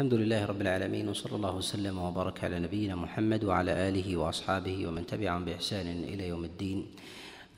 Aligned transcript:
الحمد 0.00 0.14
لله 0.14 0.44
رب 0.46 0.60
العالمين 0.60 1.08
وصلى 1.08 1.36
الله 1.36 1.56
وسلم 1.56 1.98
وبارك 1.98 2.44
على 2.44 2.58
نبينا 2.58 2.96
محمد 2.96 3.44
وعلى 3.44 3.88
آله 3.88 4.16
وأصحابه 4.16 4.86
ومن 4.86 5.06
تبعهم 5.06 5.44
بإحسان 5.44 5.86
إلى 6.04 6.28
يوم 6.28 6.44
الدين. 6.44 6.86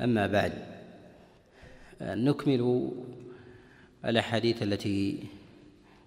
أما 0.00 0.26
بعد 0.26 0.52
نكمل 2.00 2.90
الأحاديث 4.04 4.62
التي 4.62 5.18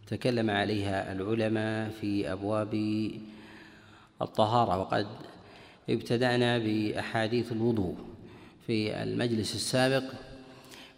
تكلم 0.07 0.49
عليها 0.49 1.11
العلماء 1.11 1.89
في 2.01 2.31
أبواب 2.31 2.73
الطهارة 4.21 4.79
وقد 4.79 5.07
ابتدأنا 5.89 6.57
بأحاديث 6.57 7.51
الوضوء 7.51 7.95
في 8.67 9.03
المجلس 9.03 9.55
السابق. 9.55 10.03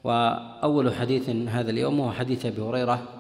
وأول 0.04 0.94
حديث 0.94 1.30
هذا 1.30 1.70
اليوم 1.70 2.00
هو 2.00 2.12
حديث 2.12 2.46
أبي 2.46 2.62
هريرة 2.62 3.17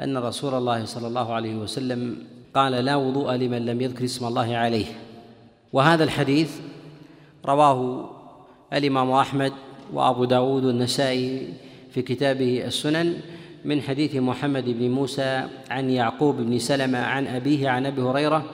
أن 0.00 0.16
رسول 0.16 0.54
الله 0.54 0.84
صلى 0.84 1.06
الله 1.06 1.32
عليه 1.34 1.54
وسلم 1.56 2.16
قال 2.54 2.72
لا 2.72 2.96
وضوء 2.96 3.34
لمن 3.34 3.66
لم 3.66 3.80
يذكر 3.80 4.04
اسم 4.04 4.26
الله 4.26 4.56
عليه. 4.56 4.86
وهذا 5.72 6.04
الحديث 6.04 6.50
رواه 7.46 8.10
الإمام 8.72 9.10
أحمد 9.10 9.52
وأبو 9.92 10.24
داود 10.24 10.64
والنسائي 10.64 11.48
في 11.90 12.02
كتابه 12.02 12.64
السنن 12.64 13.20
من 13.64 13.82
حديث 13.82 14.14
محمد 14.16 14.64
بن 14.64 14.90
موسى 14.90 15.44
عن 15.70 15.90
يعقوب 15.90 16.36
بن 16.36 16.58
سلمة 16.58 16.98
عن 16.98 17.26
أبيه 17.26 17.68
عن 17.68 17.86
أبي 17.86 18.02
هريرة 18.02 18.44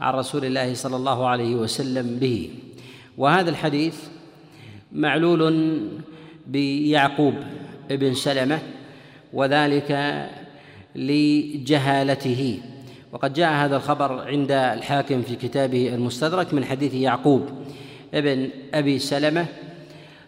عن 0.00 0.14
رسول 0.14 0.44
الله 0.44 0.74
صلى 0.74 0.96
الله 0.96 1.26
عليه 1.26 1.54
وسلم 1.54 2.18
به. 2.18 2.50
وهذا 3.18 3.50
الحديث 3.50 3.96
معلول 4.92 5.80
بيعقوب 6.46 7.34
بن 7.90 8.14
سلمة 8.14 8.58
وذلك 9.32 9.90
لجهالته. 10.94 12.60
وقد 13.12 13.32
جاء 13.32 13.52
هذا 13.52 13.76
الخبر 13.76 14.28
عند 14.28 14.50
الحاكم 14.52 15.22
في 15.22 15.36
كتابه 15.36 15.94
المستدرك 15.94 16.54
من 16.54 16.64
حديث 16.64 16.94
يعقوب 16.94 17.48
ابن 18.14 18.48
أبي 18.74 18.98
سلمة 18.98 19.46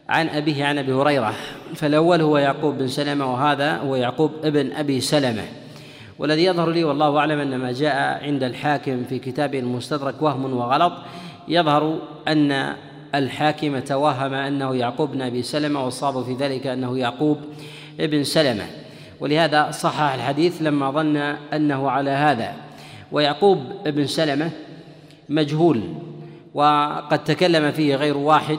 عن 0.09 0.29
أبيه 0.29 0.65
عن 0.65 0.79
أبي 0.79 0.93
هريرة. 0.93 1.35
فالأول 1.75 2.21
هو 2.21 2.39
يعقوب 2.39 2.79
بن 2.79 2.89
سلمة 2.89 3.33
وهذا 3.33 3.77
هو 3.77 3.97
يعقوب 3.97 4.31
ابن 4.45 4.73
أبي 4.73 5.01
سلمة. 5.01 5.45
والذي 6.19 6.45
يظهر 6.45 6.71
لي 6.71 6.85
والله 6.85 7.19
أعلم 7.19 7.39
أن 7.39 7.57
ما 7.57 7.73
جاء 7.73 8.25
عند 8.25 8.43
الحاكم 8.43 9.05
في 9.05 9.19
كتابه 9.19 9.59
المستدرك 9.59 10.23
وهم 10.23 10.57
وغلط 10.57 10.93
يظهر 11.49 11.99
أن 12.29 12.75
الحاكم 13.15 13.79
توهم 13.79 14.35
أنه 14.35 14.77
يعقوب 14.77 15.11
بن 15.11 15.23
أبي 15.23 15.43
سلمة 15.43 15.85
والصواب 15.85 16.25
في 16.25 16.35
ذلك 16.35 16.67
أنه 16.67 16.99
يعقوب 16.99 17.39
ابن 18.01 18.25
سلمة. 18.25 18.86
ولهذا 19.21 19.71
صحح 19.71 20.13
الحديث 20.13 20.63
لما 20.63 20.91
ظن 20.91 21.17
أنه 21.53 21.91
على 21.91 22.11
هذا. 22.11 22.53
ويعقوب 23.13 23.59
بن 23.87 24.07
سلمة 24.07 24.51
مجهول 25.29 25.81
وقد 26.55 27.25
تكلم 27.25 27.73
فيه 27.73 27.95
غير 27.95 28.17
واحد. 28.17 28.59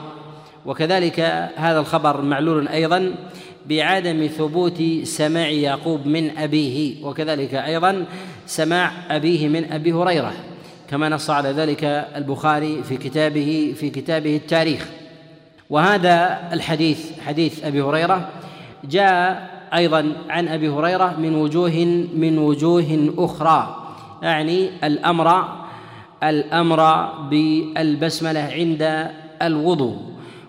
وكذلك 0.66 1.20
هذا 1.56 1.80
الخبر 1.80 2.22
معلول 2.22 2.68
أيضا 2.68 3.14
بعدم 3.66 4.26
ثبوت 4.26 4.82
سماع 5.02 5.48
يعقوب 5.48 6.06
من 6.06 6.38
أبيه. 6.38 7.04
وكذلك 7.04 7.54
أيضا 7.54 8.04
سماع 8.46 8.92
أبيه 9.10 9.48
من 9.48 9.72
أبي 9.72 9.92
هريرة 9.92 10.32
كما 10.90 11.08
نص 11.08 11.30
على 11.30 11.48
ذلك 11.48 11.84
البخاري 12.16 12.82
في 12.82 12.96
كتابه 12.96 13.74
في 13.76 13.90
كتابه 13.90 14.36
التاريخ. 14.36 14.86
وهذا 15.70 16.48
الحديث 16.52 17.20
حديث 17.20 17.64
أبي 17.64 17.82
هريرة 17.82 18.28
جاء 18.84 19.57
أيضا 19.74 20.12
عن 20.28 20.48
أبي 20.48 20.68
هريرة 20.68 21.14
من 21.18 21.34
وجوه 21.34 22.06
من 22.14 22.38
وجوه 22.38 23.14
أخرى. 23.18 23.84
يعني 24.22 24.70
الأمر 24.84 25.48
الأمر 26.22 26.80
بالبسملة 27.30 28.40
عند 28.40 29.10
الوضوء. 29.42 29.96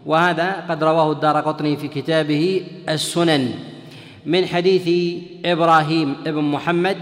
وهذا 0.05 0.65
قد 0.69 0.83
رواه 0.83 1.11
الدار 1.11 1.37
قطني 1.41 1.77
في 1.77 1.87
كتابه 1.87 2.63
السنن. 2.89 3.53
من 4.25 4.45
حديث 4.45 5.15
إبراهيم 5.45 6.15
بن 6.25 6.43
محمد 6.43 6.97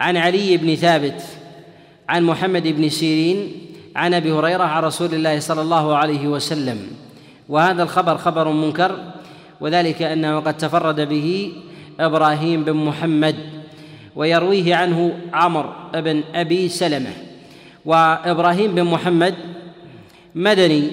عن 0.00 0.16
علي 0.16 0.56
بن 0.56 0.74
ثابت 0.74 1.22
عن 2.08 2.22
محمد 2.22 2.68
بن 2.68 2.88
سيرين 2.88 3.52
عن 3.96 4.14
أبي 4.14 4.32
هريرة 4.32 4.64
عن 4.64 4.82
رسول 4.82 5.14
الله 5.14 5.40
صلى 5.40 5.62
الله 5.62 5.96
عليه 5.96 6.28
وسلم. 6.28 6.78
وهذا 7.48 7.82
الخبر 7.82 8.16
خبر 8.16 8.48
منكر 8.48 8.98
وذلك 9.60 10.02
أنه 10.02 10.40
قد 10.40 10.56
تفرد 10.56 11.00
به 11.00 11.52
إبراهيم 12.00 12.64
بن 12.64 12.72
محمد 12.72 13.36
ويرويه 14.16 14.74
عنه 14.74 15.18
عمر 15.32 15.74
بن 15.94 16.22
أبي 16.34 16.68
سلمة. 16.68 17.10
وإبراهيم 17.84 18.74
بن 18.74 18.84
محمد 18.84 19.34
مدني 20.34 20.90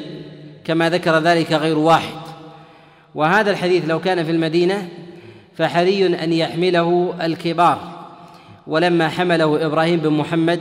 كما 0.63 0.89
ذكر 0.89 1.19
ذلك 1.19 1.53
غير 1.53 1.77
واحد. 1.77 2.22
وهذا 3.16 3.51
الحديث 3.51 3.89
لو 3.89 3.99
كان 3.99 4.23
في 4.23 4.31
المدينة 4.31 4.88
فحري 5.57 6.05
أن 6.05 6.33
يحمله 6.33 7.13
الكبار. 7.22 7.91
ولما 8.67 9.09
حمله 9.09 9.66
إبراهيم 9.66 9.99
بن 9.99 10.09
محمد 10.09 10.59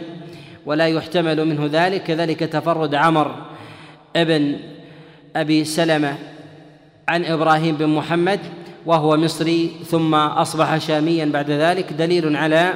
ولا 0.67 0.87
يحتمل 0.87 1.45
منه 1.45 1.69
ذلك 1.73 2.03
كذلك 2.03 2.39
تفرد 2.39 2.95
عمر 2.95 3.35
ابن 4.17 4.57
أبي 5.37 5.65
سلمة 5.65 6.19
عن 7.11 7.25
إبراهيم 7.25 7.77
بن 7.77 7.87
محمد 7.87 8.41
وهو 8.87 9.17
مصري 9.17 9.71
ثم 9.87 10.15
أصبح 10.15 10.79
شاميا 10.79 11.25
بعد 11.25 11.51
ذلك. 11.51 11.93
دليل 11.93 12.37
على 12.37 12.75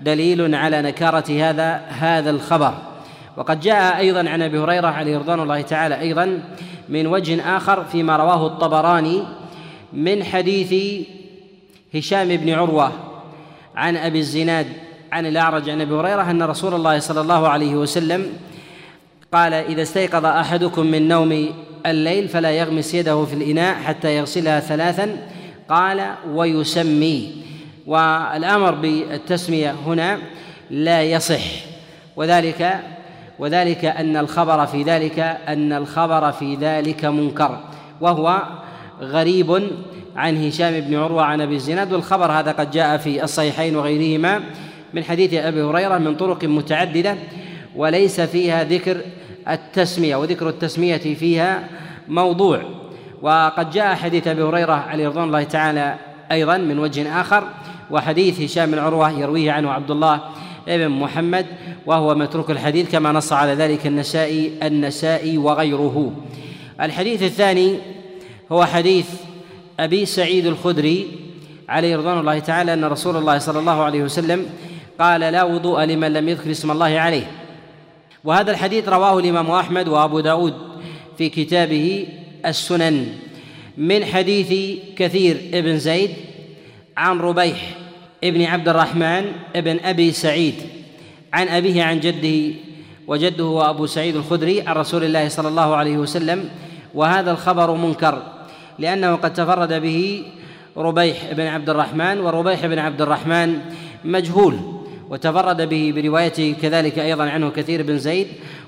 دليل 0.00 0.54
على 0.54 0.82
نكارة 0.82 1.24
هذا 1.30 1.74
هذا 1.88 2.30
الخبر. 2.30 2.74
وقد 3.36 3.60
جاء 3.60 3.98
أيضا 3.98 4.28
عن 4.28 4.42
أبي 4.42 4.58
هريرة 4.58 4.86
عليه 4.86 5.18
رضوان 5.18 5.40
الله 5.40 5.60
تعالى 5.60 6.00
أيضا 6.00 6.42
من 6.88 7.06
وجه 7.06 7.56
آخر 7.56 7.84
فيما 7.84 8.16
رواه 8.16 8.46
الطبراني 8.46 9.22
من 9.92 10.24
حديث 10.24 11.04
هشام 11.94 12.36
بن 12.36 12.50
عروة 12.50 12.92
عن 13.76 13.96
أبي 13.96 14.18
الزناد 14.18 14.66
عن 15.12 15.26
الأعرج 15.26 15.70
عن 15.70 15.80
أبي 15.80 15.94
هريرة 15.94 16.30
أن 16.30 16.42
رسول 16.42 16.74
الله 16.74 16.98
صلى 16.98 17.20
الله 17.20 17.48
عليه 17.48 17.74
وسلم 17.74 18.26
قال 19.32 19.54
إذا 19.54 19.82
استيقظ 19.82 20.24
أحدكم 20.26 20.86
من 20.86 21.08
نوم 21.08 21.48
الليل 21.86 22.28
فلا 22.28 22.50
يغمس 22.50 22.94
يده 22.94 23.24
في 23.24 23.34
الإناء 23.34 23.74
حتى 23.74 24.16
يغسلها 24.16 24.60
ثلاثا. 24.60 25.16
قال 25.68 26.14
ويسمي. 26.34 27.32
والأمر 27.86 28.74
بالتسمية 28.74 29.74
هنا 29.86 30.18
لا 30.70 31.02
يصح. 31.02 31.44
وذلك 32.16 32.80
وذلك 33.38 33.84
أن 33.84 34.16
الخبر 34.16 34.66
في 34.66 34.82
ذلك 34.82 35.18
أن 35.48 35.72
الخبر 35.72 36.32
في 36.32 36.54
ذلك 36.54 37.04
منكر. 37.04 37.58
وهو 38.00 38.42
غريب 39.00 39.70
عن 40.16 40.46
هشام 40.46 40.80
بن 40.80 40.96
عروة 40.96 41.22
عن 41.22 41.40
أبي 41.40 41.54
الزناد. 41.54 41.92
والخبر 41.92 42.32
هذا 42.32 42.52
قد 42.52 42.70
جاء 42.70 42.96
في 42.96 43.24
الصحيحين 43.24 43.76
وغيرهما 43.76 44.40
من 44.94 45.04
حديث 45.04 45.34
أبي 45.34 45.62
هريرة 45.62 45.98
من 45.98 46.16
طرق 46.16 46.44
متعددة 46.44 47.16
وليس 47.76 48.20
فيها 48.20 48.64
ذكر 48.64 49.00
التسمية 49.50 50.16
وذكر 50.16 50.48
التسمية 50.48 50.96
فيها 50.96 51.68
موضوع. 52.08 52.62
وقد 53.22 53.70
جاء 53.70 53.94
حديث 53.94 54.26
أبي 54.26 54.42
هريرة 54.42 54.72
عليه 54.72 55.08
رضوان 55.08 55.24
الله 55.24 55.42
تعالى 55.42 55.94
أيضا 56.32 56.56
من 56.56 56.78
وجه 56.78 57.20
آخر 57.20 57.48
وحديث 57.90 58.40
هشام 58.40 58.70
بن 58.70 58.78
عروة 58.78 59.10
يرويه 59.10 59.52
عنه 59.52 59.70
عبد 59.70 59.90
الله 59.90 60.20
بن 60.66 60.88
محمد 60.88 61.46
وهو 61.86 62.14
متروك 62.14 62.50
الحديث 62.50 62.92
كما 62.92 63.12
نص 63.12 63.32
على 63.32 63.54
ذلك 63.54 63.86
النسائي 63.86 64.52
النسائي 64.62 65.38
وغيره. 65.38 66.12
الحديث 66.80 67.22
الثاني 67.22 67.78
هو 68.52 68.64
حديث 68.64 69.06
أبي 69.80 70.06
سعيد 70.06 70.46
الخدري 70.46 71.06
عليه 71.68 71.96
رضوان 71.96 72.18
الله 72.18 72.38
تعالى 72.38 72.74
أن 72.74 72.84
رسول 72.84 73.16
الله 73.16 73.38
صلى 73.38 73.58
الله 73.58 73.82
عليه 73.82 74.02
وسلم 74.02 74.46
قال 74.98 75.20
لا 75.20 75.44
وضوء 75.44 75.84
لمن 75.84 76.12
لم 76.12 76.28
يذكر 76.28 76.50
اسم 76.50 76.70
الله 76.70 76.98
عليه 76.98 77.30
وهذا 78.28 78.50
الحديث 78.50 78.88
رواه 78.88 79.18
الإمام 79.18 79.50
أحمد 79.50 79.88
وأبو 79.88 80.20
داود 80.20 80.54
في 81.18 81.28
كتابه 81.28 82.06
السنن 82.46 83.06
من 83.78 84.04
حديث 84.04 84.78
كثير 84.96 85.36
ابن 85.54 85.78
زيد 85.78 86.10
عن 86.96 87.18
ربيح 87.18 87.76
ابن 88.24 88.42
عبد 88.42 88.68
الرحمن 88.68 89.32
ابن 89.56 89.78
أبي 89.84 90.12
سعيد 90.12 90.54
عن 91.32 91.48
أبيه 91.48 91.82
عن 91.82 92.00
جده 92.00 92.54
وجده 93.06 93.44
هو 93.44 93.70
أبو 93.70 93.86
سعيد 93.86 94.16
الخدري 94.16 94.60
عن 94.60 94.76
رسول 94.76 95.04
الله 95.04 95.28
صلى 95.28 95.48
الله 95.48 95.76
عليه 95.76 95.98
وسلم 95.98 96.50
وهذا 96.94 97.30
الخبر 97.30 97.74
منكر 97.74 98.22
لأنه 98.78 99.14
قد 99.14 99.32
تفرد 99.32 99.72
به 99.72 100.24
ربيح 100.76 101.32
بن 101.32 101.46
عبد 101.46 101.70
الرحمن 101.70 102.20
وربيح 102.20 102.66
بن 102.66 102.78
عبد 102.78 103.02
الرحمن 103.02 103.58
مجهول 104.04 104.77
وتفرد 105.10 105.68
به 105.68 105.92
بروايته 105.96 106.54
كذلك 106.62 106.98
أيضا 106.98 107.30
عنه 107.30 107.50
كثير 107.50 107.82
بن 107.82 107.98
زيد 107.98 108.26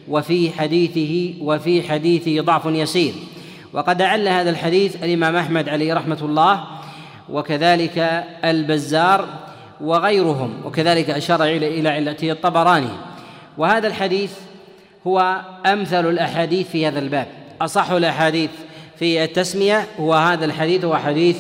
وفي 0.09 0.51
حديثه 0.51 1.35
وفي 1.41 1.83
حديثه 1.89 2.41
ضعف 2.41 2.67
يسير. 2.67 3.15
وقد 3.73 4.03
أعل 4.03 4.29
هذا 4.29 4.51
الحديث 4.51 5.05
الإمام 5.05 5.37
أحمد 5.37 5.69
عليه 5.69 5.95
رحمة 5.95 6.19
الله 6.23 6.65
وكذلك 7.29 8.25
البزار 8.45 9.29
وغيرهم 9.81 10.53
وكذلك 10.65 11.11
أشار 11.11 11.45
إلى 11.45 11.89
علته 11.89 12.33
الطبراني. 12.33 12.91
وهذا 13.59 13.87
الحديث 13.87 14.33
هو 15.07 15.41
أمثل 15.67 16.11
الأحاديث 16.11 16.69
في 16.69 16.87
هذا 16.87 16.99
الباب. 16.99 17.27
أصح 17.61 17.91
الأحاديث 17.91 18.51
في 18.97 19.25
التسمية 19.25 19.87
هو 20.01 20.15
هذا 20.15 20.45
الحديث 20.45 20.85
هو 20.85 20.97
حديث 20.97 21.37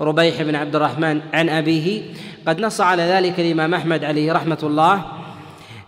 ربيح 0.00 0.42
بن 0.42 0.54
عبد 0.54 0.76
الرحمن 0.76 1.20
عن 1.32 1.48
أبيه 1.48 2.02
قد 2.46 2.60
نص 2.60 2.80
على 2.80 3.02
ذلك 3.02 3.40
الإمام 3.40 3.74
أحمد 3.74 4.04
عليه 4.04 4.32
رحمة 4.32 4.58
الله 4.62 5.02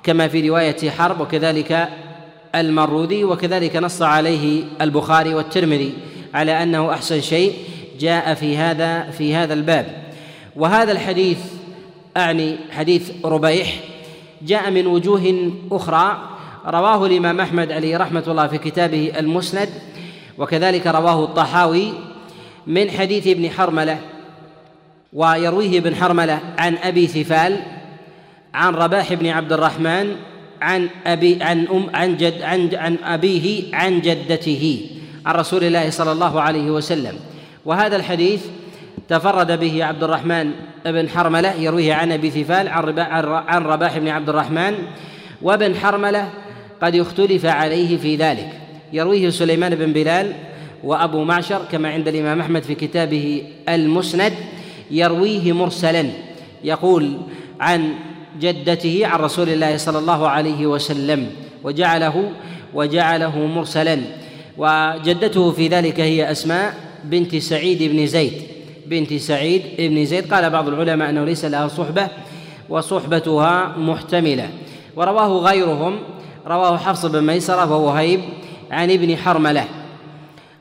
كما 0.02 0.28
في 0.28 0.48
رواية 0.48 0.90
حرب 0.90 1.20
وكذلك 1.20 1.88
المرودي 2.54 3.24
وكذلك 3.24 3.76
نص 3.76 4.02
عليه 4.02 4.64
البخاري 4.80 5.34
والترمذي 5.34 5.94
على 6.34 6.62
أنه 6.62 6.92
أحسن 6.92 7.20
شيء 7.20 7.54
جاء 8.00 8.34
في 8.34 8.56
هذا 8.56 9.10
في 9.10 9.34
هذا 9.34 9.54
الباب. 9.54 9.86
وهذا 10.56 10.92
الحديث 10.92 11.38
أعني 12.16 12.56
حديث 12.70 13.10
ربيح 13.24 13.80
جاء 14.42 14.70
من 14.70 14.86
وجوه 14.86 15.52
أخرى 15.72 16.28
رواه 16.66 17.06
الإمام 17.06 17.40
أحمد 17.40 17.72
عليه 17.72 17.96
رحمة 17.96 18.24
الله 18.28 18.46
في 18.46 18.58
كتابه 18.58 19.12
المسند 19.18 19.68
وكذلك 20.38 20.86
رواه 20.86 21.24
الطحاوي 21.24 21.92
من 22.66 22.90
حديث 22.90 23.26
ابن 23.26 23.50
حرملة. 23.50 23.98
ويرويه 25.12 25.78
ابن 25.78 25.94
حرملة 25.94 26.40
عن 26.58 26.76
أبي 26.76 27.06
ثفال 27.06 27.56
عن 28.54 28.74
رباح 28.74 29.12
بن 29.12 29.26
عبد 29.26 29.52
الرحمن 29.52 30.16
عن 30.62 30.88
أبي 31.06 31.42
عن 31.42 31.66
أم 31.66 31.86
عن 31.94 32.16
جد 32.16 32.42
عن 32.42 32.70
عن 32.74 32.96
أبيه 33.04 33.74
عن 33.74 34.00
جدته 34.00 34.90
عن 35.26 35.34
رسول 35.34 35.64
الله 35.64 35.90
صلى 35.90 36.12
الله 36.12 36.40
عليه 36.40 36.70
وسلم. 36.70 37.14
وهذا 37.64 37.96
الحديث 37.96 38.44
تفرد 39.08 39.60
به 39.60 39.84
عبد 39.84 40.04
الرحمن 40.04 40.50
بن 40.84 41.08
حرملة 41.08 41.52
يرويه 41.52 41.94
عن 41.94 42.12
أبي 42.12 42.30
ثفال 42.30 42.68
عن 43.48 43.62
رباح 43.62 43.98
بن 43.98 44.08
عبد 44.08 44.28
الرحمن. 44.28 44.74
وابن 45.42 45.74
حرملة 45.74 46.30
قد 46.82 46.94
اختلف 46.94 47.46
عليه 47.46 47.96
في 47.96 48.16
ذلك. 48.16 48.60
يرويه 48.92 49.30
سليمان 49.30 49.74
بن 49.74 49.92
بلال 49.92 50.32
وأبو 50.84 51.24
معشر 51.24 51.62
كما 51.72 51.88
عند 51.88 52.08
الإمام 52.08 52.40
أحمد 52.40 52.62
في 52.62 52.74
كتابه 52.74 53.42
المسند. 53.68 54.32
يرويه 54.90 55.52
مرسلا 55.52 56.04
يقول 56.64 57.16
عن 57.60 57.94
جدته 58.40 59.06
عن 59.06 59.20
رسول 59.20 59.48
الله 59.48 59.76
صلى 59.76 59.98
الله 59.98 60.28
عليه 60.28 60.66
وسلم 60.66 61.30
وجعله 61.64 62.30
وجعله 62.74 63.46
مرسلا. 63.46 64.00
وجدته 64.58 65.52
في 65.52 65.68
ذلك 65.68 66.00
هي 66.00 66.30
أسماء 66.30 66.74
بنت 67.04 67.36
سعيد 67.36 67.82
بن 67.82 68.06
زيد. 68.06 68.32
بنت 68.86 69.14
سعيد 69.14 69.62
بن 69.78 70.04
زيد 70.04 70.32
قال 70.34 70.50
بعض 70.50 70.68
العلماء 70.68 71.10
أنه 71.10 71.24
ليس 71.24 71.44
لها 71.44 71.68
صحبة 71.68 72.08
وصحبتها 72.68 73.76
محتملة. 73.78 74.50
ورواه 74.96 75.28
غيرهم 75.28 75.98
رواه 76.46 76.76
حفص 76.76 77.06
بن 77.06 77.26
ميسرة 77.26 77.76
ووهيب 77.76 78.20
عن 78.70 78.90
ابن 78.90 79.16
حرملة. 79.16 79.64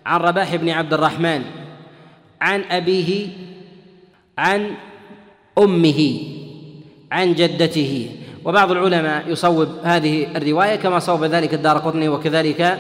عن 0.06 0.20
رباح 0.20 0.56
بن 0.56 0.70
عبد 0.70 0.94
الرحمن 0.94 1.42
عن 2.42 2.64
أبيه 2.72 3.28
عن 4.38 4.72
أمه 5.58 6.20
عن 7.12 7.34
جدته. 7.34 8.10
وبعض 8.46 8.72
العلماء 8.72 9.24
يصوب 9.28 9.70
هذه 9.84 10.28
الرواية 10.36 10.76
كما 10.76 11.00
صوب 11.00 11.24
ذلك 11.24 11.54
الدار 11.54 11.78
قطني 11.78 12.10
وكذلك 12.10 12.80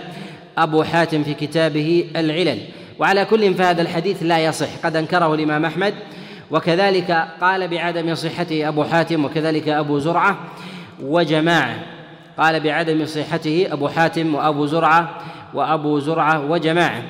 أبو 0.57 0.83
حاتم 0.83 1.23
في 1.23 1.33
كتابه 1.33 2.05
العلل. 2.15 2.59
وعلى 2.99 3.25
كل 3.25 3.53
فهذا 3.53 3.81
الحديث 3.81 4.23
لا 4.23 4.39
يصح. 4.39 4.67
قد 4.83 4.95
أنكره 4.95 5.33
الإمام 5.33 5.65
أحمد. 5.65 5.93
وكذلك 6.51 7.27
قال 7.41 7.67
بعدم 7.67 8.15
صحته 8.15 8.67
أبو 8.67 8.83
حاتم 8.83 9.25
وكذلك 9.25 9.69
أبو 9.69 9.99
زرعة 9.99 10.37
وجماعة. 11.03 11.75
قال 12.37 12.59
بعدم 12.59 13.05
صحته 13.05 13.67
أبو 13.71 13.87
حاتم 13.87 14.35
وأبو 14.35 14.65
زرعة 14.65 15.21
وأبو 15.53 15.99
زرعة 15.99 16.51
وجماعة. 16.51 17.03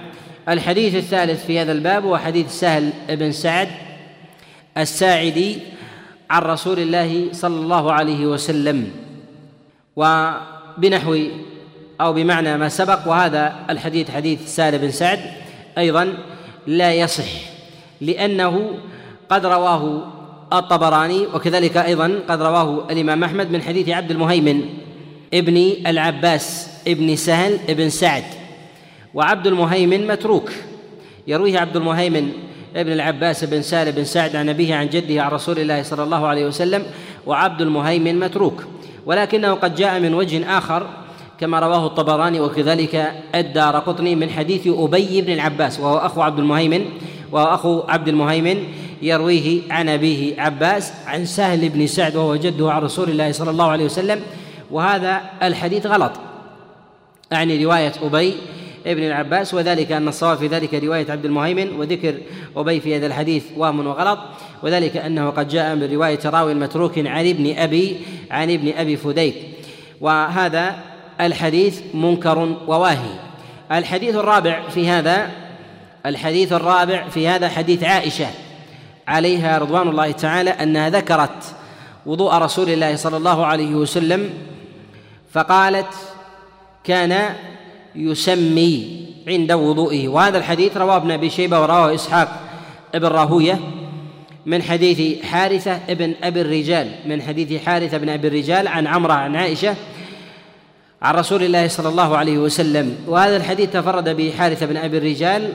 الحديث 0.50 0.96
الثالث 0.96 1.46
في 1.46 1.60
هذا 1.60 1.72
الباب 1.72 2.06
هو 2.06 2.18
حديث 2.18 2.60
سهل 2.60 2.90
بن 3.10 3.32
سعد 3.32 3.68
الساعدي 4.78 5.58
عن 6.30 6.42
رسول 6.42 6.80
الله 6.80 7.28
صلى 7.32 7.56
الله 7.56 7.92
عليه 7.94 8.26
وسلم 8.26 8.92
وبنحو 9.96 11.18
أو 12.02 12.14
بمعنى 12.14 12.58
ما 12.58 12.70
سبق 12.70 13.08
وهذا 13.08 13.56
الحديث 13.70 14.12
حديث 14.12 14.56
سهل 14.56 14.80
بن 14.80 14.92
سعد 14.92 15.20
أيضا 15.78 16.14
لا 16.68 16.94
يصح 16.94 17.30
لأنه 18.02 18.72
قد 19.30 19.46
رواه 19.46 20.12
الطبراني 20.54 21.28
وكذلك 21.28 21.78
أيضا 21.78 22.20
قد 22.30 22.42
رواه 22.42 22.88
الإمام 22.92 23.24
أحمد 23.24 23.52
من 23.52 23.62
حديث 23.62 23.90
عبد 23.90 24.12
المهيمن 24.12 24.62
ابن 25.34 25.74
العباس 25.88 26.70
ابن 26.88 27.16
سهل 27.16 27.60
ابن 27.70 27.90
سعد 27.90 28.24
وعبد 29.14 29.48
المهيمن 29.48 30.08
متروك 30.08 30.52
يرويه 31.28 31.60
عبد 31.60 31.76
المهيمن 31.76 32.32
ابن 32.76 32.92
العباس 32.92 33.44
بن 33.44 33.62
سهل 33.62 33.92
بن 33.92 34.04
سعد 34.04 34.36
عن 34.36 34.50
أبيه 34.50 34.76
عن 34.76 34.90
جده 34.90 35.24
عن 35.24 35.32
رسول 35.32 35.60
الله 35.60 35.84
صلى 35.84 36.04
الله 36.04 36.28
عليه 36.28 36.46
وسلم 36.46 36.84
وعبد 37.26 37.62
المهيمن 37.62 38.20
متروك. 38.20 38.64
ولكنه 39.06 39.54
قد 39.54 39.76
جاء 39.76 40.00
من 40.00 40.14
وجه 40.14 40.58
آخر 40.58 40.88
كما 41.40 41.60
رواه 41.60 41.86
الطبراني 41.88 42.40
وكذلك 42.40 43.12
الدار 43.36 43.80
قطني 43.80 44.16
من 44.16 44.30
حديث 44.30 44.68
أبي 44.68 45.22
بن 45.22 45.34
العباس 45.34 45.80
وهو 45.80 45.98
أخو 45.98 46.22
عبد 46.22 46.40
المهيمن 46.40 46.86
وهو 47.32 47.54
أخو 47.54 47.82
عبد 47.88 48.08
المهيمن 48.08 48.64
يرويه 49.02 49.62
عن 49.70 49.90
أبيه 49.90 50.42
عباس 50.42 50.94
عن 51.08 51.26
سهل 51.26 51.70
بن 51.70 51.88
سعد 51.88 52.16
وهو 52.16 52.36
جده 52.36 52.72
عن 52.72 52.82
رسول 52.82 53.10
الله 53.10 53.32
صلى 53.32 53.52
الله 53.52 53.72
عليه 53.72 53.86
وسلم. 53.86 54.20
وهذا 54.72 55.22
الحديث 55.44 55.86
غلط. 55.86 56.12
أعني 57.34 57.66
رواية 57.66 57.94
أبي 58.04 58.34
ابن 58.86 59.04
العباس 59.04 59.54
وذلك 59.54 59.92
أن 59.92 60.08
الصواب 60.08 60.38
في 60.38 60.48
ذلك 60.48 60.74
رواية 60.74 61.12
عبد 61.12 61.26
المهيمن 61.26 61.80
وذكر 61.80 62.16
أبي 62.56 62.80
في 62.80 62.98
هذا 62.98 63.08
الحديث 63.08 63.44
وهم 63.58 63.88
وغلط 63.88 64.20
وذلك 64.64 64.98
أنه 64.98 65.30
قد 65.30 65.48
جاء 65.48 65.76
من 65.76 65.94
رواية 65.94 66.20
راوي 66.26 66.54
متروك 66.54 66.98
عن 66.98 67.30
ابن 67.30 67.58
أبي 67.58 67.98
عن 68.32 68.52
ابن 68.52 68.74
أبي 68.78 68.98
فديك. 68.98 69.36
وهذا 70.02 70.76
الحديث 71.22 71.82
منكر 71.94 72.58
وواهي. 72.68 73.20
الحديث 73.72 74.16
الرابع 74.16 74.70
في 74.70 74.90
هذا 74.90 75.32
الحديث 76.06 76.54
الرابع 76.54 77.10
في 77.10 77.28
هذا 77.28 77.50
حديث 77.50 77.84
عائشة 77.84 78.28
عليها 79.08 79.58
رضوان 79.58 79.88
الله 79.88 80.12
تعالى 80.12 80.50
أنها 80.50 80.90
ذكرت 80.90 81.56
وضوء 82.06 82.34
رسول 82.34 82.70
الله 82.70 82.96
صلى 82.96 83.18
الله 83.18 83.46
عليه 83.46 83.76
وسلم 83.76 84.30
فقالت 85.32 85.94
كان 86.84 87.36
يسمي 87.96 89.06
عند 89.28 89.52
وضوئه. 89.52 90.08
وهذا 90.08 90.38
الحديث 90.38 90.78
رواه 90.78 90.98
ابن 90.98 91.12
أبي 91.12 91.30
شيبة 91.30 91.62
ورواه 91.62 91.96
إسحاق 91.96 92.40
ابن 92.96 93.08
راهوية 93.08 93.60
من 94.46 94.62
حديث 94.62 95.24
حارثة 95.26 95.80
ابن 95.90 96.14
أبي 96.24 96.42
الرجال 96.42 96.88
من 97.06 97.22
حديث 97.22 97.64
حارثة 97.64 97.98
بن 97.98 98.10
أبي 98.10 98.28
الرجال 98.28 98.68
عن 98.68 98.88
عمرة 98.88 99.14
عن 99.14 99.36
عائشة 99.36 99.76
عن 101.02 101.16
رسول 101.16 101.44
الله 101.44 101.68
صلى 101.68 101.90
الله 101.90 102.18
عليه 102.18 102.38
وسلم. 102.38 102.96
وهذا 103.08 103.38
الحديث 103.38 103.70
تفرد 103.70 104.10
به 104.10 104.34
حارثه 104.38 104.66
بن 104.66 104.78
أبي 104.78 104.98
الرجال 104.98 105.54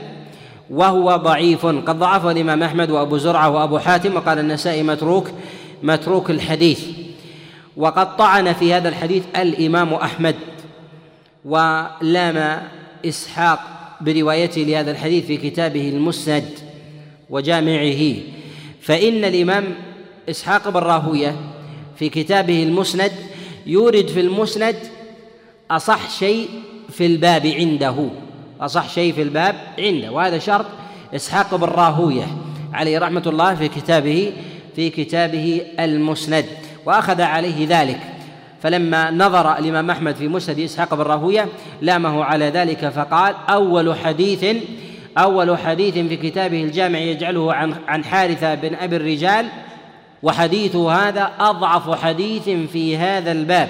وهو 0.69 1.15
ضعيف. 1.15 1.65
قد 1.65 1.99
ضعفه 1.99 2.31
الإمام 2.31 2.63
أحمد 2.63 2.91
وأبو 2.91 3.17
زرعة 3.17 3.49
وأبو 3.49 3.79
حاتم 3.79 4.15
وقال 4.15 4.39
النسائي 4.39 4.83
متروك 4.83 5.27
متروك 5.83 6.29
الحديث. 6.29 6.81
وقد 7.77 8.17
طعن 8.17 8.53
في 8.53 8.73
هذا 8.73 8.89
الحديث 8.89 9.23
الإمام 9.35 9.93
أحمد. 9.93 10.35
ولام 11.45 12.67
إسحاق 13.05 13.59
بروايته 14.01 14.61
لهذا 14.61 14.91
الحديث 14.91 15.25
في 15.25 15.37
كتابه 15.37 15.89
المسند 15.89 16.49
وجامعه. 17.29 18.15
فإن 18.81 19.25
الإمام 19.25 19.65
إسحاق 20.29 20.69
بن 20.69 20.79
راهوية 20.79 21.35
في 21.99 22.09
كتابه 22.09 22.63
المسند 22.63 23.11
يورد 23.65 24.07
في 24.07 24.19
المسند 24.19 24.75
أصح 25.71 26.09
شيء 26.09 26.49
في 26.89 27.05
الباب 27.05 27.47
عنده 27.47 28.09
أصح 28.61 28.89
شيء 28.89 29.13
في 29.13 29.21
الباب 29.21 29.55
عنده 29.79 30.11
وهذا 30.11 30.39
شرط 30.39 30.65
إسحاق 31.15 31.55
بن 31.55 31.67
راهوية 31.67 32.27
عليه 32.73 32.99
رحمة 32.99 33.23
الله 33.25 33.55
في 33.55 33.67
كتابه 33.67 34.33
في 34.75 34.89
كتابه 34.89 35.61
المسند 35.79 36.45
وأخذ 36.85 37.21
عليه 37.21 37.67
ذلك. 37.69 37.99
فلما 38.61 39.11
نظر 39.11 39.57
الإمام 39.57 39.91
أحمد 39.91 40.15
في 40.15 40.27
مسند 40.27 40.59
إسحاق 40.59 40.95
بن 40.95 41.01
راهوية 41.01 41.47
لامه 41.81 42.23
على 42.23 42.45
ذلك 42.45 42.89
فقال 42.89 43.35
أول 43.49 43.95
حديث 43.95 44.45
أول 45.17 45.57
حديث 45.57 45.93
في 45.93 46.15
كتابه 46.15 46.63
الجامع 46.63 46.99
يجعله 46.99 47.53
عن 47.53 47.73
عن 47.87 48.03
حارثة 48.03 48.55
بن 48.55 48.75
أبي 48.75 48.95
الرجال 48.95 49.47
وحديثه 50.23 50.91
هذا 50.91 51.31
أضعف 51.39 52.03
حديث 52.03 52.49
في 52.49 52.97
هذا 52.97 53.31
الباب 53.31 53.69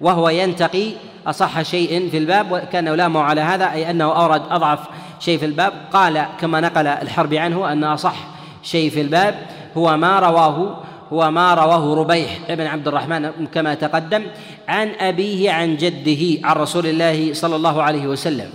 وهو 0.00 0.28
ينتقي 0.28 0.92
أصح 1.26 1.62
شيء 1.62 2.08
في 2.10 2.18
الباب 2.18 2.52
وكان 2.52 2.88
لامه 2.88 3.20
على 3.20 3.40
هذا 3.40 3.72
أي 3.72 3.90
أنه 3.90 4.04
أورد 4.04 4.42
أضعف 4.50 4.78
شيء 5.20 5.38
في 5.38 5.44
الباب. 5.44 5.72
قال 5.92 6.26
كما 6.40 6.60
نقل 6.60 6.86
الحرب 6.86 7.34
عنه 7.34 7.72
أن 7.72 7.84
أصح 7.84 8.16
شيء 8.62 8.90
في 8.90 9.00
الباب 9.00 9.34
هو 9.76 9.96
ما 9.96 10.18
رواه 10.18 10.76
هو 11.12 11.30
ما 11.30 11.54
رواه 11.54 11.94
ربيح 11.94 12.38
بن 12.48 12.66
عبد 12.66 12.88
الرحمن 12.88 13.30
كما 13.54 13.74
تقدم 13.74 14.22
عن 14.68 14.88
أبيه 15.00 15.50
عن 15.50 15.76
جده 15.76 16.48
عن 16.48 16.56
رسول 16.56 16.86
الله 16.86 17.34
صلى 17.34 17.56
الله 17.56 17.82
عليه 17.82 18.06
وسلم. 18.06 18.50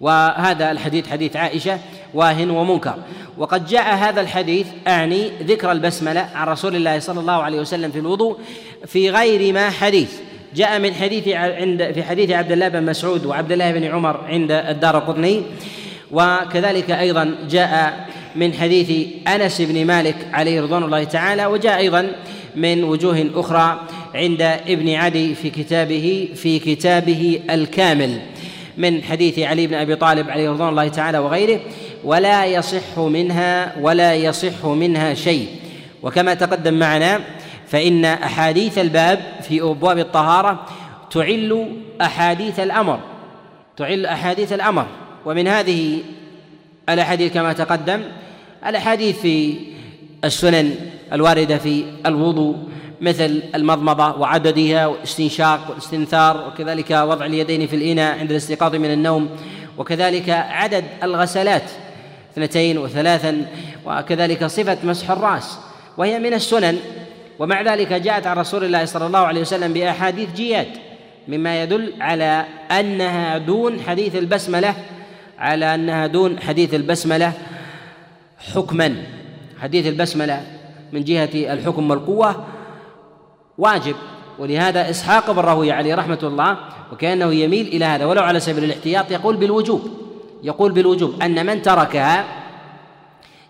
وهذا 0.00 0.70
الحديث 0.70 1.08
حديث 1.08 1.36
عائشة 1.36 1.78
واهن 2.14 2.50
ومنكر. 2.50 2.94
وقد 3.38 3.66
جاء 3.66 3.94
هذا 3.94 4.20
الحديث 4.20 4.66
أعني 4.86 5.30
ذكر 5.42 5.72
البسملة 5.72 6.28
عن 6.34 6.46
رسول 6.46 6.76
الله 6.76 6.98
صلى 6.98 7.20
الله 7.20 7.42
عليه 7.42 7.60
وسلم 7.60 7.90
في 7.90 7.98
الوضوء 7.98 8.38
في 8.86 9.10
غير 9.10 9.54
ما 9.54 9.70
حديث. 9.70 10.12
جاء 10.54 10.78
من 10.78 10.94
حديث 10.94 11.28
عند 11.28 11.92
في 11.94 12.02
حديث 12.02 12.30
عبد 12.30 12.52
الله 12.52 12.68
بن 12.68 12.82
مسعود 12.82 13.26
وعبد 13.26 13.52
الله 13.52 13.72
بن 13.72 13.84
عمر 13.84 14.20
عند 14.28 14.50
الدار 14.50 14.98
قطني. 14.98 15.42
وكذلك 16.10 16.90
أيضا 16.90 17.34
جاء 17.50 18.06
من 18.36 18.54
حديث 18.54 19.06
أنس 19.28 19.60
بن 19.60 19.86
مالك 19.86 20.16
عليه 20.32 20.60
رضوان 20.60 20.82
الله 20.82 21.04
تعالى 21.04 21.46
وجاء 21.46 21.78
أيضا 21.78 22.12
من 22.56 22.84
وجوه 22.84 23.30
أخرى 23.34 23.80
عند 24.14 24.42
ابن 24.42 24.94
عدي 24.94 25.34
في 25.34 25.50
كتابه 25.50 26.28
في 26.34 26.58
كتابه 26.58 27.40
الكامل 27.50 28.20
من 28.78 29.02
حديث 29.02 29.38
علي 29.38 29.66
بن 29.66 29.74
أبي 29.74 29.96
طالب 29.96 30.30
عليه 30.30 30.50
رضوان 30.50 30.68
الله 30.68 30.88
تعالى 30.88 31.18
وغيره 31.18 31.60
ولا 32.04 32.44
يصح 32.44 32.98
منها 32.98 33.76
ولا 33.80 34.14
يصح 34.14 34.64
منها 34.66 35.14
شيء. 35.14 35.48
وكما 36.02 36.34
تقدم 36.34 36.74
معنا 36.74 37.20
فإن 37.66 38.04
أحاديث 38.04 38.78
الباب 38.78 39.20
في 39.42 39.60
أبواب 39.62 39.98
الطهارة 39.98 40.66
تعل 41.10 41.68
أحاديث 42.00 42.60
الأمر 42.60 43.00
تعل 43.76 44.06
أحاديث 44.06 44.52
الأمر. 44.52 44.86
ومن 45.26 45.48
هذه 45.48 45.98
الأحاديث 46.88 47.32
كما 47.32 47.52
تقدم 47.52 48.02
الأحاديث 48.66 49.20
في 49.20 49.56
السنن 50.24 50.74
الواردة 51.12 51.58
في 51.58 51.84
الوضوء 52.06 52.56
مثل 53.00 53.42
المضمضة 53.54 54.20
وعددها 54.20 54.86
والاستنشاق 54.86 55.70
والاستنثار 55.70 56.48
وكذلك 56.48 56.90
وضع 56.90 57.26
اليدين 57.26 57.66
في 57.66 57.76
الإناء 57.76 58.18
عند 58.18 58.30
الاستيقاظ 58.30 58.74
من 58.74 58.92
النوم 58.92 59.28
وكذلك 59.78 60.30
عدد 60.30 60.84
الغسلات 61.02 61.70
اثنتين 62.32 62.78
وثلاثا 62.78 63.46
وكذلك 63.86 64.46
صفة 64.46 64.78
مسح 64.84 65.10
الرأس 65.10 65.58
وهي 65.96 66.18
من 66.18 66.34
السنن. 66.34 66.78
ومع 67.38 67.62
ذلك 67.62 67.92
جاءت 67.92 68.26
عن 68.26 68.36
رسول 68.36 68.64
الله 68.64 68.84
صلى 68.84 69.06
الله 69.06 69.18
عليه 69.18 69.40
وسلم 69.40 69.72
بأحاديث 69.72 70.32
جياد 70.32 70.68
مما 71.28 71.62
يدل 71.62 71.92
على 72.00 72.44
أنها 72.70 73.38
دون 73.38 73.80
حديث 73.80 74.16
البسملة 74.16 74.74
على 75.38 75.74
أنها 75.74 76.06
دون 76.06 76.40
حديث 76.40 76.74
البسملة 76.74 77.32
حكما. 78.54 78.96
حديث 79.60 79.86
البسملة 79.86 80.42
من 80.92 81.04
جهة 81.04 81.30
الحكم 81.34 81.90
والقوة 81.90 82.44
واجب. 83.58 83.94
ولهذا 84.38 84.90
إسحاق 84.90 85.30
بن 85.30 85.38
راهويه 85.38 85.72
عليه 85.72 85.94
رحمة 85.94 86.18
الله 86.22 86.58
وكأنه 86.92 87.34
يميل 87.34 87.66
إلى 87.66 87.84
هذا 87.84 88.04
ولو 88.04 88.22
على 88.22 88.40
سبيل 88.40 88.64
الاحتياط 88.64 89.10
يقول 89.10 89.36
بالوجوب. 89.36 89.90
يقول 90.42 90.72
بالوجوب 90.72 91.22
أن 91.22 91.46
من 91.46 91.62
تركها 91.62 92.24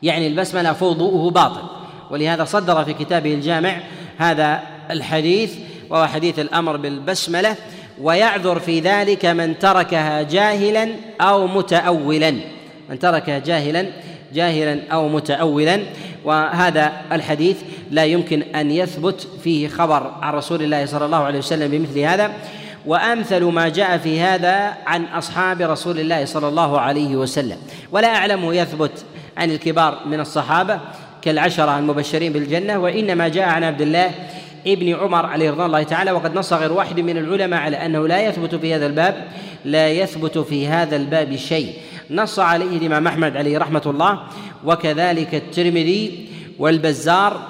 يعني 0.03 0.27
البسملة 0.27 0.73
فوضوءه 0.73 1.31
باطل. 1.31 1.63
ولهذا 2.11 2.45
صدر 2.45 2.85
في 2.85 2.95
كتابه 2.95 3.35
الجامع 3.35 3.77
هذا 4.19 4.61
الحديث 4.91 5.55
وهو 5.91 6.07
حديث 6.07 6.39
الأمر 6.39 6.77
بالبسملة. 6.77 7.57
ويعذر 8.03 8.59
في 8.59 8.81
ذلك 8.81 9.27
من 9.27 9.59
تركها 9.59 10.23
جاهلا 10.23 10.89
أو 11.21 11.47
متأولا. 11.47 12.31
من 12.91 12.99
تركها 12.99 13.39
جاهلا 13.39 13.87
جاهلا 14.35 14.81
أو 14.93 15.09
متأولا. 15.09 15.81
وهذا 16.25 16.93
الحديث 17.13 17.57
لا 17.91 18.05
يمكن 18.05 18.43
أن 18.43 18.71
يثبت 18.71 19.29
فيه 19.45 19.69
خبر 19.69 20.13
عن 20.23 20.35
رسول 20.35 20.63
الله 20.63 20.87
صلى 20.87 21.05
الله 21.05 21.25
عليه 21.25 21.39
وسلم 21.39 21.71
بمثل 21.71 21.99
هذا. 21.99 22.33
وأمثل 22.87 23.45
ما 23.45 23.69
جاء 23.69 23.99
في 23.99 24.21
هذا 24.21 24.75
عن 24.87 25.05
أصحاب 25.05 25.63
رسول 25.63 26.01
الله 26.01 26.25
صلى 26.25 26.49
الله 26.49 26.81
عليه 26.81 27.17
وسلم. 27.17 27.57
ولا 27.93 28.17
اعلمه 28.17 28.55
يثبت 28.55 29.05
عن 29.37 29.51
الكبار 29.51 29.99
من 30.07 30.21
الصحابة 30.21 30.81
كالعشرة 31.23 31.79
المبشرين 31.79 32.33
بالجنة 32.33 32.79
وإنما 32.79 33.29
جاء 33.29 33.49
عن 33.49 33.65
عبد 33.65 33.81
الله 33.81 34.11
ابن 34.69 34.95
عمر 34.95 35.27
عليه 35.27 35.51
رضوان 35.51 35.67
الله 35.67 35.83
تعالى 35.83 36.11
وقد 36.11 36.35
نص 36.35 36.53
غير 36.53 36.73
واحد 36.73 37.01
من 37.01 37.17
العلماء 37.17 37.61
على 37.61 37.77
أنه 37.77 38.09
لا 38.09 38.27
يثبت 38.27 38.55
في 38.55 38.75
هذا 38.75 38.87
الباب 38.87 39.29
لا 39.65 39.89
يثبت 39.89 40.39
في 40.39 40.67
هذا 40.67 40.97
الباب 40.97 41.37
شيء. 41.37 41.73
نص 42.11 42.39
عليه 42.39 42.79
الإمام 42.79 43.07
أحمد 43.07 43.37
عليه 43.37 43.59
رحمة 43.59 43.83
الله 43.87 44.21
وكذلك 44.65 45.35
الترمذي 45.35 46.29
والبزار 46.59 47.41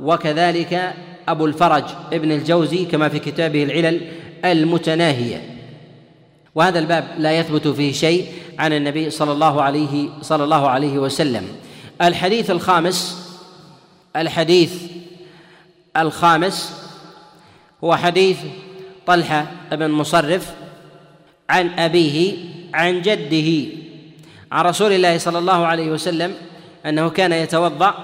وكذلك 0.00 0.94
أبو 1.28 1.46
الفرج 1.46 1.84
ابن 2.12 2.32
الجوزي 2.32 2.84
كما 2.84 3.08
في 3.08 3.18
كتابه 3.18 3.62
العلل 3.62 4.00
المتناهيه 4.44 5.42
وهذا 6.54 6.78
الباب 6.78 7.04
لا 7.18 7.38
يثبت 7.38 7.68
فيه 7.68 7.92
شيء 7.92 8.26
عن 8.58 8.72
النبي 8.72 9.10
صلى 9.10 9.32
الله 9.32 9.62
عليه 9.62 10.08
صلى 10.22 10.44
الله 10.44 10.68
عليه 10.68 10.98
وسلم. 10.98 11.44
الحديث 12.02 12.50
الخامس 12.50 13.26
الحديث 14.16 14.82
الخامس 15.96 16.86
هو 17.84 17.96
حديث 17.96 18.38
طلحة 19.06 19.46
بن 19.72 19.90
مصرف 19.90 20.52
عن 21.50 21.78
أبيه 21.78 22.36
عن 22.74 23.02
جده 23.02 23.72
عن 24.52 24.64
رسول 24.64 24.92
الله 24.92 25.18
صلى 25.18 25.38
الله 25.38 25.66
عليه 25.66 25.90
وسلم 25.90 26.34
أنه 26.86 27.08
كان 27.08 27.32
يتوضأ 27.32 27.94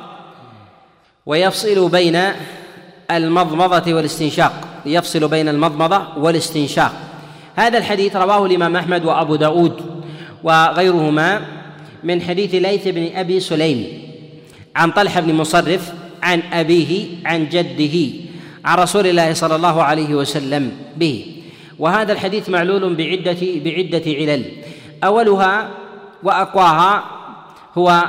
ويفصل 1.26 1.88
بين 1.88 2.32
المضمضة 3.10 3.94
والاستنشاق 3.94 4.52
يفصل 4.86 5.28
بين 5.28 5.48
المضمضة 5.48 6.18
والاستنشاق. 6.18 6.92
هذا 7.56 7.78
الحديث 7.78 8.16
رواه 8.16 8.46
الإمام 8.46 8.76
أحمد 8.76 9.04
وأبو 9.04 9.36
داود 9.36 10.04
وغيرهما 10.44 11.40
من 12.04 12.22
حديث 12.22 12.54
ليث 12.54 12.88
بن 12.88 13.16
أبي 13.16 13.40
سليم 13.40 14.02
عن 14.76 14.90
طلحة 14.90 15.20
بن 15.20 15.34
مصرف 15.34 15.92
عن 16.22 16.42
أبيه 16.52 17.06
عن 17.24 17.48
جده 17.48 17.96
عن 18.64 18.78
رسول 18.78 19.06
الله 19.06 19.32
صلى 19.32 19.56
الله 19.56 19.82
عليه 19.82 20.14
وسلم 20.14 20.72
به. 20.96 21.26
وهذا 21.78 22.12
الحديث 22.12 22.48
معلول 22.48 22.94
بعدة 22.94 23.42
بعدة 23.64 24.02
علل. 24.06 24.44
أولها 25.04 25.70
وأقواها 26.22 27.04
هو 27.78 28.04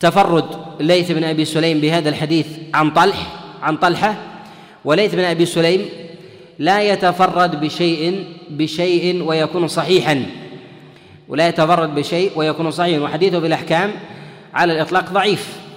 تفرد 0.00 0.44
ليث 0.80 1.10
بن 1.10 1.24
أبي 1.24 1.44
سليم 1.44 1.80
بهذا 1.80 2.08
الحديث 2.08 2.46
عن 2.74 2.90
طلح 2.90 3.26
عن 3.62 3.76
طلحة. 3.76 4.14
وليث 4.84 5.14
بن 5.14 5.24
أبي 5.24 5.46
سليم 5.46 5.88
لا 6.58 6.82
يتفرد 6.82 7.60
بشيء 7.60 8.24
بشيء 8.50 9.22
ويكون 9.22 9.68
صحيحا. 9.68 10.26
ولا 11.28 11.48
يتفرد 11.48 11.94
بشيء 11.94 12.32
ويكون 12.36 12.70
صحيحا. 12.70 13.00
وحديثه 13.00 13.40
في 13.40 13.46
الأحكام 13.46 13.92
على 14.54 14.72
الإطلاق 14.72 15.12
ضعيف. 15.12 15.67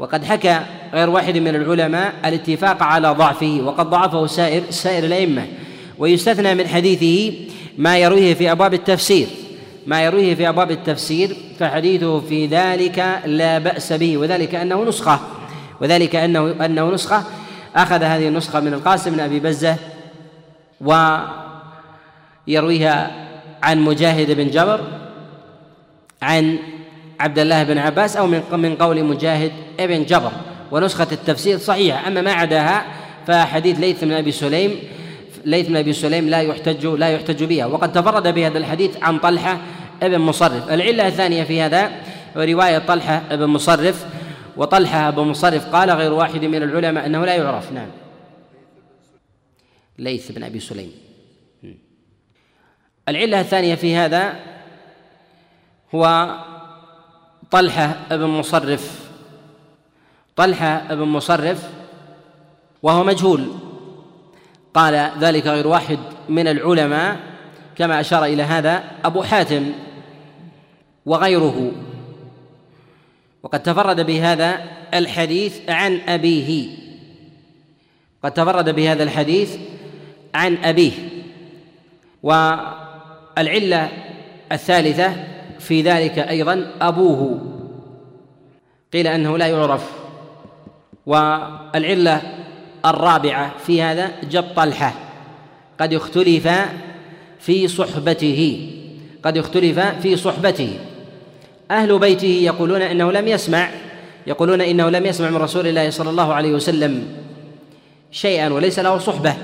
وقد 0.00 0.24
حكى 0.24 0.60
غير 0.92 1.10
واحد 1.10 1.36
من 1.36 1.54
العلماء 1.54 2.14
الاتفاق 2.24 2.82
على 2.82 3.08
ضعفه 3.08 3.60
وقد 3.64 3.90
ضعفه 3.90 4.26
سائر 4.26 4.62
سائر 4.70 5.04
الأئمة. 5.04 5.46
ويستثنى 5.98 6.54
من 6.54 6.68
حديثه 6.68 7.38
ما 7.78 7.98
يرويه 7.98 8.34
في 8.34 8.52
أبواب 8.52 8.74
التفسير. 8.74 9.28
ما 9.86 10.04
يرويه 10.04 10.34
في 10.34 10.48
أبواب 10.48 10.70
التفسير 10.70 11.36
فحديثه 11.58 12.20
في 12.20 12.46
ذلك 12.46 13.20
لا 13.24 13.58
بأس 13.58 13.92
به 13.92 14.16
وذلك 14.16 14.54
أنه 14.54 14.84
نسخة. 14.84 15.20
وذلك 15.80 16.16
انه 16.16 16.64
أنه 16.64 16.90
نسخة. 16.90 17.24
أخذ 17.76 18.02
هذه 18.02 18.28
النسخة 18.28 18.60
من 18.60 18.74
القاسم 18.74 19.10
بن 19.10 19.20
أبي 19.20 19.40
بزة 19.40 19.76
ويرويها 22.46 23.10
عن 23.62 23.80
مجاهد 23.80 24.30
بن 24.30 24.50
جبر 24.50 24.80
عن 26.22 26.58
عبد 27.20 27.38
الله 27.38 27.62
بن 27.62 27.78
عباس 27.78 28.16
أو 28.16 28.26
من 28.26 28.42
من 28.52 28.76
قول 28.76 29.04
مجاهد 29.04 29.52
بن 29.78 30.04
جبر 30.04 30.32
ونسخة 30.70 31.06
التفسير 31.12 31.58
صحيحة. 31.58 32.08
أما 32.08 32.20
ما 32.20 32.32
عداها 32.32 32.84
فحديث 33.26 33.78
ليث 33.78 34.04
بن 34.04 34.12
أبي 34.12 34.32
سليم 34.32 34.76
ليث 35.44 35.68
بن 35.68 35.76
أبي 35.76 35.92
سليم 35.92 36.28
لا 36.28 36.42
يحتج 36.42 36.86
لا 36.86 37.08
يحتج 37.08 37.44
بها. 37.44 37.66
وقد 37.66 37.92
تفرد 37.92 38.34
بهذا 38.34 38.58
الحديث 38.58 39.02
عن 39.02 39.18
طلحة 39.18 39.60
ابن 40.02 40.18
مصرف. 40.18 40.72
العلة 40.72 41.06
الثانية 41.06 41.44
في 41.44 41.60
هذا 41.60 41.90
رواية 42.36 42.78
طلحة 42.78 43.22
ابن 43.30 43.46
مصرف. 43.46 44.06
وطلحة 44.56 45.08
أبو 45.08 45.24
مصرف 45.24 45.66
قال 45.66 45.90
غير 45.90 46.12
واحد 46.12 46.44
من 46.44 46.62
العلماء 46.62 47.06
أنه 47.06 47.24
لا 47.24 47.34
يعرف. 47.34 47.72
نعم. 47.72 47.88
ليث 49.98 50.32
بن 50.32 50.42
أبي 50.42 50.60
سليم. 50.60 50.92
العلة 53.08 53.40
الثانية 53.40 53.74
في 53.74 53.96
هذا 53.96 54.34
هو 55.94 56.34
طلحة 57.50 57.96
بن 58.10 58.26
مصرف. 58.26 59.10
طلحة 60.36 60.94
بن 60.94 61.04
مصرف 61.04 61.70
وهو 62.82 63.04
مجهول. 63.04 63.48
قال 64.74 65.10
ذلك 65.20 65.46
غير 65.46 65.66
واحد 65.66 65.98
من 66.28 66.48
العلماء 66.48 67.16
كما 67.76 68.00
أشار 68.00 68.24
إلى 68.24 68.42
هذا 68.42 68.84
أبو 69.04 69.22
حاتم 69.22 69.72
وغيره. 71.06 71.72
وقد 73.42 73.62
تفرد 73.62 74.00
بهذا 74.06 74.64
الحديث 74.94 75.70
عن 75.70 76.00
أبيه. 76.08 76.76
قد 78.22 78.32
تفرد 78.32 78.68
بهذا 78.68 79.02
الحديث 79.02 79.56
عن 80.34 80.56
أبيه. 80.64 80.92
والعلة 82.22 83.88
الثالثة 84.52 85.39
في 85.60 85.82
ذلك 85.82 86.18
أيضا 86.18 86.66
أبوه. 86.80 87.40
قيل 88.92 89.06
أنه 89.06 89.38
لا 89.38 89.46
يعرف. 89.46 89.90
والعلة 91.06 92.22
الرابعة 92.86 93.58
في 93.58 93.82
هذا 93.82 94.10
جب 94.30 94.44
طلحة. 94.56 94.94
قد 95.80 95.94
اختلف 95.94 96.48
في 97.40 97.68
صحبته. 97.68 98.70
قد 99.22 99.38
اختلف 99.38 99.78
في 99.78 100.16
صحبته. 100.16 100.78
أهل 101.70 101.98
بيته 101.98 102.26
يقولون 102.26 102.82
إنه 102.82 103.12
لم 103.12 103.28
يسمع. 103.28 103.68
يقولون 104.26 104.60
إنه 104.60 104.90
لم 104.90 105.06
يسمع 105.06 105.30
من 105.30 105.36
رسول 105.36 105.66
الله 105.66 105.90
صلى 105.90 106.10
الله 106.10 106.34
عليه 106.34 106.52
وسلم 106.52 107.06
شيئا 108.10 108.52
وليس 108.52 108.78
له 108.78 108.98
صحبة. 108.98 109.34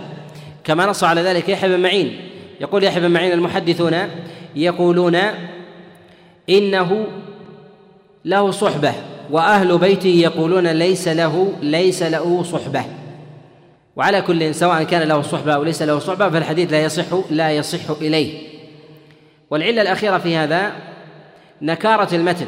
كما 0.65 0.87
نص 0.87 1.05
على 1.05 1.21
ذلك 1.21 1.49
يحيى 1.49 1.77
بن 1.77 1.81
معين. 1.83 2.21
يقول 2.61 2.85
يحيى 2.85 3.01
بن 3.01 3.11
معين 3.11 3.33
المحدثون 3.33 3.97
يقولون 4.57 5.19
إنه 6.51 7.07
له 8.25 8.51
صحبة 8.51 8.93
وأهل 9.31 9.79
بيته 9.79 10.09
يقولون 10.09 10.67
ليس 10.67 11.09
له 11.09 11.53
ليس 11.63 12.03
له 12.03 12.43
صحبة. 12.43 12.85
وعلى 13.97 14.23
كل 14.23 14.55
سواء 14.55 14.83
كان 14.83 15.09
له 15.09 15.23
صحبة 15.23 15.55
أو 15.55 15.65
ليس 15.65 15.83
له 15.83 15.99
صحبة 15.99 16.31
فالحديث 16.31 16.73
لا 16.73 16.83
يصح 16.83 17.05
لا 17.31 17.51
يصح 17.51 17.91
إليه. 17.91 18.49
والعلة 19.51 19.83
الأخيرة 19.83 20.19
في 20.19 20.37
هذا 20.37 20.73
نكارة 21.63 22.15
المتن. 22.15 22.47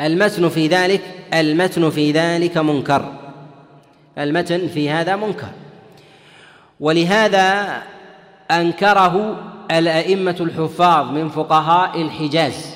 المتن 0.00 0.48
في 0.48 0.66
ذلك 0.66 1.00
المتن 1.34 1.90
في 1.90 2.12
ذلك 2.12 2.58
منكر. 2.58 3.12
المتن 4.18 4.68
في 4.68 4.90
هذا 4.90 5.16
منكر. 5.16 5.48
ولهذا 6.80 7.82
أنكره 8.50 9.36
الأئمة 9.70 10.36
الحفاظ 10.40 11.10
من 11.10 11.28
فقهاء 11.28 12.02
الحجاز. 12.02 12.73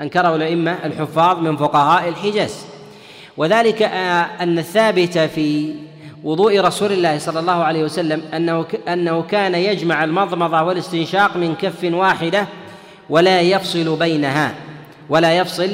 أنكره 0.00 0.36
الأئمة 0.36 0.76
الحفاظ 0.84 1.38
من 1.38 1.56
فقهاء 1.56 2.08
الحجاز. 2.08 2.66
وذلك 3.36 3.82
أن 4.40 4.58
الثابت 4.58 5.18
في 5.18 5.74
وضوء 6.24 6.60
رسول 6.60 6.92
الله 6.92 7.18
صلى 7.18 7.40
الله 7.40 7.64
عليه 7.64 7.84
وسلم 7.84 8.22
أنه 8.34 8.66
أنه 8.88 9.22
كان 9.22 9.54
يجمع 9.54 10.04
المضمضة 10.04 10.62
والاستنشاق 10.62 11.36
من 11.36 11.54
كف 11.54 11.84
واحدة 11.84 12.46
ولا 13.10 13.40
يفصل 13.40 13.96
بينها 13.96 14.54
ولا 15.08 15.38
يفصل 15.38 15.70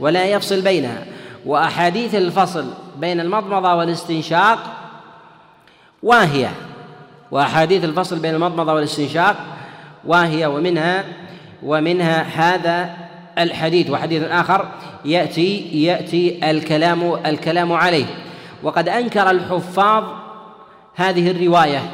ولا 0.00 0.24
يفصل 0.24 0.60
بينها. 0.60 1.04
وأحاديث 1.46 2.14
الفصل 2.14 2.70
بين 2.96 3.20
المضمضة 3.20 3.74
والاستنشاق 3.74 4.58
واهية. 6.02 6.50
وأحاديث 7.30 7.84
الفصل 7.84 8.18
بين 8.18 8.34
المضمضة 8.34 8.72
والاستنشاق 8.74 9.36
واهية 10.04 10.46
ومنها 10.46 11.04
ومنها 11.62 12.22
هذا 12.22 13.07
الحديث 13.38 13.90
وحديث 13.90 14.22
آخر 14.22 14.68
يأتي 15.04 15.82
يأتي 15.82 16.50
الكلام 16.50 17.14
الكلام 17.26 17.72
عليه. 17.72 18.06
وقد 18.62 18.88
أنكر 18.88 19.30
الحفاظ 19.30 20.04
هذه 20.94 21.30
الرواية 21.30 21.90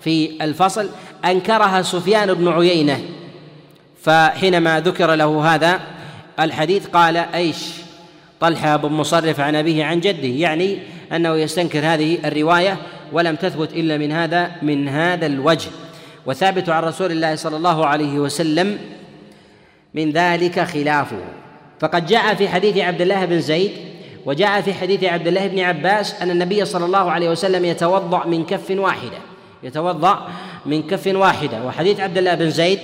في 0.00 0.44
الفصل. 0.44 0.88
أنكرها 1.24 1.82
سفيان 1.82 2.34
بن 2.34 2.48
عيينة 2.48 3.00
فحينما 4.02 4.80
ذكر 4.80 5.14
له 5.14 5.54
هذا 5.54 5.80
الحديث 6.40 6.86
قال 6.86 7.16
أيش؟ 7.16 7.56
طلحة 8.40 8.76
بن 8.76 8.88
مصرف 8.88 9.40
عن 9.40 9.56
أبيه 9.56 9.84
عن 9.84 10.00
جده 10.00 10.28
يعني 10.28 10.78
أنه 11.12 11.36
يستنكر 11.36 11.78
هذه 11.78 12.18
الرواية 12.24 12.76
ولم 13.12 13.36
تثبت 13.36 13.72
إلا 13.72 13.98
من 13.98 14.12
هذا 14.12 14.50
من 14.62 14.88
هذا 14.88 15.26
الوجه. 15.26 15.70
وثابت 16.26 16.68
عن 16.68 16.82
رسول 16.82 17.12
الله 17.12 17.34
صلى 17.34 17.56
الله 17.56 17.86
عليه 17.86 18.18
وسلم 18.18 18.78
من 19.96 20.10
ذلك 20.10 20.60
خلافه. 20.60 21.22
فقد 21.80 22.06
جاء 22.06 22.34
في 22.34 22.48
حديث 22.48 22.78
عبد 22.78 23.00
الله 23.00 23.24
بن 23.24 23.40
زيد 23.40 23.70
وجاء 24.26 24.60
في 24.60 24.74
حديث 24.74 25.04
عبد 25.04 25.26
الله 25.26 25.46
بن 25.46 25.60
عباس 25.60 26.22
أن 26.22 26.30
النبي 26.30 26.64
صلى 26.64 26.84
الله 26.84 27.10
عليه 27.10 27.30
وسلم 27.30 27.64
يتوضأ 27.64 28.26
من 28.26 28.46
كف 28.46 28.70
واحدة. 28.70 29.18
يتوضأ 29.62 30.28
من 30.66 30.82
كف 30.82 31.06
واحدة. 31.06 31.64
وحديث 31.64 32.00
عبد 32.00 32.18
الله 32.18 32.34
بن 32.34 32.50
زيد 32.50 32.78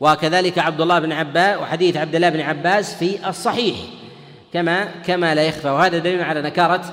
وكذلك 0.00 0.58
عبد 0.58 0.80
الله 0.80 0.98
بن 0.98 1.12
عباس 1.12 1.58
وحديث 1.58 1.96
عبد 1.96 2.14
الله 2.14 2.28
بن 2.28 2.40
عباس 2.40 2.94
في 2.94 3.28
الصحيح. 3.28 3.76
كما 4.52 4.84
كما 5.06 5.34
لا 5.34 5.42
يخفى. 5.42 5.68
وهذا 5.68 5.98
دليل 5.98 6.22
على 6.22 6.42
نكارة 6.42 6.84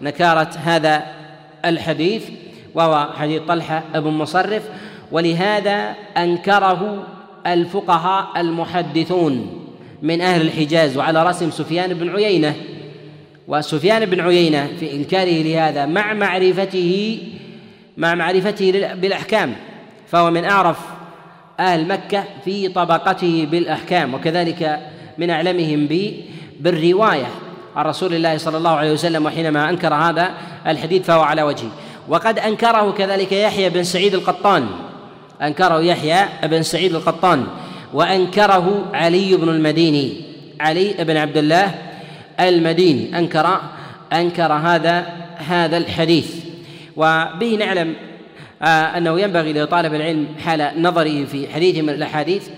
نكارة 0.00 0.50
هذا 0.64 1.06
الحديث 1.64 2.24
وهو 2.74 3.08
حديث 3.18 3.42
طلحة 3.42 3.82
بن 3.94 4.10
مصرف 4.10 4.62
ولهذا 5.12 5.94
أنكره 6.16 7.06
الفقهاء 7.52 8.40
المحدثون 8.40 9.64
من 10.02 10.20
أهل 10.20 10.40
الحجاز 10.40 10.96
وعلى 10.96 11.22
رأسهم 11.22 11.50
سفيان 11.50 11.94
بن 11.94 12.10
عيينة. 12.10 12.54
وسفيان 13.48 14.06
بن 14.06 14.20
عيينة 14.20 14.68
في 14.80 14.92
إنكاره 14.92 15.42
لهذا 15.42 15.86
مع 15.86 16.14
معرفته 16.14 17.18
مع 17.96 18.14
معرفته 18.14 18.94
بالأحكام. 18.94 19.54
فهو 20.08 20.30
من 20.30 20.44
أعرف 20.44 20.78
أهل 21.60 21.88
مكة 21.88 22.24
في 22.44 22.68
طبقته 22.68 23.48
بالأحكام 23.50 24.14
وكذلك 24.14 24.80
من 25.18 25.30
أعلمهم 25.30 25.88
بالرواية 26.60 27.26
عن 27.76 27.84
رسول 27.84 28.14
الله 28.14 28.36
صلى 28.36 28.56
الله 28.56 28.70
عليه 28.70 28.92
وسلم 28.92 29.26
وحينما 29.26 29.70
أنكر 29.70 29.94
هذا 29.94 30.30
الحديث 30.66 31.02
فهو 31.02 31.20
على 31.20 31.42
وجهه. 31.42 31.70
وقد 32.08 32.38
أنكره 32.38 32.90
كذلك 32.92 33.32
يحيى 33.32 33.70
بن 33.70 33.84
سعيد 33.84 34.14
القطان. 34.14 34.66
أنكره 35.42 35.80
يحيى 35.80 36.28
بن 36.42 36.62
سعيد 36.62 36.94
القطان 36.94 37.46
وأنكره 37.92 38.90
علي 38.94 39.36
بن 39.36 39.48
المديني. 39.48 40.12
علي 40.60 40.94
بن 40.98 41.16
عبد 41.16 41.36
الله 41.36 41.74
المديني. 42.40 43.18
أنكر 43.18 43.60
أنكر 44.12 44.52
هذا 44.52 45.06
هذا 45.36 45.76
الحديث. 45.76 46.34
وبه 46.96 47.56
نعلم 47.58 47.94
آه، 48.62 48.98
أنه 48.98 49.20
ينبغي 49.20 49.52
لطالب 49.52 49.94
العلم 49.94 50.26
حال 50.44 50.82
نظره 50.82 51.24
في 51.24 51.48
حديث 51.48 51.78
من 51.78 51.90
الأحاديث 51.90 52.48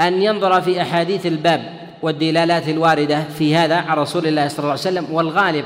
أن 0.00 0.22
ينظر 0.22 0.60
في 0.60 0.82
أحاديث 0.82 1.26
الباب 1.26 1.62
والدلالات 2.02 2.68
الواردة 2.68 3.24
في 3.38 3.56
هذا 3.56 3.76
عن 3.76 3.96
رسول 3.96 4.26
الله 4.26 4.48
صلى 4.48 4.58
الله 4.58 4.70
عليه 4.70 4.80
وسلم 4.80 5.06
والغالب 5.10 5.64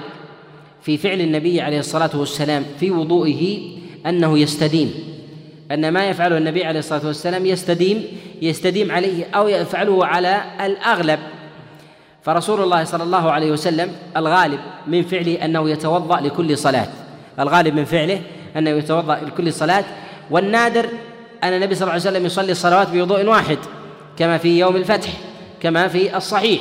في 0.82 0.96
فعل 0.96 1.20
النبي 1.20 1.60
عليه 1.60 1.78
الصلاة 1.78 2.10
والسلام 2.14 2.64
في 2.80 2.90
وضوئه 2.90 3.58
أنه 4.06 4.38
يستديم 4.38 4.94
أن 5.72 5.88
ما 5.88 6.08
يفعله 6.08 6.38
النبي 6.38 6.64
عليه 6.64 6.78
الصلاة 6.78 7.06
والسلام 7.06 7.46
يستديم 7.46 8.04
يستديم 8.42 8.92
عليه 8.92 9.26
أو 9.34 9.48
يفعله 9.48 10.06
على 10.06 10.42
الأغلب. 10.60 11.18
فرسول 12.22 12.60
الله 12.60 12.84
صلى 12.84 13.02
الله 13.02 13.30
عليه 13.30 13.50
وسلم 13.50 13.92
الغالب 14.16 14.60
من 14.86 15.02
فعله 15.02 15.44
أنه 15.44 15.70
يتوضأ 15.70 16.20
لكل 16.20 16.58
صلاة. 16.58 16.88
الغالب 17.40 17.74
من 17.74 17.84
فعله 17.84 18.20
أنه 18.56 18.70
يتوضأ 18.70 19.20
لكل 19.26 19.52
صلاة. 19.52 19.84
والنادر 20.30 20.88
أن 21.44 21.52
النبي 21.52 21.74
صلى 21.74 21.82
الله 21.82 21.92
عليه 21.92 22.02
وسلم 22.02 22.26
يصلي 22.26 22.52
الصلوات 22.52 22.90
بوضوء 22.90 23.24
واحد 23.24 23.58
كما 24.18 24.38
في 24.38 24.58
يوم 24.58 24.76
الفتح 24.76 25.10
كما 25.60 25.88
في 25.88 26.16
الصحيح. 26.16 26.60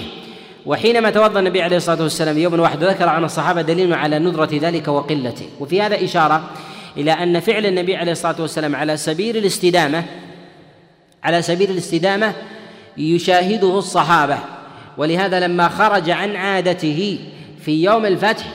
وحينما 0.65 1.09
توضأ 1.09 1.39
النبي 1.39 1.61
عليه 1.61 1.77
الصلاة 1.77 2.03
والسلام 2.03 2.37
يوم 2.37 2.59
واحد 2.59 2.83
ذكر 2.83 3.09
عن 3.09 3.23
الصحابة 3.23 3.61
دليل 3.61 3.93
على 3.93 4.19
ندرة 4.19 4.49
ذلك 4.53 4.87
وقلته. 4.87 5.45
وفي 5.59 5.81
هذا 5.81 6.03
إشارة 6.03 6.49
إلى 6.97 7.11
أن 7.11 7.39
فعل 7.39 7.65
النبي 7.65 7.95
عليه 7.95 8.11
الصلاة 8.11 8.41
والسلام 8.41 8.75
على 8.75 8.97
سبيل 8.97 9.37
الاستدامة 9.37 10.03
على 11.23 11.41
سبيل 11.41 11.71
الاستدامة 11.71 12.33
يشاهده 12.97 13.79
الصحابة. 13.79 14.37
ولهذا 14.97 15.39
لما 15.39 15.69
خرج 15.69 16.09
عن 16.09 16.35
عادته 16.35 17.19
في 17.61 17.83
يوم 17.83 18.05
الفتح 18.05 18.45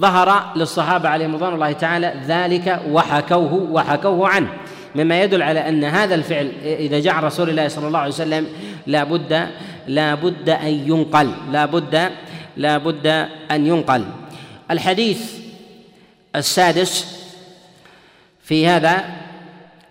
ظهر 0.00 0.52
للصحابة 0.56 1.08
عليهم 1.08 1.34
رضوان 1.34 1.54
الله 1.54 1.72
تعالى 1.72 2.14
ذلك 2.26 2.82
وحكوه 2.90 3.52
وحكوه 3.54 4.28
عنه. 4.28 4.48
مما 4.94 5.22
يدل 5.22 5.42
على 5.42 5.68
أن 5.68 5.84
هذا 5.84 6.14
الفعل 6.14 6.52
إذا 6.64 7.00
جاء 7.00 7.14
رسول 7.14 7.50
الله 7.50 7.68
صلى 7.68 7.86
الله 7.86 7.98
عليه 7.98 8.12
وسلم 8.12 8.46
لا 8.86 9.04
بد 9.04 9.48
لا 9.86 10.14
بد 10.14 10.48
أن 10.48 10.68
ينقل 10.68 11.30
لا 11.52 11.66
بد 11.66 12.10
لا 12.56 12.78
بد 12.78 13.06
أن 13.50 13.66
ينقل. 13.66 14.04
الحديث 14.70 15.32
السادس 16.36 17.15
في 18.46 18.66
هذا 18.66 19.04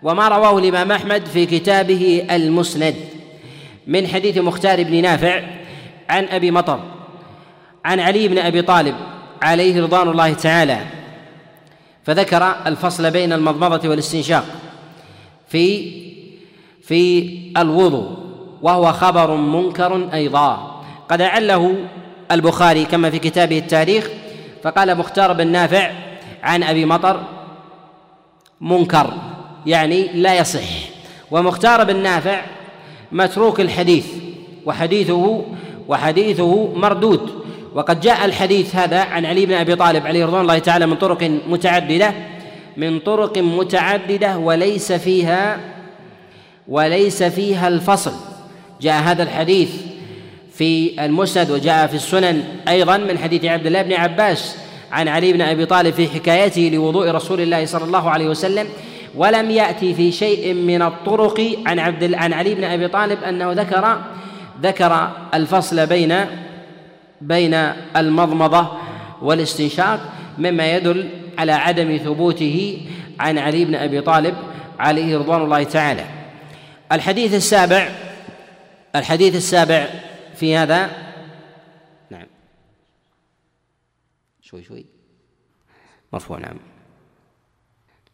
وما 0.03 0.27
رواه 0.27 0.57
الإمام 0.59 0.91
أحمد 0.91 1.25
في 1.25 1.45
كتابه 1.45 2.27
المسند 2.31 2.95
من 3.87 4.07
حديث 4.07 4.37
مختار 4.37 4.83
بن 4.83 5.01
نافع 5.01 5.43
عن 6.09 6.25
أبي 6.25 6.51
مطر 6.51 6.79
عن 7.85 7.99
علي 7.99 8.27
بن 8.27 8.37
أبي 8.37 8.61
طالب 8.61 8.95
عليه 9.41 9.81
رضوان 9.81 10.09
الله 10.09 10.33
تعالى 10.33 10.79
فذكر 12.03 12.55
الفصل 12.65 13.11
بين 13.11 13.33
المضمضة 13.33 13.89
والاستنشاق 13.89 14.45
في 15.47 15.91
في 16.83 17.29
الوضوء 17.57 18.17
وهو 18.61 18.93
خبر 18.93 19.35
منكر 19.35 20.13
أيضا. 20.13 20.81
قد 21.09 21.21
أعله 21.21 21.75
البخاري 22.31 22.85
كما 22.85 23.09
في 23.09 23.19
كتابه 23.19 23.57
التاريخ 23.57 24.09
فقال 24.63 24.97
مختار 24.97 25.33
بن 25.33 25.47
نافع 25.47 25.91
عن 26.43 26.63
أبي 26.63 26.85
مطر 26.85 27.34
منكر 28.61 29.13
يعني 29.65 30.07
لا 30.13 30.37
يصح. 30.37 30.69
ومختار 31.31 31.83
بن 31.83 31.95
نافع 31.95 32.41
متروك 33.11 33.59
الحديث 33.59 34.05
وحديثه 34.65 35.45
وحديثه 35.87 36.73
مردود. 36.75 37.45
وقد 37.73 37.99
جاء 37.99 38.25
الحديث 38.25 38.75
هذا 38.75 38.99
عن 38.99 39.25
علي 39.25 39.45
بن 39.45 39.53
أبي 39.53 39.75
طالب 39.75 40.07
عليه 40.07 40.25
رضوان 40.25 40.41
الله 40.41 40.59
تعالى 40.59 40.85
من 40.85 40.95
طرق 40.95 41.31
متعددة 41.47 42.13
من 42.77 42.99
طرق 42.99 43.37
متعددة 43.37 44.37
وليس 44.37 44.91
فيها 44.91 45.59
وليس 46.67 47.23
فيها 47.23 47.67
الفصل. 47.67 48.13
جاء 48.81 49.01
هذا 49.03 49.23
الحديث 49.23 49.69
في 50.53 51.05
المسند 51.05 51.51
وجاء 51.51 51.87
في 51.87 51.95
السنن 51.95 52.43
أيضا 52.67 52.97
من 52.97 53.17
حديث 53.17 53.45
عبد 53.45 53.65
الله 53.65 53.81
بن 53.81 53.93
عباس 53.93 54.57
عن 54.95 55.07
علي 55.07 55.33
بن 55.33 55.41
أبي 55.41 55.65
طالب 55.65 55.93
في 55.93 56.07
حكايته 56.07 56.61
لوضوء 56.73 57.11
رسول 57.11 57.41
الله 57.41 57.65
صلى 57.65 57.83
الله 57.83 58.09
عليه 58.09 58.29
وسلم 58.29 58.67
ولم 59.15 59.51
يأتي 59.51 59.93
في 59.93 60.11
شيء 60.11 60.53
من 60.53 60.81
الطرق 60.81 61.57
عن 61.65 61.79
عبد 61.79 62.13
عن 62.13 62.33
علي 62.33 62.55
بن 62.55 62.63
أبي 62.63 62.87
طالب 62.87 63.23
أنه 63.23 63.51
ذكر 63.51 64.01
ذكر 64.61 65.11
الفصل 65.33 65.87
بين 65.87 66.25
بين 67.21 67.53
المضمضة 67.95 68.67
والاستنشاق 69.21 69.99
مما 70.37 70.75
يدل 70.75 71.09
على 71.37 71.51
عدم 71.51 71.97
ثبوته 71.97 72.87
عن 73.19 73.37
علي 73.37 73.65
بن 73.65 73.75
أبي 73.75 74.01
طالب 74.01 74.35
عليه 74.79 75.17
رضوان 75.17 75.41
الله 75.41 75.63
تعالى. 75.63 76.05
الحديث 76.91 77.33
السابع 77.33 77.89
الحديث 78.95 79.35
السابع 79.35 79.87
في 80.35 80.55
هذا 80.57 80.89
نعم 82.09 82.27
شوي 84.45 84.63
شوي. 84.63 84.85
مرفوع 86.13 86.39
نعم. 86.39 86.59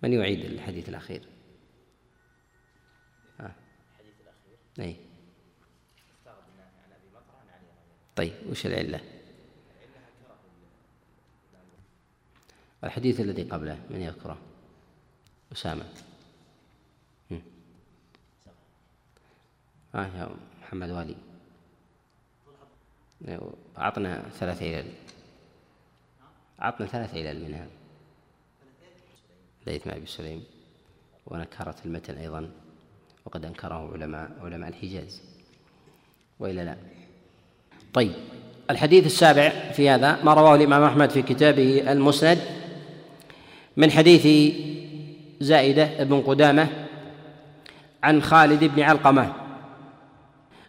من 0.04 0.14
يعيد 0.14 0.46
الحديث 0.46 0.90
الأخير؟ 0.90 1.28
آه. 3.40 3.56
الحديث 3.92 4.14
الأخير؟ 4.22 4.58
أي. 4.80 4.96
طيب 8.16 8.34
وش 8.50 8.66
العلة؟ 8.66 9.00
الحديث 12.84 13.20
الذي 13.20 13.44
قبله 13.44 13.80
من 13.90 14.02
يذكره؟ 14.02 14.38
أسامة. 15.52 15.94
آه 19.96 20.08
يا 20.08 20.36
محمد 20.62 20.90
والي. 20.90 21.16
أعطنا 23.78 24.30
ثلاث 24.30 24.64
علل. 24.64 24.94
أعطنا 26.62 26.88
ثلاث 26.88 27.16
علل 27.16 27.46
منها. 27.46 27.68
ليث 29.68 29.88
أبي 29.88 30.06
سليم 30.06 30.44
ونكرت 31.28 31.86
المتن 31.86 32.18
أيضا 32.18 32.50
وقد 33.26 33.46
أنكره 33.46 33.94
علماء 33.94 34.32
علماء 34.42 34.70
الحجاز. 34.70 35.22
وإلا 36.40 36.62
لا. 36.62 36.76
طيب 37.94 38.12
الحديث 38.70 39.06
السابع 39.06 39.50
في 39.50 39.90
هذا 39.90 40.24
ما 40.24 40.34
رواه 40.34 40.56
الإمام 40.56 40.84
أحمد 40.84 41.10
في 41.10 41.22
كتابه 41.22 41.92
المسند 41.92 42.40
من 43.78 43.92
حديث 43.92 44.54
زائدة 45.40 46.04
بن 46.04 46.22
قدامة 46.22 46.88
عن 48.04 48.22
خالد 48.22 48.64
بن 48.64 48.82
علقمة. 48.82 49.34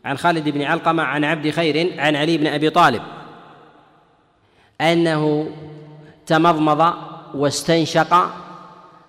عن 0.05 0.17
خالد 0.19 0.49
بن 0.49 0.63
علقمة 0.63 1.03
عن 1.03 1.25
عبد 1.25 1.51
خير 1.51 2.01
عن 2.01 2.17
علي 2.17 2.39
بن 2.39 2.47
أبي 2.47 2.71
طالب 2.71 3.03
أنه 4.81 5.51
تمضمض 6.27 6.95
واستنشق 7.35 8.31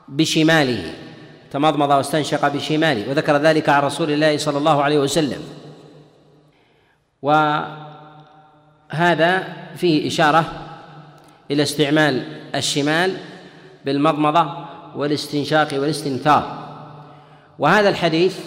بشماله. 0.07 0.93
تمضمض 1.51 1.89
واستنشق 1.89 2.47
بشماله. 2.47 3.09
وذكر 3.09 3.37
ذلك 3.37 3.69
عن 3.69 3.83
رسول 3.83 4.11
الله 4.11 4.37
صلى 4.37 4.57
الله 4.57 4.83
عليه 4.83 4.99
وسلم. 4.99 5.43
وهذا 7.21 7.83
فيه 9.75 10.07
إشارة 10.07 10.45
إلى 11.51 11.63
استعمال 11.63 12.23
الشمال 12.55 13.17
بالمضمضة 13.85 14.65
والاستنشاق 14.95 15.67
والاستنثار. 15.73 16.63
وهذا 17.59 17.89
الحديث 17.89 18.39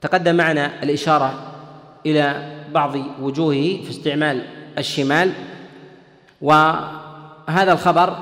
تقدم 0.00 0.34
معنا 0.34 0.82
الإشارة 0.82 1.52
إلى 2.06 2.54
بعض 2.72 2.96
وجوهه 3.20 3.82
في 3.84 3.90
استعمال 3.90 4.46
الشمال 4.78 5.32
وهذا 7.48 7.72
الخبر 7.72 8.16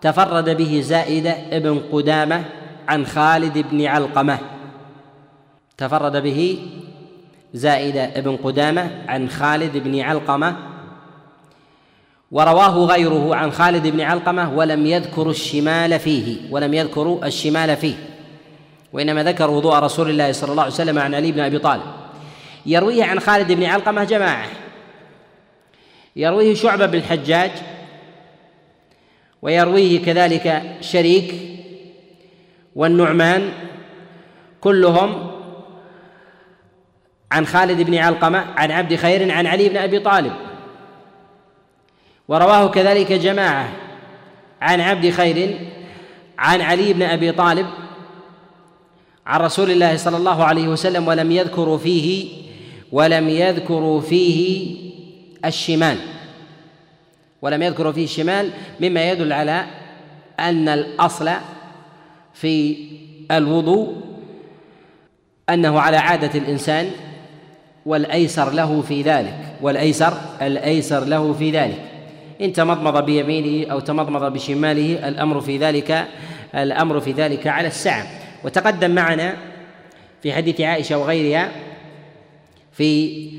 تفرد 0.00 0.56
به 0.56 0.80
زائدة 0.84 1.30
ابن 1.30 1.80
قدامة 1.92 2.44
عن 2.88 3.06
خالد 3.06 3.58
بن 3.58 3.86
علقمة. 3.86 4.38
تفرد 5.78 6.16
به 6.16 6.58
زائدة 7.54 8.04
ابن 8.04 8.36
قدامة 8.36 8.90
عن 9.08 9.28
خالد 9.28 9.76
بن 9.76 10.00
علقمة. 10.00 10.56
ورواه 12.32 12.86
غيره 12.86 13.36
عن 13.36 13.52
خالد 13.52 13.86
بن 13.86 14.00
علقمة 14.00 14.54
ولم 14.54 14.86
يذكر 14.86 15.30
الشمال 15.30 15.98
فيه 15.98 16.36
ولم 16.50 16.74
يذكروا 16.74 17.26
الشمال 17.26 17.76
فيه. 17.76 17.94
وإنما 18.92 19.22
ذكر 19.22 19.50
وضوء 19.50 19.74
رسول 19.74 20.10
الله 20.10 20.32
صلى 20.32 20.50
الله 20.50 20.62
عليه 20.62 20.72
وسلم 20.72 20.98
عن 20.98 21.14
علي 21.14 21.32
بن 21.32 21.40
أبي 21.40 21.58
طالب. 21.58 21.82
يرويه 22.66 23.04
عن 23.04 23.20
خالد 23.20 23.52
بن 23.52 23.64
علقمة 23.64 24.04
جماعة. 24.04 24.46
يرويه 26.16 26.54
شعبة 26.54 26.86
بن 26.86 26.98
الحجاج 26.98 27.50
ويرويه 29.42 30.02
كذلك 30.02 30.62
شريك 30.80 31.34
والنعمان 32.74 33.52
كلهم 34.60 35.30
عن 37.32 37.46
خالد 37.46 37.82
بن 37.82 37.94
علقمة 37.94 38.44
عن 38.56 38.70
عبد 38.70 38.96
خير 38.96 39.32
عن 39.32 39.46
علي 39.46 39.68
بن 39.68 39.76
أبي 39.76 39.98
طالب. 39.98 40.32
ورواه 42.28 42.68
كذلك 42.68 43.12
جماعة 43.12 43.68
عن 44.60 44.80
عبد 44.80 45.10
خير 45.10 45.58
عن 46.38 46.60
علي 46.60 46.92
بن 46.92 47.02
أبي 47.02 47.32
طالب 47.32 47.66
عن 49.26 49.40
رسول 49.40 49.70
الله 49.70 49.96
صلى 49.96 50.16
الله 50.16 50.44
عليه 50.44 50.68
وسلم 50.68 51.08
ولم 51.08 51.32
يذكروا 51.32 51.78
فيه 51.78 52.28
ولم 52.92 53.28
يذكروا 53.28 54.00
فيه 54.00 54.76
الشمال. 55.44 55.98
ولم 57.42 57.62
يذكروا 57.62 57.92
فيه 57.92 58.04
الشمال 58.04 58.50
مما 58.80 59.10
يدل 59.10 59.32
على 59.32 59.64
أن 60.40 60.68
الأصل 60.68 61.30
في 62.34 62.76
الوضوء 63.30 63.96
أنه 65.50 65.80
على 65.80 65.96
عادة 65.96 66.38
الإنسان 66.38 66.90
والأيسر 67.86 68.50
له 68.52 68.82
في 68.82 69.02
ذلك 69.02 69.34
والأيسر 69.60 70.12
الأيسر 70.42 71.04
له 71.04 71.32
في 71.32 71.50
ذلك. 71.50 71.90
إن 72.40 72.52
تمضمض 72.52 73.04
بيمينه 73.04 73.72
أو 73.72 73.80
تمضمض 73.80 74.32
بشماله 74.32 75.08
الأمر 75.08 75.40
في 75.40 75.58
ذلك 75.58 76.06
الأمر 76.54 77.00
في 77.00 77.12
ذلك 77.12 77.46
على 77.46 77.68
السعة 77.68 78.06
وتقدم 78.44 78.90
معنا 78.90 79.36
في 80.22 80.32
حديث 80.32 80.60
عائشة 80.60 80.98
وغيرها 80.98 81.50
في 82.72 83.30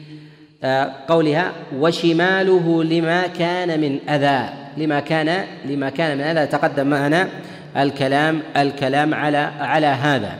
قولها 1.08 1.52
وشماله 1.78 2.84
لما 2.84 3.28
كان 3.28 3.80
من 3.82 4.10
أذى 4.10 4.50
لما 4.78 5.00
كان 5.00 5.46
لما 5.66 5.90
كان 5.90 6.18
من 6.18 6.24
أذى. 6.24 6.48
تقدم 6.48 6.88
معنا 6.88 7.30
الكلام 7.78 8.42
الكلام 8.58 9.14
على 9.14 9.38
على 9.60 9.88
هذا. 9.88 10.36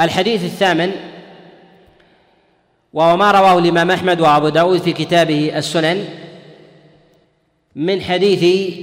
الحديث 0.00 0.44
الثامن 0.44 0.92
وهو 2.92 3.16
ما 3.16 3.30
رواه 3.30 3.58
الإمام 3.58 3.90
أحمد 3.90 4.20
وأبو 4.20 4.48
داود 4.48 4.80
في 4.80 4.92
كتابه 4.92 5.58
السنن 5.58 6.04
من 7.76 8.00
حديث 8.00 8.74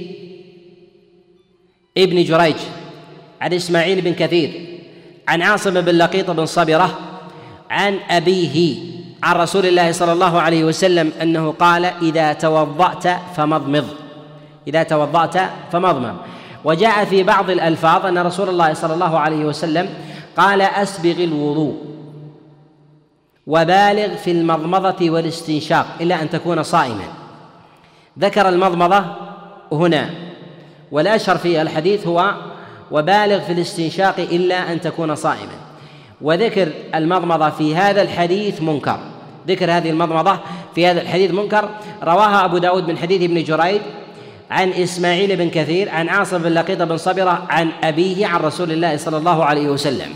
ابن 1.98 2.24
جريج 2.24 2.56
عن 3.40 3.52
إسماعيل 3.52 4.00
بن 4.00 4.14
كثير 4.14 4.78
عن 5.28 5.42
عاصم 5.42 5.80
بن 5.80 5.94
لقيط 5.94 6.30
بن 6.30 6.46
صبرة 6.46 6.98
عن 7.70 7.98
أبيه 8.10 8.76
عن 9.22 9.36
رسول 9.36 9.66
الله 9.66 9.92
صلى 9.92 10.12
الله 10.12 10.40
عليه 10.40 10.64
وسلم 10.64 11.12
أنه 11.22 11.52
قال 11.52 11.84
إذا 11.84 12.32
توضأت 12.32 13.08
فمضمض. 13.36 13.84
إذا 14.68 14.82
توضأت 14.82 15.36
فمضمض. 15.72 16.16
وجاء 16.64 17.04
في 17.04 17.22
بعض 17.22 17.50
الألفاظ 17.50 18.06
أن 18.06 18.18
رسول 18.18 18.48
الله 18.48 18.74
صلى 18.74 18.94
الله 18.94 19.18
عليه 19.18 19.44
وسلم 19.44 19.88
قال 20.36 20.62
أسبغ 20.62 21.24
الوضوء 21.24 21.74
وبالغ 23.46 24.16
في 24.16 24.30
المضمضة 24.30 25.10
والاستنشاق 25.10 25.86
إلا 26.00 26.22
أن 26.22 26.30
تكون 26.30 26.62
صائما. 26.62 27.04
ذكر 28.18 28.48
المضمضة 28.48 29.04
هنا. 29.72 30.10
والأشهر 30.92 31.38
في 31.38 31.62
الحديث 31.62 32.06
هو 32.06 32.34
وبالغ 32.90 33.40
في 33.40 33.52
الاستنشاق 33.52 34.14
إلا 34.18 34.72
أن 34.72 34.80
تكون 34.80 35.14
صائما. 35.14 35.52
وذكر 36.20 36.68
المضمضة 36.94 37.50
في 37.50 37.76
هذا 37.76 38.02
الحديث 38.02 38.62
منكر. 38.62 39.00
ذكر 39.48 39.70
هذه 39.70 39.90
المضمضة 39.90 40.38
في 40.74 40.86
هذا 40.86 41.00
الحديث 41.00 41.30
منكر. 41.30 41.68
رواها 42.02 42.44
أبو 42.44 42.58
داود 42.58 42.88
من 42.88 42.98
حديث 42.98 43.22
ابن 43.22 43.42
جريج 43.42 43.80
عن 44.50 44.70
إسماعيل 44.72 45.36
بن 45.36 45.50
كثير 45.50 45.88
عن 45.90 46.08
عاصم 46.08 46.38
بن 46.38 46.54
لقيط 46.54 46.82
بن 46.82 46.96
صبرة 46.96 47.46
عن 47.48 47.70
أبيه 47.84 48.26
عن 48.26 48.40
رسول 48.40 48.72
الله 48.72 48.96
صلى 48.96 49.16
الله 49.16 49.44
عليه 49.44 49.68
وسلم. 49.68 50.14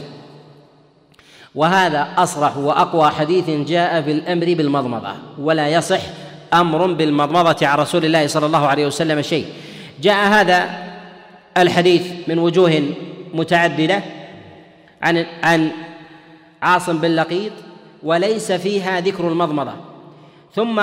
وهذا 1.55 2.09
أصرح 2.19 2.57
وأقوى 2.57 3.11
حديث 3.11 3.51
جاء 3.51 4.03
في 4.03 4.13
الأمر 4.13 4.55
بالمضمضة 4.55 5.13
ولا 5.39 5.69
يصح 5.69 6.01
أمر 6.55 6.93
بالمضمضة 6.93 7.67
عن 7.67 7.79
رسول 7.79 8.05
الله 8.05 8.27
صلى 8.27 8.47
الله 8.47 8.67
عليه 8.67 8.87
وسلم 8.87 9.23
شيء. 9.23 9.47
جاء 10.03 10.29
هذا 10.29 10.69
الحديث 11.57 12.03
من 12.29 12.39
وجوه 12.39 12.83
متعددة 13.35 14.03
عن 15.03 15.27
عن 15.43 15.71
عاصم 16.63 16.99
بن 16.99 17.17
لقيط 17.17 17.53
وليس 18.05 18.53
فيها 18.53 19.01
ذكر 19.01 19.29
المضمضة. 19.29 19.73
ثم 20.55 20.81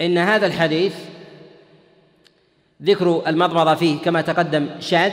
إن 0.00 0.18
هذا 0.18 0.46
الحديث 0.46 0.94
ذكر 2.82 3.22
المضمضة 3.26 3.74
فيه 3.74 3.98
كما 3.98 4.20
تقدم 4.20 4.68
شاذ 4.80 5.12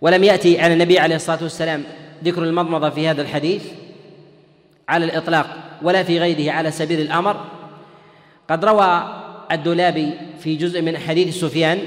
ولم 0.00 0.24
يأتي 0.24 0.60
عن 0.60 0.72
النبي 0.72 0.98
عليه 0.98 1.16
الصلاة 1.16 1.42
والسلام 1.42 1.84
ذكر 2.24 2.42
المضمضة 2.42 2.90
في 2.90 3.08
هذا 3.08 3.22
الحديث 3.22 3.62
على 4.88 5.04
الإطلاق 5.04 5.56
ولا 5.82 6.02
في 6.02 6.18
غيره 6.18 6.52
على 6.52 6.70
سبيل 6.70 7.00
الأمر. 7.00 7.44
قد 8.50 8.64
روى 8.64 9.20
الدولابي 9.52 10.10
في 10.40 10.56
جزء 10.56 10.82
من 10.82 10.98
حديث 10.98 11.40
سفيان 11.40 11.78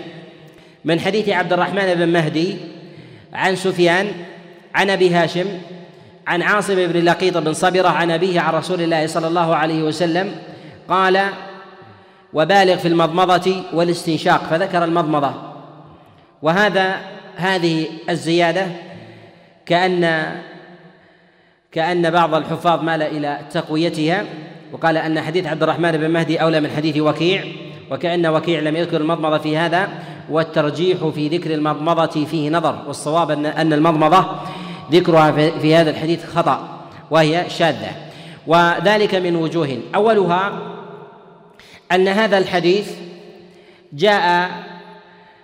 من 0.85 0.99
حديث 0.99 1.29
عبد 1.29 1.53
الرحمن 1.53 1.93
بن 1.93 2.09
مهدي 2.09 2.57
عن 3.33 3.55
سفيان 3.55 4.11
عن 4.75 4.89
أبي 4.89 5.09
هاشم 5.09 5.47
عن 6.27 6.41
عاصم 6.41 6.75
بن 6.75 7.05
لقيط 7.05 7.37
بن 7.37 7.53
صبرة 7.53 7.87
عن 7.87 8.11
أبيه 8.11 8.39
عن 8.39 8.53
رسول 8.53 8.81
الله 8.81 9.07
صلى 9.07 9.27
الله 9.27 9.55
عليه 9.55 9.83
وسلم 9.83 10.35
قال 10.89 11.19
وبالغ 12.33 12.75
في 12.77 12.87
المضمضة 12.87 13.63
والاستنشاق 13.73 14.43
فذكر 14.43 14.83
المضمضة. 14.83 15.33
وهذا 16.41 16.95
هذه 17.35 17.87
الزيادة 18.09 18.67
كأن 19.65 20.31
كأن 21.71 22.09
بعض 22.09 22.35
الحفاظ 22.35 22.83
مال 22.83 23.01
إلى 23.01 23.39
تقويتها 23.51 24.25
وقال 24.71 24.97
أن 24.97 25.21
حديث 25.21 25.47
عبد 25.47 25.63
الرحمن 25.63 25.91
بن 25.91 26.09
مهدي 26.09 26.41
أولى 26.41 26.59
من 26.59 26.69
حديث 26.69 26.97
وكيع 26.97 27.43
وكأن 27.91 28.27
وكيع 28.27 28.59
لم 28.59 28.75
يذكر 28.75 29.01
المضمضة 29.01 29.37
في 29.37 29.57
هذا 29.57 29.89
والترجيح 30.29 31.07
في 31.07 31.27
ذكر 31.27 31.53
المضمضة 31.53 32.25
فيه 32.25 32.49
نظر 32.49 32.83
والصواب 32.87 33.31
أن 33.31 33.73
المضمضة 33.73 34.25
ذكرها 34.91 35.31
في 35.49 35.75
هذا 35.75 35.89
الحديث 35.89 36.25
خطأ 36.25 36.79
وهي 37.11 37.45
شاذة. 37.49 37.91
وذلك 38.47 39.15
من 39.15 39.35
وجوه. 39.35 39.79
أولها 39.95 40.51
أن 41.91 42.07
هذا 42.07 42.37
الحديث 42.37 42.91
جاء 43.93 44.49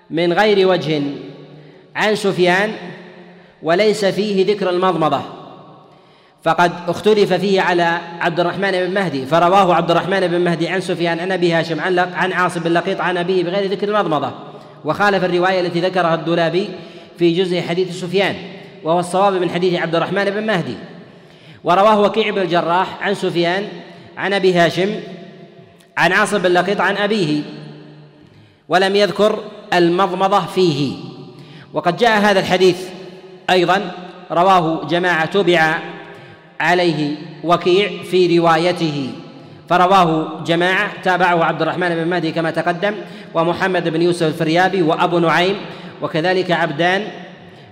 من 0.09 0.33
غير 0.33 0.67
وجه 0.67 1.01
عن 1.95 2.15
سفيان 2.15 2.71
وليس 3.63 4.05
فيه 4.05 4.45
ذكر 4.45 4.69
المضمضة. 4.69 5.21
فقد 6.43 6.71
اختلف 6.87 7.33
فيه 7.33 7.61
على 7.61 7.99
عبد 8.19 8.39
الرحمن 8.39 8.71
بن 8.71 8.93
مهدي 8.93 9.25
فرواه 9.25 9.73
عبد 9.73 9.91
الرحمن 9.91 10.27
بن 10.27 10.41
مهدي 10.41 10.67
عن 10.67 10.81
سفيان 10.81 11.19
عن 11.19 11.31
أبي 11.31 11.53
هاشم 11.53 11.79
عن 11.79 11.99
عن 11.99 12.33
عاصم 12.33 12.59
بن 12.59 12.73
لقيط 12.73 13.01
عن 13.01 13.17
أبيه 13.17 13.43
بغير 13.43 13.71
ذكر 13.71 13.89
المضمضة. 13.89 14.31
وخالف 14.85 15.23
الرواية 15.23 15.59
التي 15.59 15.81
ذكرها 15.81 16.15
الدولابي 16.15 16.69
في 17.19 17.33
جزء 17.43 17.61
حديث 17.61 18.01
سفيان. 18.01 18.35
وهو 18.83 18.99
الصواب 18.99 19.33
من 19.33 19.49
حديث 19.49 19.81
عبد 19.81 19.95
الرحمن 19.95 20.25
بن 20.25 20.45
مهدي. 20.45 20.75
ورواه 21.63 22.01
وكيع 22.01 22.29
بن 22.29 22.41
الجراح 22.41 22.87
عن 23.01 23.13
سفيان 23.15 23.67
عن 24.17 24.33
أبي 24.33 24.53
هاشم 24.53 24.95
عن 25.97 26.11
عاصم 26.11 26.37
بن 26.37 26.51
لقيط 26.51 26.81
عن 26.81 26.97
أبيه 26.97 27.41
ولم 28.69 28.95
يذكر 28.95 29.39
المضمضة 29.73 30.39
فيه. 30.39 30.95
وقد 31.73 31.97
جاء 31.97 32.19
هذا 32.19 32.39
الحديث 32.39 32.77
أيضا 33.49 33.91
رواه 34.31 34.87
جماعة 34.87 35.25
تبع 35.25 35.79
عليه 36.59 37.15
وكيع 37.43 38.03
في 38.03 38.39
روايته. 38.39 39.09
فرواه 39.69 40.43
جماعة 40.43 41.01
تابعه 41.03 41.43
عبد 41.43 41.61
الرحمن 41.61 41.89
بن 41.89 42.07
مهدي 42.07 42.31
كما 42.31 42.51
تقدم 42.51 42.95
ومحمد 43.33 43.89
بن 43.89 44.01
يوسف 44.01 44.27
الفريابي 44.27 44.81
وأبو 44.81 45.19
نعيم 45.19 45.55
وكذلك 46.01 46.51
عبدان 46.51 47.07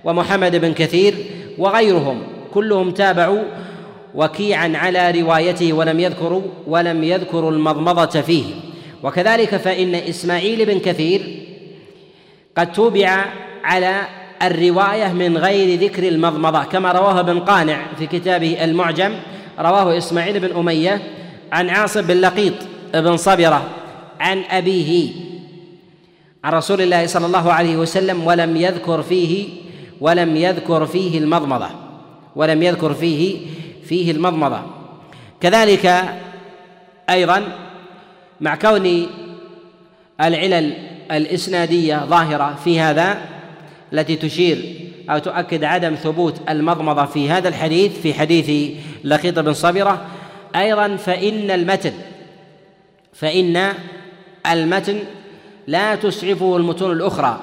ومحمد 0.03 0.55
بن 0.55 0.73
كثير 0.73 1.13
وغيرهم 1.57 2.23
كلهم 2.53 2.91
تابعوا 2.91 3.43
وكيعا 4.15 4.73
على 4.75 5.21
روايته 5.21 5.73
ولم 5.73 5.99
يذكروا 5.99 6.41
ولم 6.67 7.03
يذكروا 7.03 7.51
المضمضة 7.51 8.21
فيه. 8.21 8.45
وكذلك 9.03 9.55
فإن 9.55 9.95
إسماعيل 9.95 10.65
بن 10.65 10.79
كثير 10.79 11.45
قد 12.57 12.71
توبع 12.71 13.25
على 13.63 14.01
الرواية 14.41 15.13
من 15.13 15.37
غير 15.37 15.79
ذكر 15.79 16.07
المضمضة 16.07 16.63
كما 16.63 16.91
رواه 16.91 17.19
ابن 17.19 17.39
قانع 17.39 17.85
في 17.99 18.07
كتابه 18.07 18.63
المعجم 18.63 19.13
رواه 19.59 19.97
إسماعيل 19.97 20.39
بن 20.39 20.57
أمية 20.57 21.01
عن 21.51 21.69
عاصم 21.69 22.01
بن 22.01 22.17
لقيط 22.21 22.53
بن 22.93 23.17
صبرة 23.17 23.69
عن 24.19 24.43
أبيه 24.49 25.09
عن 26.43 26.53
رسول 26.53 26.81
الله 26.81 27.07
صلى 27.07 27.25
الله 27.25 27.53
عليه 27.53 27.77
وسلم 27.77 28.27
ولم 28.27 28.57
يذكر 28.57 29.01
فيه 29.01 29.47
ولم 30.01 30.35
يذكر 30.35 30.85
فيه 30.85 31.19
المضمضة 31.19 31.69
ولم 32.35 32.63
يذكر 32.63 32.93
فيه 32.93 33.39
فيه 33.85 34.11
المضمضة. 34.11 34.61
كذلك 35.41 36.03
أيضا 37.09 37.43
مع 38.41 38.55
كون 38.55 39.07
العلل 40.21 40.73
الإسنادية 41.11 42.05
ظاهرة 42.05 42.55
في 42.63 42.79
هذا 42.79 43.21
التي 43.93 44.15
تشير 44.15 44.75
أو 45.09 45.17
تؤكد 45.17 45.63
عدم 45.63 45.95
ثبوت 45.95 46.41
المضمضة 46.49 47.05
في 47.05 47.29
هذا 47.29 47.49
الحديث 47.49 47.99
في 47.99 48.13
حديث 48.13 48.77
لقيط 49.03 49.39
بن 49.39 49.53
صبرة 49.53 50.05
أيضا 50.55 50.95
فإن 50.95 51.51
المتن 51.51 51.93
فإن 53.13 53.73
المتن 54.51 54.99
لا 55.67 55.95
تسعفه 55.95 56.57
المتون 56.57 56.91
الأخرى 56.91 57.39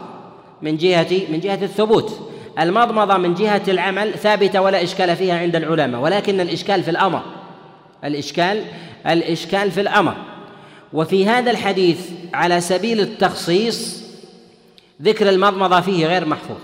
من 0.63 0.77
جهة 0.77 1.21
من 1.31 1.41
جهة 1.41 1.59
الثبوت. 1.63 2.28
المضمضة 2.61 3.17
من 3.17 3.35
جهة 3.35 3.63
العمل 3.69 4.15
ثابتة 4.15 4.61
ولا 4.61 4.83
إشكال 4.83 5.17
فيها 5.17 5.39
عند 5.39 5.57
العلماء 5.57 6.01
ولكن 6.01 6.41
الإشكال 6.41 6.83
في 6.83 6.91
الأمر. 6.91 7.23
الإشكال 8.05 8.65
الإشكال 9.07 9.71
في 9.71 9.81
الأمر. 9.81 10.15
وفي 10.93 11.27
هذا 11.27 11.51
الحديث 11.51 12.11
على 12.35 12.61
سبيل 12.61 13.01
التخصيص 13.01 14.03
ذكر 15.03 15.29
المضمضة 15.29 15.81
فيه 15.81 16.07
غير 16.07 16.25
محفوظ. 16.25 16.59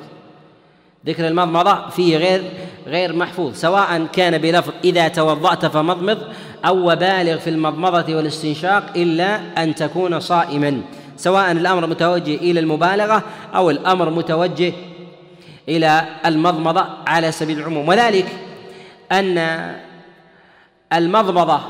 ذكر 1.06 1.28
المضمضة 1.28 1.88
فيه 1.88 2.16
غير 2.16 2.42
غير 2.86 3.16
محفوظ 3.16 3.54
سواء 3.54 4.06
كان 4.12 4.38
بلفظ 4.38 4.72
إذا 4.84 5.08
توضأت 5.08 5.66
فمضمض 5.66 6.18
أو 6.64 6.92
وبالغ 6.92 7.38
في 7.38 7.50
المضمضة 7.50 8.16
والاستنشاق 8.16 8.92
إلا 8.96 9.40
أن 9.62 9.74
تكون 9.74 10.20
صائما 10.20 10.80
سواء 11.16 11.52
الأمر 11.52 11.86
متوجه 11.86 12.34
إلى 12.34 12.60
المبالغة 12.60 13.22
أو 13.54 13.70
الأمر 13.70 14.10
متوجه 14.10 14.72
إلى 15.68 16.06
المضمضة 16.26 16.86
على 17.06 17.32
سبيل 17.32 17.58
العموم. 17.58 17.88
وذلك 17.88 18.26
أن 19.12 19.38
المضمضة 20.92 21.60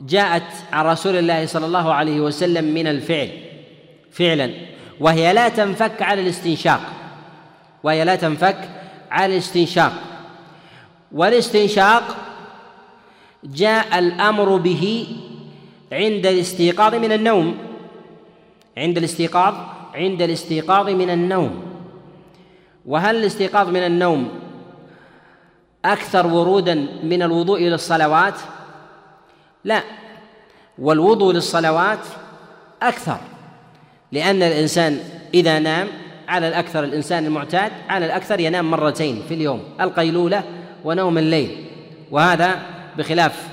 جاءت 0.00 0.42
عن 0.72 0.86
رسول 0.86 1.16
الله 1.16 1.46
صلى 1.46 1.66
الله 1.66 1.92
عليه 1.92 2.20
وسلم 2.20 2.64
من 2.74 2.86
الفعل 2.86 3.30
فعلا 4.12 4.50
وهي 5.00 5.32
لا 5.32 5.48
تنفك 5.48 6.02
على 6.02 6.22
الاستنشاق. 6.22 6.80
وهي 7.82 8.04
لا 8.04 8.16
تنفك 8.16 8.68
على 9.10 9.32
الاستنشاق. 9.32 9.92
والاستنشاق 11.12 12.16
جاء 13.44 13.98
الأمر 13.98 14.56
به 14.56 15.06
عند 15.92 16.26
الاستيقاظ 16.26 16.94
من 16.94 17.12
النوم. 17.12 17.58
عند 18.76 18.98
الاستيقاظ 18.98 19.54
عند 19.94 20.22
الاستيقاظ 20.22 20.88
من 20.88 21.10
النوم. 21.10 21.73
وهل 22.86 23.16
الاستيقاظ 23.16 23.68
من 23.68 23.86
النوم 23.86 24.28
أكثر 25.84 26.26
ورودا 26.26 26.74
من 27.02 27.22
الوضوء 27.22 27.60
للصلوات؟ 27.60 28.34
لا 29.64 29.82
والوضوء 30.78 31.34
للصلوات 31.34 31.98
أكثر 32.82 33.18
لأن 34.12 34.42
الإنسان 34.42 34.98
إذا 35.34 35.58
نام 35.58 35.88
على 36.28 36.48
الأكثر 36.48 36.84
الإنسان 36.84 37.26
المعتاد 37.26 37.72
على 37.88 38.06
الأكثر 38.06 38.40
ينام 38.40 38.70
مرتين 38.70 39.22
في 39.28 39.34
اليوم 39.34 39.62
القيلولة 39.80 40.42
ونوم 40.84 41.18
الليل. 41.18 41.64
وهذا 42.10 42.62
بخلاف 42.98 43.48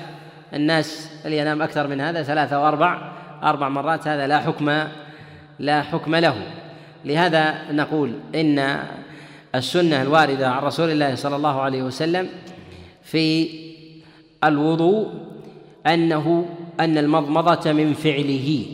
الناس 0.54 1.10
اللي 1.24 1.38
ينام 1.38 1.62
أكثر 1.62 1.86
من 1.86 2.00
هذا 2.00 2.22
ثلاثة 2.22 2.62
وأربع 2.62 3.12
أربع 3.42 3.68
مرات 3.68 4.08
هذا 4.08 4.26
لا 4.26 4.38
حكم 4.38 4.86
لا 5.58 5.82
حكم 5.82 6.14
له. 6.14 6.36
لهذا 7.04 7.72
نقول 7.72 8.12
إن 8.34 8.78
السنة 9.54 10.02
الواردة 10.02 10.48
عن 10.50 10.62
رسول 10.62 10.90
الله 10.90 11.14
صلى 11.14 11.36
الله 11.36 11.60
عليه 11.60 11.82
وسلم 11.82 12.28
في 13.04 13.48
الوضوء 14.44 15.08
أنه 15.86 16.46
أن 16.80 16.98
المضمضة 16.98 17.72
من 17.72 17.92
فعله 17.94 18.66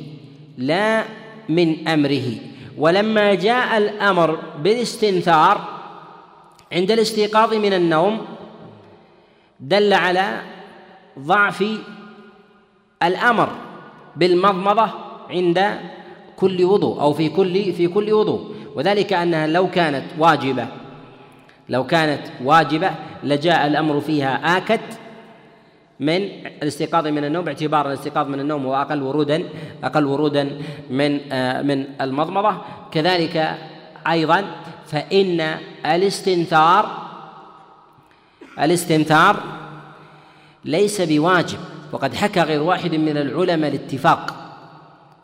لا 0.58 1.04
من 1.48 1.88
أمره. 1.88 2.28
ولما 2.78 3.34
جاء 3.34 3.78
الأمر 3.78 4.38
بالاستنثار 4.62 5.64
عند 6.72 6.90
الاستيقاظ 6.90 7.54
من 7.54 7.72
النوم 7.72 8.26
دل 9.60 9.92
على 9.92 10.42
ضعف 11.18 11.64
الأمر 13.02 13.48
بالمضمضة 14.16 14.90
عند 15.30 15.78
كل 16.36 16.64
وضوء 16.64 17.00
أو 17.00 17.12
في 17.12 17.28
كل 17.28 17.72
في 17.72 17.88
كل 17.88 18.12
وضوء. 18.12 18.54
وذلك 18.78 19.12
أنها 19.12 19.46
لو 19.46 19.70
كانت 19.70 20.04
واجبة 20.18 20.66
لو 21.68 21.86
كانت 21.86 22.22
واجبة 22.44 22.90
لجاء 23.22 23.66
الأمر 23.66 24.00
فيها 24.00 24.56
آكد 24.56 24.80
من 26.00 26.22
الاستيقاظ 26.62 27.06
من 27.06 27.24
النوم 27.24 27.44
باعتبار 27.44 27.88
الاستيقاظ 27.88 28.28
من 28.28 28.40
النوم 28.40 28.66
هو 28.66 28.74
أقل 28.74 29.02
ورودا 29.02 29.44
أقل 29.84 30.04
ورودا 30.04 30.60
من 30.90 31.32
آه، 31.32 31.62
من 31.62 31.84
المضمضة. 32.00 32.56
كذلك 32.92 33.58
أيضا 34.08 34.44
فإن 34.86 35.56
الاستنثار 35.86 37.08
الاستنثار 38.60 39.36
ليس 40.64 41.00
بواجب 41.00 41.58
وقد 41.92 42.14
حكى 42.14 42.40
غير 42.40 42.62
واحد 42.62 42.94
من 42.94 43.16
العلماء 43.16 43.70
الاتفاق. 43.70 44.37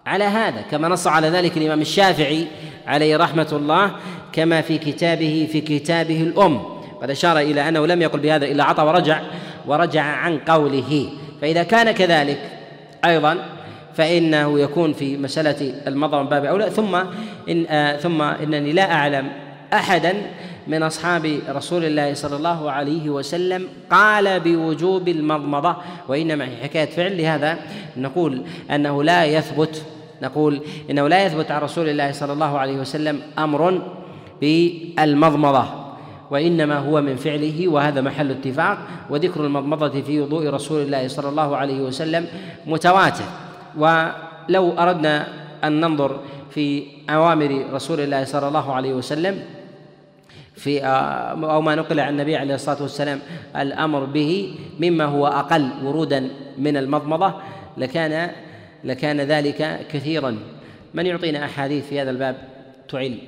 على 0.07 0.25
هذا 0.25 0.61
كما 0.71 0.89
نص 0.89 1.07
على 1.07 1.29
ذلك 1.29 1.57
الإمام 1.57 1.81
الشافعي 1.81 2.47
عليه 2.87 3.17
رحمة 3.17 3.49
الله 3.53 3.91
كما 4.33 4.61
في 4.61 4.79
كتابه 4.79 5.49
في 5.53 5.61
كتابه 5.61 6.23
الأم. 6.23 6.63
قد 7.03 7.11
أشار 7.11 7.39
إلى 7.39 7.69
أنه 7.69 7.87
لم 7.87 8.03
يقل 8.03 8.19
بهذا 8.19 8.45
إلا 8.45 8.65
عطى 8.65 8.83
ورجع 8.83 9.21
ورجع 9.67 10.03
عن 10.03 10.39
قوله. 10.39 11.09
فإذا 11.41 11.63
كان 11.63 11.91
كذلك 11.91 12.39
أيضا 13.05 13.39
فإنه 13.95 14.61
يكون 14.61 14.93
في 14.93 15.17
مسألة 15.17 15.75
المضر 15.87 16.23
من 16.23 16.29
باب 16.29 16.45
أولى. 16.45 16.71
ثم 16.71 16.95
إن 17.49 17.67
آه 17.71 17.97
ثم 17.97 18.23
إنني 18.23 18.73
لا 18.73 18.93
أعلم 18.93 19.29
أحدا 19.73 20.15
من 20.67 20.83
أصحاب 20.83 21.41
رسول 21.49 21.85
الله 21.85 22.15
صلى 22.15 22.37
الله 22.37 22.71
عليه 22.71 23.11
وسلم 23.11 23.69
قال 23.91 24.41
بوجوب 24.41 25.09
المضمضة 25.09 25.77
وإنما 26.09 26.45
هي 26.45 26.57
حكاية 26.57 26.91
فعل. 26.91 27.19
لهذا 27.19 27.59
نقول 27.97 28.43
أنه 28.71 29.03
لا 29.03 29.25
يثبت 29.25 29.83
نقول 30.23 30.61
إنه 30.91 31.09
لا 31.09 31.27
يثبت 31.27 31.51
عن 31.51 31.61
رسول 31.61 31.89
الله 31.89 32.13
صلى 32.13 32.33
الله 32.33 32.59
عليه 32.59 32.77
وسلم 32.77 33.21
أمر 33.39 33.83
بالمضمضة 34.41 35.65
وإنما 36.31 36.79
هو 36.79 37.01
من 37.01 37.17
فعله 37.17 37.69
وهذا 37.69 38.01
محل 38.01 38.31
اتفاق. 38.31 38.79
وذكر 39.11 39.41
المضمضة 39.47 40.01
في 40.01 40.21
وضوء 40.21 40.51
رسول 40.51 40.83
الله 40.83 41.09
صلى 41.09 41.29
الله 41.29 41.57
عليه 41.57 41.81
وسلم 41.81 42.27
متواتر. 42.67 43.25
ولو 43.79 44.73
أردنا 44.79 45.27
أن 45.65 45.81
ننظر 45.81 46.21
في 46.51 46.83
أوامر 47.11 47.65
رسول 47.73 48.01
الله 48.01 48.25
صلى 48.25 48.49
الله 48.49 48.73
عليه 48.73 48.93
وسلم 48.95 49.39
في 50.55 50.85
آه، 50.85 51.55
أو 51.55 51.61
ما 51.61 51.75
نقل 51.75 52.01
عن 52.01 52.13
النبي 52.13 52.37
عليه 52.37 52.55
الصلاة 52.55 52.83
والسلام 52.83 53.21
الأمر 53.57 54.05
به 54.05 54.55
مما 54.81 55.05
هو 55.05 55.27
أقل 55.27 55.71
ورودا 55.83 56.29
من 56.59 56.77
المضمضة 56.77 57.35
لكان 57.77 58.31
لكان 58.85 59.21
ذلك 59.21 59.87
كثيرا. 59.93 60.39
من 60.95 61.07
يعطينا 61.07 61.45
أحاديث 61.45 61.87
في 61.87 62.01
هذا 62.01 62.11
الباب؟ 62.11 62.37
تعل 62.89 63.19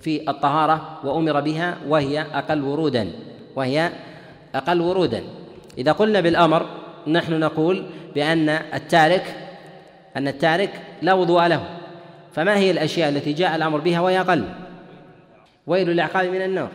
في 0.00 0.30
الطهارة 0.30 0.98
وأمر 1.04 1.40
بها 1.40 1.76
وهي 1.88 2.20
أقل 2.20 2.62
ورودا 2.62 3.12
وهي 3.56 3.90
أقل 4.54 4.80
ورودا. 4.80 5.22
إذا 5.78 5.92
قلنا 5.92 6.20
بالأمر 6.20 6.66
نحن 7.06 7.40
نقول 7.40 7.84
بأن 8.14 8.48
التارك 8.48 9.36
أن 10.16 10.28
التارك 10.28 10.70
لا 11.02 11.12
وضوء 11.12 11.46
له. 11.46 11.62
فما 12.32 12.56
هي 12.56 12.70
الأشياء 12.70 13.08
التي 13.08 13.32
جاء 13.32 13.56
الأمر 13.56 13.78
بها 13.78 14.00
وهي 14.00 14.20
أقل؟ 14.20 14.44
ويل 15.66 15.88
للعقاب 15.88 16.30
من 16.30 16.42
النار. 16.42 16.70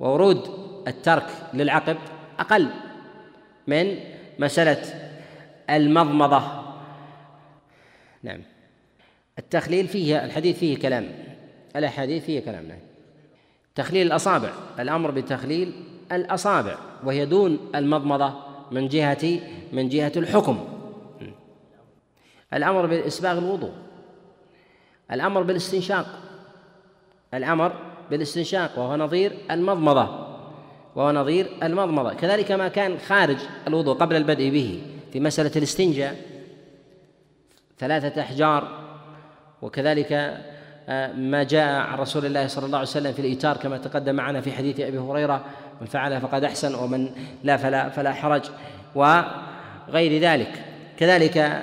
وورود 0.00 0.50
الترك 0.88 1.26
للعقب 1.54 1.96
أقل 2.38 2.68
من 3.66 3.98
مسألة 4.38 4.82
المضمضة. 5.70 6.42
نعم. 8.22 8.42
التخليل 9.38 9.88
فيه 9.88 10.24
الحديث 10.24 10.58
فيه 10.58 10.78
كلام. 10.78 11.12
الأحاديث 11.76 12.24
فيه 12.24 12.40
كلام 12.40 12.68
نعم. 12.68 12.78
تخليل 13.74 14.06
الأصابع. 14.06 14.52
الأمر 14.78 15.10
بتخليل 15.10 15.72
الأصابع 16.12 16.78
وهي 17.04 17.26
دون 17.26 17.70
المضمضة 17.74 18.34
من 18.70 18.88
جهة 18.88 19.40
من 19.72 19.88
جهة 19.88 20.12
الحكم. 20.16 20.68
الأمر 22.54 22.86
بإسباغ 22.86 23.38
الوضوء. 23.38 23.72
الأمر 25.12 25.42
بالاستنشاق. 25.42 26.25
الأمر 27.34 27.72
بالاستنشاق 28.10 28.78
وهو 28.78 28.96
نظير 28.96 29.32
المضمضة 29.50 30.26
وهو 30.96 31.12
نظير 31.12 31.50
المضمضة. 31.62 32.14
كذلك 32.14 32.52
ما 32.52 32.68
كان 32.68 32.98
خارج 32.98 33.36
الوضوء 33.68 33.94
قبل 33.94 34.16
البدء 34.16 34.50
به 34.50 34.82
في 35.12 35.20
مسألة 35.20 35.50
الاستنجاء 35.56 36.16
ثلاثة 37.78 38.20
أحجار 38.20 38.68
وكذلك 39.62 40.12
آه، 40.88 41.12
ما 41.12 41.42
جاء 41.42 41.68
عن 41.68 41.98
رسول 41.98 42.26
الله 42.26 42.46
صلى 42.46 42.66
الله 42.66 42.78
عليه 42.78 42.88
وسلم 42.88 43.12
في 43.12 43.18
الإيتار 43.18 43.56
كما 43.56 43.78
تقدم 43.78 44.14
معنا 44.14 44.40
في 44.40 44.52
حديث 44.52 44.80
أبي 44.80 44.98
هريرة 44.98 45.44
من 45.80 45.86
فعل 45.86 46.20
فقد 46.20 46.44
أحسن 46.44 46.74
ومن 46.74 47.10
لا 47.44 47.56
فلا 47.56 47.88
فلا 47.88 48.12
حرج 48.12 48.42
وغير 48.94 50.20
ذلك. 50.20 50.64
كذلك 50.96 51.62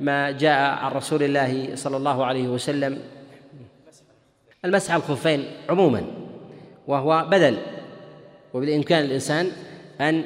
ما 0.00 0.30
جاء 0.30 0.74
عن 0.74 0.92
رسول 0.92 1.22
الله 1.22 1.70
صلى 1.74 1.96
الله 1.96 2.24
عليه 2.24 2.48
وسلم 2.48 2.98
المسح 4.64 4.92
على 4.92 5.02
الخفين 5.02 5.44
عموما 5.68 6.02
وهو 6.86 7.26
بدل 7.30 7.58
وبالإمكان 8.54 9.04
الإنسان 9.04 9.50
أن 10.00 10.24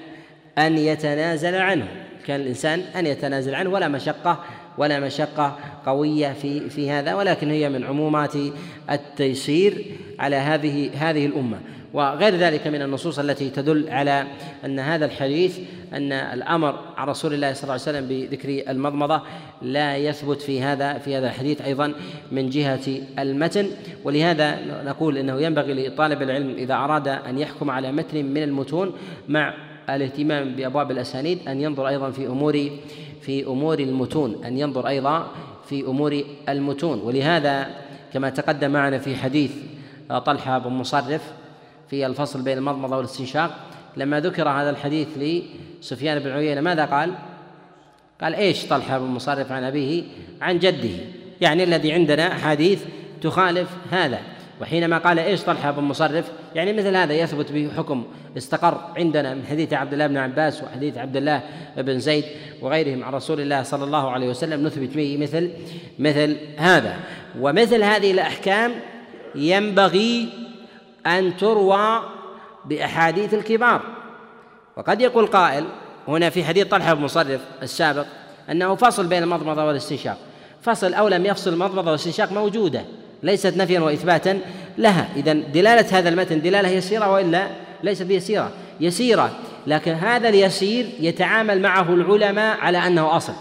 أن 0.59 0.79
يتنازل 0.79 1.55
عنه 1.55 1.89
كان 2.27 2.41
الإنسان 2.41 2.81
أن 2.81 3.07
يتنازل 3.07 3.55
عنه 3.55 3.71
ولا 3.71 3.89
مشقة 3.89 4.45
ولا 4.79 5.01
مشقة 5.01 5.59
قوية 5.87 6.33
في 6.33 6.71
في 6.71 6.91
هذا 6.91 7.15
ولكن 7.15 7.51
هي 7.51 7.69
من 7.69 7.85
عمومات 7.85 8.35
التيسير 8.91 9.85
على 10.19 10.37
هذه 10.37 10.91
هذه 10.95 11.27
الأمة. 11.27 11.61
وغير 11.93 12.37
ذلك 12.37 12.67
من 12.67 12.83
النصوص 12.83 13.19
التي 13.19 13.51
تدل 13.51 13.89
على 13.89 14.27
أن 14.65 14.79
هذا 14.79 15.05
الحديث 15.05 15.59
أن 15.93 16.13
الأمر 16.13 16.79
عن 16.97 17.09
رسول 17.09 17.35
الله 17.35 17.53
صلى 17.53 17.63
الله 17.63 17.73
عليه 17.73 17.83
وسلم 17.83 18.09
بذكر 18.09 18.71
المضمضة 18.71 19.23
لا 19.63 19.97
يثبت 19.97 20.43
في 20.43 20.63
هذا 20.63 20.99
في 20.99 21.17
هذا 21.17 21.27
الحديث 21.27 21.61
أيضا 21.63 21.93
من 22.33 22.51
جهة 22.51 23.01
المتن. 23.19 23.67
ولهذا 24.05 24.59
نقول 24.85 25.19
إنه 25.19 25.41
ينبغي 25.41 25.89
لطالب 25.89 26.23
العلم 26.23 26.55
إذا 26.59 26.75
أراد 26.75 27.09
أن 27.09 27.39
يحكم 27.39 27.71
على 27.71 27.93
متن 27.93 28.25
من 28.25 28.43
المتون 28.43 28.93
مع 29.29 29.55
الاهتمام 29.91 30.55
بأبواب 30.55 30.91
الأسانيد 30.91 31.49
أن 31.49 31.61
ينظر 31.61 31.89
أيضا 31.89 32.11
في 32.11 32.27
أمور 32.27 32.71
في 33.21 33.47
أمور 33.47 33.79
المتون 33.79 34.45
أن 34.45 34.59
ينظر 34.59 34.89
أيضا 34.89 35.31
في 35.69 35.81
أمور 35.81 36.23
المتون. 36.49 37.01
ولهذا 37.01 37.67
كما 38.13 38.31
تقدم 38.31 38.71
معنا 38.71 38.99
في 38.99 39.17
حديث 39.17 39.53
طلحة 40.27 40.59
بن 40.59 40.71
مصرف 40.71 41.40
في 41.91 42.07
الفصل 42.07 42.43
بين 42.43 42.59
المضمضة 42.59 42.97
والاستنشاق 42.97 43.57
لما 43.97 44.21
ذكر 44.21 44.49
هذا 44.49 44.71
الحديث 44.71 45.09
لسفيان 45.17 46.19
بن 46.19 46.31
عيينة 46.31 46.61
ماذا 46.61 46.85
قال؟ 46.85 47.15
قال 48.21 48.35
إيش 48.35 48.67
طلحة 48.67 48.99
بن 48.99 49.05
مصرف 49.05 49.53
عن 49.53 49.65
أبيه؟ 49.65 50.03
عن 50.41 50.59
جده. 50.59 51.05
يعني 51.41 51.65
الذي 51.65 51.93
عندنا 51.93 52.33
أحاديث 52.33 52.83
تخالف 53.23 53.69
هذا. 53.91 54.19
وحينما 54.61 54.99
قال 54.99 55.19
إيش 55.19 55.43
طلحة 55.43 55.71
بن 55.71 55.83
مصرف؟ 55.83 56.33
يعني 56.55 56.73
مثل 56.73 56.97
هذا 56.97 57.15
يثبت 57.15 57.53
به 57.53 57.71
حكم 57.77 58.05
استقر 58.37 58.81
عندنا 58.97 59.35
من 59.35 59.47
حديث 59.47 59.73
عبد 59.73 59.93
الله 59.93 60.07
بن 60.07 60.17
عباس 60.17 60.63
وحديث 60.63 60.99
عبد 60.99 61.17
الله 61.17 61.43
بن 61.77 61.99
زيد 61.99 62.25
وغيرهم 62.61 63.05
عن 63.05 63.13
رسول 63.13 63.41
الله 63.41 63.63
صلى 63.63 63.85
الله 63.85 64.11
عليه 64.11 64.29
وسلم. 64.29 64.67
نثبت 64.67 64.97
به 64.97 65.17
مثل 65.17 65.51
مثل 65.99 66.37
هذا. 66.57 66.97
ومثل 67.41 67.83
هذه 67.83 68.11
الأحكام 68.11 68.73
ينبغي 69.35 70.29
أن 71.07 71.37
تروى 71.37 72.03
بأحاديث 72.65 73.35
الكبار. 73.35 73.81
وقد 74.77 75.01
يقول 75.01 75.27
قائل 75.27 75.65
هنا 76.09 76.31
في 76.31 76.45
حديث 76.45 76.67
طلحة 76.67 76.95
بن 76.95 77.03
مصرف 77.03 77.41
السابق 77.63 78.07
أنه 78.51 78.75
فصل 78.75 79.07
بين 79.07 79.23
المضمضة 79.23 79.65
والاستنشاق. 79.65 80.19
فصل 80.63 80.95
أو 80.95 81.09
لم 81.09 81.27
يفصل 81.27 81.53
المضمضة 81.53 81.91
والاستنشاق 81.91 82.33
موجودة 82.33 82.85
ليست 83.23 83.57
نفيا 83.57 83.81
وإثباتا 83.81 84.41
لها. 84.79 85.09
إذا 85.17 85.33
دلالة 85.33 85.99
هذا 85.99 86.09
المتن 86.09 86.43
دلالة 86.43 86.69
يسيرة 86.69 87.13
وإلا 87.13 87.49
ليست 87.83 88.03
بيسيرة. 88.03 88.53
يسيرة 88.81 89.31
لكن 89.67 89.93
هذا 89.93 90.29
اليسير 90.29 90.91
يتعامل 91.01 91.63
معه 91.63 91.95
العلماء 91.95 92.61
على 92.61 92.79
أنه 92.79 93.17
أصل. 93.17 93.33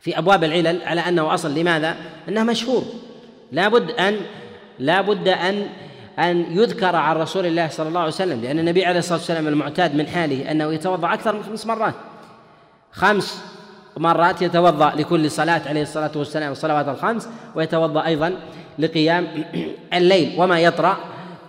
في 0.00 0.18
أبواب 0.18 0.44
العلل 0.44 0.82
على 0.82 1.00
أنه 1.00 1.34
أصل. 1.34 1.54
لماذا؟ 1.54 1.96
أنه 2.28 2.42
مشهور. 2.42 2.82
لا 3.52 3.68
بد 3.68 3.90
أن 3.90 4.16
لا 4.78 5.00
بد 5.00 5.28
أن 5.28 5.66
أن 6.18 6.46
يذكر 6.50 6.96
عن 6.96 7.16
رسول 7.16 7.46
الله 7.46 7.68
صلى 7.68 7.88
الله 7.88 8.00
عليه 8.00 8.08
وسلم 8.08 8.40
لأن 8.40 8.58
النبي 8.58 8.84
عليه 8.84 8.98
الصلاة 8.98 9.18
والسلام 9.18 9.48
المعتاد 9.48 9.94
من 9.94 10.06
حاله 10.06 10.50
أنه 10.50 10.72
يتوضأ 10.72 11.14
أكثر 11.14 11.36
من 11.36 11.42
خمس 11.42 11.66
مرات. 11.66 11.94
خمس 12.92 13.42
مرات 13.96 14.42
يتوضأ 14.42 14.92
لكل 14.96 15.30
صلاة 15.30 15.62
عليه 15.66 15.82
الصلاة 15.82 16.10
والسلام 16.16 16.52
الصلوات 16.52 16.88
الخمس 16.88 17.28
ويتوضأ 17.54 18.06
أيضا 18.06 18.34
لقيام 18.78 19.28
الليل 19.98 20.34
وما 20.38 20.60
يطرأ 20.60 20.96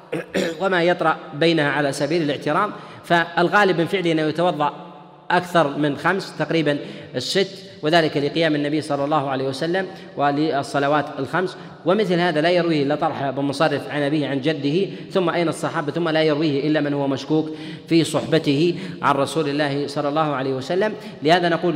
وما 0.61 0.83
يطرأ 0.83 1.17
بينها 1.33 1.71
على 1.71 1.91
سبيل 1.91 2.21
الاعتراض 2.21 2.69
فالغالب 3.03 3.79
من 3.79 3.87
فعله 3.87 4.11
أنه 4.11 4.21
يتوضأ 4.21 4.86
أكثر 5.31 5.77
من 5.77 5.97
خمس 5.97 6.37
تقريبا 6.37 6.77
الست 7.15 7.63
وذلك 7.81 8.17
لقيام 8.17 8.55
النبي 8.55 8.81
صلى 8.81 9.05
الله 9.05 9.29
عليه 9.29 9.47
وسلم 9.47 9.87
وللصلوات 10.17 11.05
الخمس. 11.19 11.57
ومثل 11.85 12.13
هذا 12.13 12.41
لا 12.41 12.49
يرويه 12.49 12.83
إلا 12.83 12.95
طلحه 12.95 13.31
بن 13.31 13.41
مصرف 13.41 13.89
عن 13.89 14.01
أبيه 14.01 14.27
عن 14.27 14.41
جده 14.41 14.89
ثم 15.11 15.29
أين 15.29 15.47
الصحابة؟ 15.47 15.91
ثم 15.91 16.09
لا 16.09 16.23
يرويه 16.23 16.67
إلا 16.67 16.81
من 16.81 16.93
هو 16.93 17.07
مشكوك 17.07 17.49
في 17.87 18.03
صحبته 18.03 18.75
عن 19.01 19.15
رسول 19.15 19.49
الله 19.49 19.87
صلى 19.87 20.09
الله 20.09 20.35
عليه 20.35 20.53
وسلم. 20.53 20.93
لهذا 21.23 21.49
نقول 21.49 21.75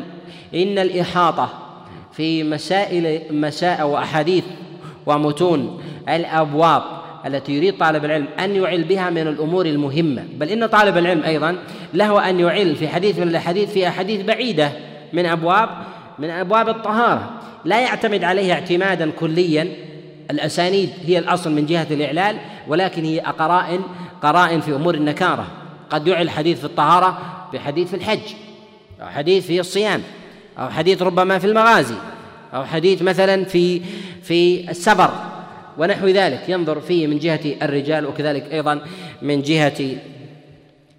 إن 0.56 0.80
الإحاطة 0.80 1.50
في 2.14 2.44
مسائل 2.44 3.22
مساء 3.36 3.88
وأحاديث 3.88 4.44
ومتون 5.06 5.82
الأبواب 6.10 6.84
التي 7.26 7.52
يريد 7.52 7.78
طالب 7.78 8.06
العلم 8.06 8.28
أن 8.40 8.56
يعل 8.56 8.84
بها 8.84 9.10
من 9.10 9.28
الأمور 9.28 9.66
المهمة. 9.66 10.24
بل 10.34 10.50
إن 10.50 10.66
طالب 10.66 10.98
العلم 10.98 11.24
أيضا 11.24 11.58
له 11.94 12.30
أن 12.30 12.40
يعل 12.40 12.76
في 12.76 12.88
حديث 12.88 13.20
من 13.20 13.28
الأحاديث 13.28 13.72
في 13.72 13.88
أحاديث 13.88 14.26
بعيدة 14.26 14.72
من 15.14 15.26
أبواب 15.26 15.70
من 16.20 16.30
أبواب 16.30 16.70
الطهارة. 16.70 17.32
لا 17.66 17.80
يعتمد 17.80 18.24
عليه 18.24 18.54
اعتمادا 18.54 19.12
كليا. 19.12 19.68
الأسانيد 20.32 20.90
هي 21.06 21.20
الأصل 21.20 21.52
من 21.52 21.66
جهة 21.66 21.88
الإعلال 21.92 22.38
ولكن 22.68 23.06
هي 23.06 23.20
قرائن 23.20 23.82
قرائن 24.22 24.62
في 24.62 24.76
أمور 24.76 24.96
النكارة. 24.96 25.48
قد 25.90 26.08
يعل 26.08 26.30
حديث 26.30 26.60
في 26.60 26.66
الطهارة 26.66 27.18
بحديث 27.54 27.90
في 27.90 27.96
الحج 27.96 28.20
أو 29.02 29.08
حديث 29.08 29.46
في 29.46 29.60
الصيام 29.60 30.02
أو 30.60 30.70
حديث 30.70 31.02
ربما 31.02 31.40
في 31.40 31.48
المغازي 31.48 31.96
أو 32.54 32.64
حديث 32.64 33.02
مثلا 33.02 33.46
في 33.46 33.82
في 34.24 34.72
السبر 34.72 35.10
ونحو 35.78 36.08
ذلك. 36.08 36.50
ينظر 36.50 36.80
فيه 36.80 37.08
من 37.08 37.20
جهة 37.20 37.56
الرجال 37.62 38.06
وكذلك 38.06 38.54
أيضا 38.54 38.82
من 39.22 39.42
جهه 39.42 39.98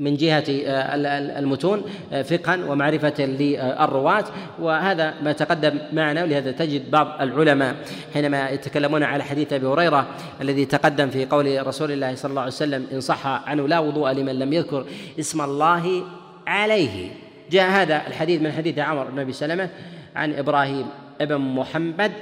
من 0.01 0.16
جهة 0.16 0.45
آه، 0.49 0.95
المتون 1.39 1.83
آه، 2.12 2.23
فقها 2.23 2.64
ومعرفة 2.64 3.25
للرواة. 3.25 4.25
وهذا 4.59 5.14
ما 5.23 5.33
تقدم 5.33 5.79
معنا 5.93 6.23
ولهذا 6.23 6.53
تجد 6.53 6.91
بعض 6.91 7.23
العلماء 7.23 7.77
حينما 8.14 8.51
يتكلمون 8.51 9.03
على 9.03 9.25
حديث 9.25 9.53
أبي 9.53 9.66
هريرة 9.66 10.07
الذي 10.41 10.64
تقدم 10.64 11.11
في 11.11 11.25
قول 11.25 11.66
رسول 11.66 11.93
الله 11.93 12.14
صلى 12.14 12.31
الله 12.31 12.41
عليه 12.41 12.53
وسلم 12.53 12.87
إن 12.93 13.01
صح 13.01 13.27
عنه 13.27 13.68
لا 13.68 13.79
وضوء 13.79 14.12
لمن 14.12 14.39
لم 14.39 14.53
يذكر 14.53 14.85
اسم 15.18 15.41
الله 15.41 16.03
عليه. 16.47 17.11
جاء 17.51 17.70
هذا 17.70 18.07
الحديث 18.07 18.43
من 18.43 18.53
حديث 18.53 18.79
عمر 18.79 19.05
بن 19.05 19.18
أبي 19.18 19.33
سلمة 19.33 19.68
عن 20.16 20.35
إبراهيم 20.35 20.87
ابن 21.20 21.39
محمد 21.39 22.12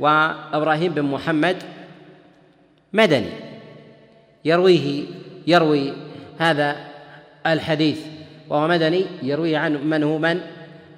وإبراهيم 0.00 0.92
بن 0.92 1.02
محمد 1.02 1.56
مدني. 2.92 3.30
يرويه 4.44 5.04
يروي 5.46 5.92
هذا 6.38 6.76
الحديث 7.46 8.00
وهو 8.48 8.68
مدني 8.68 9.06
يروي 9.22 9.56
عنه 9.56 9.78
من 9.78 10.02
هو 10.02 10.18
من؟ 10.18 10.40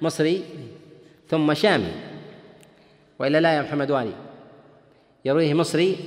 مصري 0.01 0.43
ثم 1.29 1.53
شامي. 1.53 1.91
وإلا 3.19 3.41
لا 3.41 3.53
يا 3.53 3.61
محمد 3.61 3.91
والي 3.91 4.13
يرويه 5.25 5.53
مصري 5.53 5.97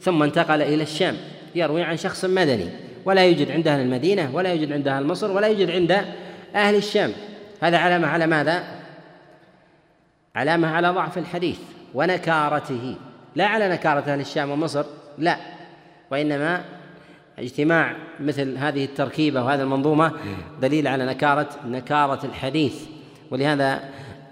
ثم 0.00 0.22
انتقل 0.22 0.62
إلى 0.62 0.82
الشام. 0.82 1.16
يروي 1.54 1.82
عن 1.82 1.96
شخص 1.96 2.24
مدني. 2.24 2.68
ولا 3.04 3.24
يوجد 3.24 3.50
عند 3.50 3.68
أهل 3.68 3.80
المدينة 3.80 4.34
ولا 4.34 4.52
يوجد 4.52 4.72
عند 4.72 4.88
أهل 4.88 5.06
مصر 5.06 5.30
ولا 5.30 5.46
يوجد 5.46 5.70
عند 5.70 6.04
أهل 6.54 6.74
الشام. 6.74 7.12
هذا 7.60 7.78
علامة 7.78 8.08
على 8.08 8.26
ماذا؟ 8.26 8.64
علامة 10.34 10.68
على 10.68 10.88
ضعف 10.88 11.18
الحديث 11.18 11.58
ونكارته. 11.94 12.96
لا 13.36 13.46
على 13.46 13.68
نكارة 13.68 14.00
أهل 14.00 14.20
الشام 14.20 14.50
ومصر. 14.50 14.84
لا 15.18 15.36
وإنما 16.10 16.64
اجتماع 17.38 17.96
مثل 18.20 18.56
هذه 18.56 18.84
التركيبة 18.84 19.44
وهذه 19.44 19.62
المنظومة 19.62 20.12
دليل 20.62 20.86
على 20.86 21.06
نكارة 21.06 21.48
نكارة 21.66 22.26
الحديث. 22.26 22.74
ولهذا 23.30 23.80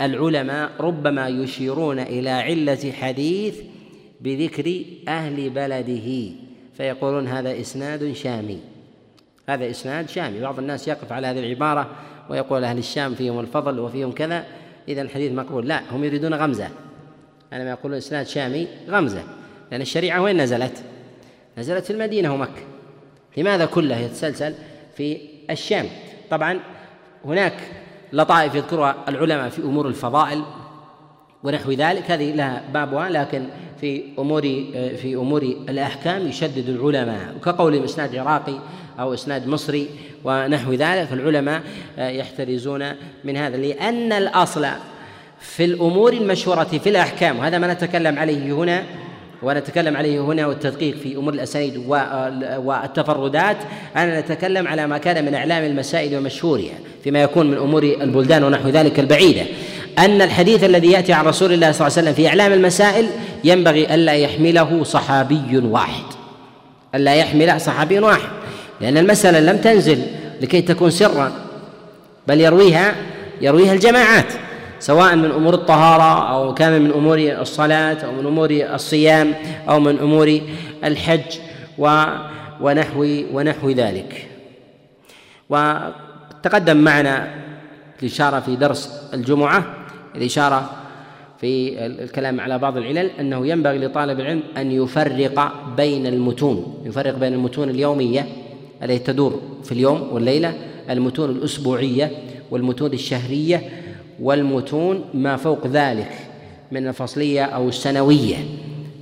العلماء 0.01 0.70
ربما 0.81 1.28
يشيرون 1.28 1.99
إلى 1.99 2.31
علة 2.31 2.93
حديث 2.93 3.61
بذكر 4.20 4.85
أهل 5.09 5.51
بلده 5.51 6.33
فيقولون 6.76 7.28
هذا 7.28 7.61
إسناد 7.61 8.12
شامي. 8.12 8.59
هذا 9.49 9.70
إسناد 9.70 10.09
شامي. 10.09 10.41
بعض 10.41 10.59
الناس 10.59 10.89
يقف 10.89 11.12
على 11.12 11.26
هذه 11.26 11.39
العبارة 11.39 11.91
ويقول 12.31 12.64
أهل 12.64 12.78
الشام 12.78 13.14
فيهم 13.14 13.41
الفضل 13.41 13.78
وفيهم 13.78 14.12
كذا 14.12 14.45
إذا 14.89 15.03
الحديث 15.03 15.33
مقبول. 15.33 15.68
لا 15.68 15.83
هم 15.91 16.05
يريدون 16.05 16.35
غمزة. 16.35 16.68
عندما 17.53 17.70
يقولون 17.70 17.99
إسناد 17.99 18.26
شامي 18.26 18.68
غمزة. 18.89 19.22
لأن 19.71 19.81
الشريعة 19.81 20.23
وين 20.23 20.41
نزلت؟ 20.41 20.83
نزلت 21.59 21.85
في 21.85 21.93
المدينة 21.93 22.35
ومكة. 22.35 22.62
لماذا 23.37 23.66
كلها 23.66 24.01
يتسلسل 24.01 24.55
في 24.97 25.18
الشام؟ 25.51 25.87
طبعا 26.31 26.61
هناك 27.25 27.55
لطائف 28.12 28.55
يذكرها 28.55 28.97
العلماء 29.09 29.49
في 29.49 29.62
أمور 29.62 29.89
الفضائل 29.89 30.43
ونحو 31.43 31.73
ذلك. 31.73 32.11
هذه 32.11 32.33
لها 32.35 32.62
بابها 32.75 33.11
لكن 33.11 33.45
في 33.81 34.03
أمور 34.18 34.43
في 35.03 35.14
أمور 35.14 35.43
الأحكام 35.43 36.29
يشدد 36.29 36.68
العلماء. 36.68 37.35
كقول 37.45 37.85
إسناد 37.85 38.16
عراقي 38.16 38.59
أو 39.01 39.14
إسناد 39.14 39.47
مصري 39.47 39.89
ونحو 40.25 40.73
ذلك 40.73 41.12
العلماء 41.12 41.62
يحترزون 41.99 42.93
من 43.25 43.37
هذا. 43.37 43.57
لأن 43.57 44.12
الأصل 44.12 44.66
في 45.41 45.64
الأمور 45.64 46.12
المشهورة 46.12 46.64
في 46.64 46.89
الأحكام 46.89 47.39
وهذا 47.39 47.59
ما 47.59 47.73
نتكلم 47.73 48.18
عليه 48.18 48.53
هنا 48.53 48.85
ونتكلم 49.43 49.97
عليه 49.97 50.20
هنا 50.20 50.47
والتدقيق 50.47 50.97
في 50.97 51.16
أمور 51.16 51.34
الأسانيد 51.34 51.76
والتفردات. 52.57 53.57
أنا 53.97 54.20
نتكلم 54.20 54.68
على 54.68 54.86
ما 54.86 54.99
كان 54.99 55.24
من 55.24 55.34
أعلام 55.34 55.64
المسائل 55.64 56.16
ومشهورها 56.16 56.74
فيما 57.05 57.22
يكون 57.22 57.51
من 57.51 57.57
أمور 57.57 57.82
البلدان 57.82 58.45
ونحو 58.45 58.68
ذلك 58.68 59.01
البعيدة. 59.01 59.43
أن 59.99 60.22
الحديث 60.22 60.64
الذي 60.64 60.91
يأتي 60.91 61.12
عن 61.12 61.24
رسول 61.24 61.53
الله 61.53 61.72
صلى 61.72 61.86
الله 61.86 61.99
عليه 61.99 62.09
وسلم 62.09 62.14
في 62.14 62.28
أعلام 62.28 62.53
المسائل 62.53 63.07
ينبغي 63.45 63.95
الا 63.95 64.12
يحمله 64.12 64.84
صحابي 64.84 65.59
واحد. 65.59 66.05
الا 66.95 67.14
يحمل 67.14 67.61
صحابي 67.61 67.99
واحد. 67.99 68.28
لأن 68.80 68.99
المسألة 68.99 69.41
لم 69.41 69.57
تنزل 69.57 70.03
لكي 70.41 70.62
تكون 70.62 70.91
سرا 70.91 71.32
بل 72.28 72.41
يرويها 72.41 72.95
يرويها 73.41 73.72
الجماعات. 73.72 74.32
سواء 74.81 75.16
من 75.16 75.31
أمور 75.31 75.55
الطهارة 75.55 76.33
أو 76.33 76.55
كان 76.55 76.83
من 76.83 76.91
أمور 76.91 77.18
الصلاة 77.18 77.95
أو 78.05 78.12
من 78.12 78.26
أمور 78.26 78.51
الصيام 78.51 79.35
أو 79.68 79.81
من 79.81 79.99
أمور 79.99 80.41
الحج 80.85 81.39
ونحو 82.61 83.07
ونحو 83.33 83.70
ذلك. 83.70 84.26
وتقدم 85.51 86.76
معنا 86.76 87.35
الإشارة 88.03 88.41
في 88.41 88.57
درس 88.57 89.09
الجمعة 89.14 89.64
الإشارة 90.16 90.70
في 91.41 91.87
الكلام 91.87 92.41
على 92.41 92.59
بعض 92.59 92.76
العلل 92.76 93.11
أنه 93.20 93.47
ينبغي 93.47 93.78
لطالب 93.78 94.20
العلم 94.20 94.43
أن 94.57 94.72
يفرق 94.72 95.53
بين 95.76 96.07
المتون 96.07 96.83
يفرق 96.87 97.18
بين 97.18 97.33
المتون 97.33 97.70
اليومية 97.70 98.26
التي 98.83 98.99
تدور 98.99 99.41
في 99.64 99.72
اليوم 99.72 100.09
والليلة 100.12 100.55
المتون 100.91 101.31
الأسبوعية 101.31 102.11
والمتون 102.51 102.93
الشهرية 102.93 103.62
والمتون 104.21 105.05
ما 105.14 105.37
فوق 105.37 105.66
ذلك 105.66 106.12
من 106.73 106.89
الفصلية 106.89 107.45
أو 107.45 107.68
السنوية. 107.68 108.37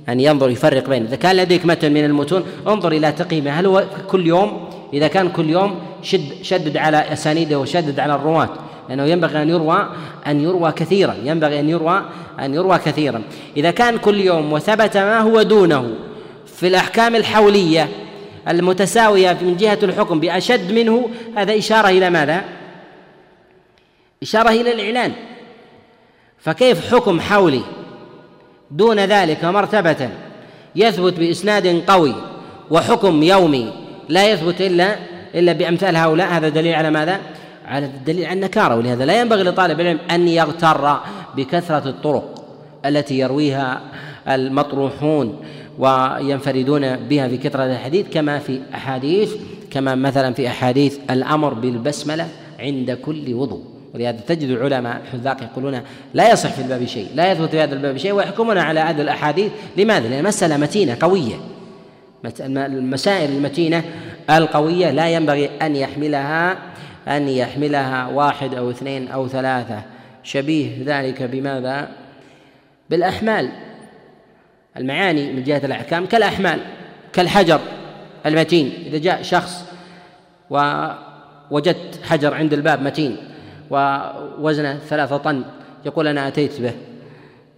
أن 0.09 0.19
ينظر 0.19 0.49
يفرق 0.49 0.89
بين 0.89 1.03
إذا 1.03 1.15
كان 1.15 1.35
لديك 1.35 1.65
متن 1.65 1.93
من 1.93 2.05
المتون 2.05 2.43
انظر 2.67 2.91
إلى 2.91 3.11
تقييمه. 3.11 3.51
هل 3.51 3.65
هو 3.65 3.83
كل 4.07 4.27
يوم؟ 4.27 4.69
إذا 4.93 5.07
كان 5.07 5.29
كل 5.29 5.49
يوم 5.49 5.75
شد 6.01 6.21
شدد 6.41 6.77
على 6.77 6.97
أسانيده 6.97 7.59
وشدد 7.59 7.99
على 7.99 8.15
الرواة 8.15 8.49
لأنه 8.89 9.05
ينبغي 9.05 9.41
أن 9.41 9.49
يروى 9.49 9.89
أن 10.27 10.41
يروى 10.41 10.71
كثيرا. 10.71 11.15
ينبغي 11.23 11.59
أن 11.59 11.69
يروى 11.69 12.01
أن 12.39 12.53
يروى 12.53 12.77
كثيرا. 12.77 13.21
إذا 13.57 13.71
كان 13.71 13.97
كل 13.97 14.19
يوم 14.19 14.53
وثبت 14.53 14.97
ما 14.97 15.19
هو 15.19 15.41
دونه 15.41 15.89
في 16.45 16.67
الأحكام 16.67 17.15
الحولية 17.15 17.87
المتساوية 18.47 19.37
من 19.41 19.57
جهة 19.57 19.79
الحكم 19.83 20.19
بأشد 20.19 20.71
منه 20.71 21.09
هذا 21.35 21.57
إشارة 21.57 21.89
إلى 21.89 22.09
ماذا؟ 22.09 22.58
إشارة 24.23 24.49
إلى 24.49 24.73
الإعلان. 24.73 25.11
فكيف 26.39 26.93
حكم 26.95 27.19
حولي 27.19 27.61
دون 28.71 28.99
ذلك 28.99 29.45
مرتبة 29.45 30.09
يثبت 30.75 31.13
بإسناد 31.19 31.83
قوي 31.87 32.15
وحكم 32.71 33.23
يومي 33.23 33.73
لا 34.09 34.31
يثبت 34.31 34.61
إلا 34.61 34.95
إلا 35.35 35.53
بأمثال 35.53 35.95
هؤلاء؟ 35.95 36.27
هذا 36.27 36.49
دليل 36.49 36.75
على 36.75 36.89
ماذا؟ 36.89 37.19
على 37.65 37.85
الدليل 37.85 38.25
على 38.25 38.33
النكارة 38.33 38.75
ولهذا 38.75 39.05
لا 39.05 39.21
ينبغي 39.21 39.43
لطالب 39.43 39.79
العلم 39.79 39.99
أن 40.11 40.27
يغتر 40.27 40.99
بكثرة 41.35 41.89
الطرق 41.89 42.45
التي 42.85 43.19
يرويها 43.19 43.81
المطروحون 44.27 45.41
وينفردون 45.79 46.95
بها 46.95 47.27
في 47.27 47.37
كثرة 47.37 47.63
الحديث 47.63 48.09
كما 48.13 48.39
في 48.39 48.61
أحاديث 48.73 49.35
كما 49.71 49.95
مثلا 49.95 50.33
في 50.33 50.47
أحاديث 50.47 50.97
الأمر 51.09 51.53
بالبسملة 51.53 52.27
عند 52.59 52.91
كل 52.91 53.33
وضوء. 53.33 53.78
ولهذا 53.93 54.19
تجد 54.27 54.49
العلماء 54.49 55.01
الحذاق 55.01 55.43
يقولون 55.43 55.81
لا 56.13 56.31
يصح 56.31 56.49
في 56.49 56.61
الباب 56.61 56.85
شيء 56.85 57.07
لا 57.15 57.31
يثبت 57.31 57.49
في 57.49 57.61
هذا 57.61 57.75
الباب 57.75 57.97
شيء 57.97 58.11
ويحكمون 58.11 58.57
على 58.57 58.79
هذه 58.79 59.01
الأحاديث. 59.01 59.51
لماذا؟ 59.77 60.07
لأن 60.07 60.19
المسألة 60.19 60.57
متينة 60.57 60.97
قوية. 60.99 61.35
المسائل 62.45 63.29
المتينة 63.29 63.83
القوية 64.29 64.91
لا 64.91 65.09
ينبغي 65.09 65.49
أن 65.61 65.75
يحملها 65.75 66.57
أن 67.07 67.27
يحملها 67.27 68.07
واحد 68.07 68.55
أو 68.55 68.69
اثنين 68.69 69.07
أو 69.07 69.27
ثلاثة. 69.27 69.81
شبيه 70.23 70.71
ذلك 70.85 71.23
بماذا؟ 71.23 71.89
بالأحمال. 72.89 73.49
المعاني 74.77 75.33
من 75.33 75.43
جهة 75.43 75.61
الأحكام 75.65 76.05
كالأحمال 76.05 76.59
كالحجر 77.13 77.59
المتين. 78.25 78.73
إذا 78.85 78.97
جاء 78.97 79.21
شخص 79.21 79.65
ووجدت 80.49 81.99
حجر 82.03 82.33
عند 82.33 82.53
الباب 82.53 82.81
متين 82.81 83.17
ووزنه 83.69 84.77
ثلاثة 84.77 85.17
طن. 85.17 85.43
يقول 85.85 86.07
أنا 86.07 86.27
أتيت 86.27 86.61
به. 86.61 86.73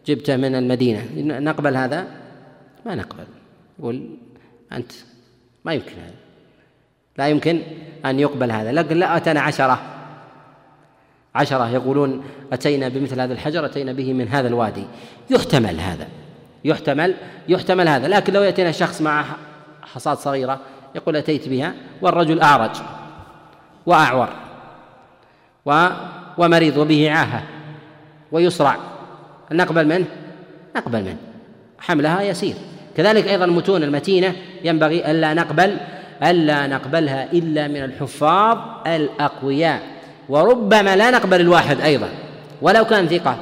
جبته 0.05 0.35
من 0.35 0.55
المدينة. 0.55 1.05
نقبل 1.39 1.77
هذا؟ 1.77 2.07
ما 2.85 2.95
نقبل. 2.95 3.23
يقول 3.79 4.09
أنت 4.71 4.91
ما 5.65 5.73
يمكن 5.73 5.91
هذا. 5.91 6.15
لا 7.17 7.27
يمكن 7.27 7.61
أن 8.05 8.19
يقبل 8.19 8.51
هذا. 8.51 8.71
لكن 8.71 8.97
لا 8.97 9.17
أتانا 9.17 9.41
عشرة. 9.41 9.81
عشرة 11.35 11.69
يقولون 11.69 12.23
أتينا 12.53 12.87
بمثل 12.87 13.21
هذا 13.21 13.33
الحجر 13.33 13.65
أتينا 13.65 13.93
به 13.93 14.13
من 14.13 14.27
هذا 14.27 14.47
الوادي. 14.47 14.83
يحتمل 15.29 15.79
هذا. 15.79 16.07
يحتمل 16.65 17.15
يحتمل 17.47 17.87
هذا. 17.87 18.07
لكن 18.07 18.33
لو 18.33 18.41
يأتينا 18.41 18.71
شخص 18.71 19.01
مع 19.01 19.25
حصاد 19.81 20.17
صغيرة 20.17 20.59
يقول 20.95 21.15
أتيت 21.15 21.49
بها 21.49 21.73
والرجل 22.01 22.41
أعرج 22.41 22.75
وأعور. 23.85 24.29
ومريض 26.37 26.77
وبه 26.77 27.11
عاهة 27.11 27.43
ويصرع 28.31 28.77
نقبل 29.51 29.87
منه؟ 29.87 30.05
نقبل 30.75 31.01
منه. 31.01 31.17
حملها 31.79 32.21
يسير. 32.21 32.55
كذلك 32.97 33.27
أيضا 33.27 33.45
المتون 33.45 33.83
المتينة 33.83 34.35
ينبغي 34.63 35.11
ألا 35.11 35.33
نقبل 35.33 35.77
ألا 36.23 36.67
نقبلها 36.67 37.31
إلا 37.31 37.67
من 37.67 37.83
الحفاظ 37.83 38.57
الأقوياء. 38.87 39.81
وربما 40.29 40.95
لا 40.95 41.11
نقبل 41.11 41.41
الواحد 41.41 41.81
أيضا 41.81 42.09
ولو 42.61 42.85
كان 42.85 43.07
ثقة 43.07 43.37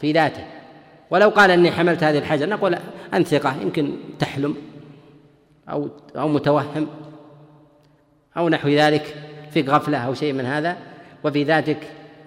في 0.00 0.12
ذاته. 0.12 0.44
ولو 1.10 1.28
قال 1.28 1.50
إني 1.50 1.72
حملت 1.72 2.04
هذه 2.04 2.18
الحجر 2.18 2.48
نقول 2.48 2.76
أنت 3.14 3.28
ثقة 3.28 3.54
يمكن 3.62 3.92
تحلم 4.18 4.56
أو 5.68 5.88
أو 6.16 6.28
متوهم 6.28 6.86
أو 8.36 8.48
نحو 8.48 8.68
ذلك 8.68 9.14
فيك 9.50 9.68
غفلة 9.68 9.98
أو 9.98 10.14
شيء 10.14 10.32
من 10.32 10.46
هذا. 10.46 10.76
وفي 11.24 11.44
ذاتك 11.44 11.78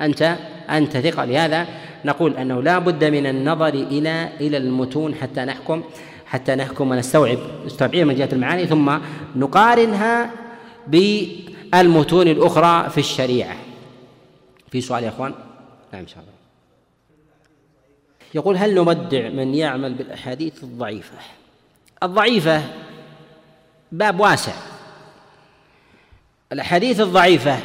أنت 0.01 0.37
أنت 0.69 0.97
ثقة. 0.97 1.25
لهذا 1.25 1.67
نقول 2.05 2.37
أنه 2.37 2.61
لا 2.61 2.79
بد 2.79 3.03
من 3.03 3.27
النظر 3.27 3.73
إلى 3.73 4.29
إلى 4.39 4.57
المتون 4.57 5.15
حتى 5.15 5.45
نحكم 5.45 5.83
حتى 6.25 6.55
نحكم 6.55 6.91
ونستوعب 6.91 7.37
نستوعبها 7.65 8.03
من 8.03 8.15
جهة 8.15 8.29
المعاني 8.33 8.65
ثم 8.67 8.97
نقارنها 9.35 10.31
بالمتون 10.87 12.27
الأخرى 12.27 12.89
في 12.89 12.97
الشريعة. 12.97 13.55
في 14.71 14.81
سؤال 14.81 15.03
يا 15.03 15.09
أخوان؟ 15.09 15.33
نعم 15.93 16.01
إن 16.01 16.07
شاء 16.07 16.19
الله. 16.19 16.33
يقول 18.35 18.57
هل 18.57 18.75
نبدع 18.75 19.29
من 19.29 19.53
يعمل 19.53 19.93
بالأحاديث 19.93 20.63
الضعيفة؟ 20.63 21.17
الضعيفة 22.03 22.61
باب 23.91 24.19
واسع. 24.19 24.53
الأحاديث 26.51 26.99
الضعيفة 26.99 27.59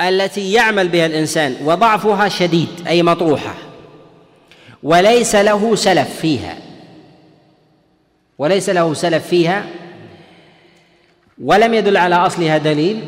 التي 0.00 0.52
يعمل 0.52 0.88
بها 0.88 1.06
الإنسان 1.06 1.56
وضعفها 1.64 2.28
شديد 2.28 2.68
أي 2.86 3.02
مطروحة. 3.02 3.54
وليس 4.82 5.34
له 5.34 5.74
سلف 5.74 6.20
فيها. 6.20 6.56
وليس 8.38 8.68
له 8.70 8.94
سلف 8.94 9.26
فيها. 9.26 9.66
ولم 11.44 11.74
يدل 11.74 11.96
على 11.96 12.14
أصلها 12.14 12.58
دليل. 12.58 13.00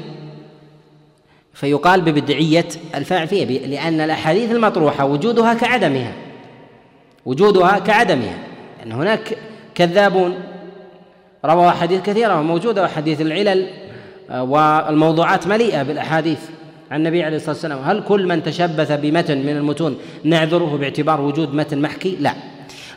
فيقال 1.54 2.00
ببدعية 2.00 2.68
الفاعل 2.94 3.28
فيها 3.28 3.44
لأن 3.66 4.00
الأحاديث 4.00 4.50
المطروحة 4.50 5.04
وجودها 5.04 5.54
كعدمها. 5.54 6.12
وجودها 7.26 7.78
كعدمها. 7.78 8.38
لأن 8.78 8.92
هناك 8.92 9.38
كذابون. 9.74 10.40
رووا 11.44 11.68
أحاديث 11.68 12.02
كثيرة 12.02 12.40
وموجودة 12.40 12.84
أحاديث 12.86 13.20
العلل 13.20 13.68
آه، 14.30 14.42
والموضوعات 14.42 15.46
مليئة 15.46 15.82
بالأحاديث. 15.82 16.38
عن 16.90 16.98
النبي 16.98 17.22
عليه 17.24 17.36
الصلاة 17.36 17.52
والسلام 17.52 17.78
هل 17.78 18.02
كل 18.08 18.26
من 18.26 18.42
تشبث 18.42 18.92
بمتن 18.92 19.38
من 19.38 19.56
المتون 19.56 19.98
نعذره 20.24 20.76
باعتبار 20.80 21.20
وجود 21.20 21.54
متن 21.54 21.82
محكي؟ 21.82 22.16
لا. 22.20 22.34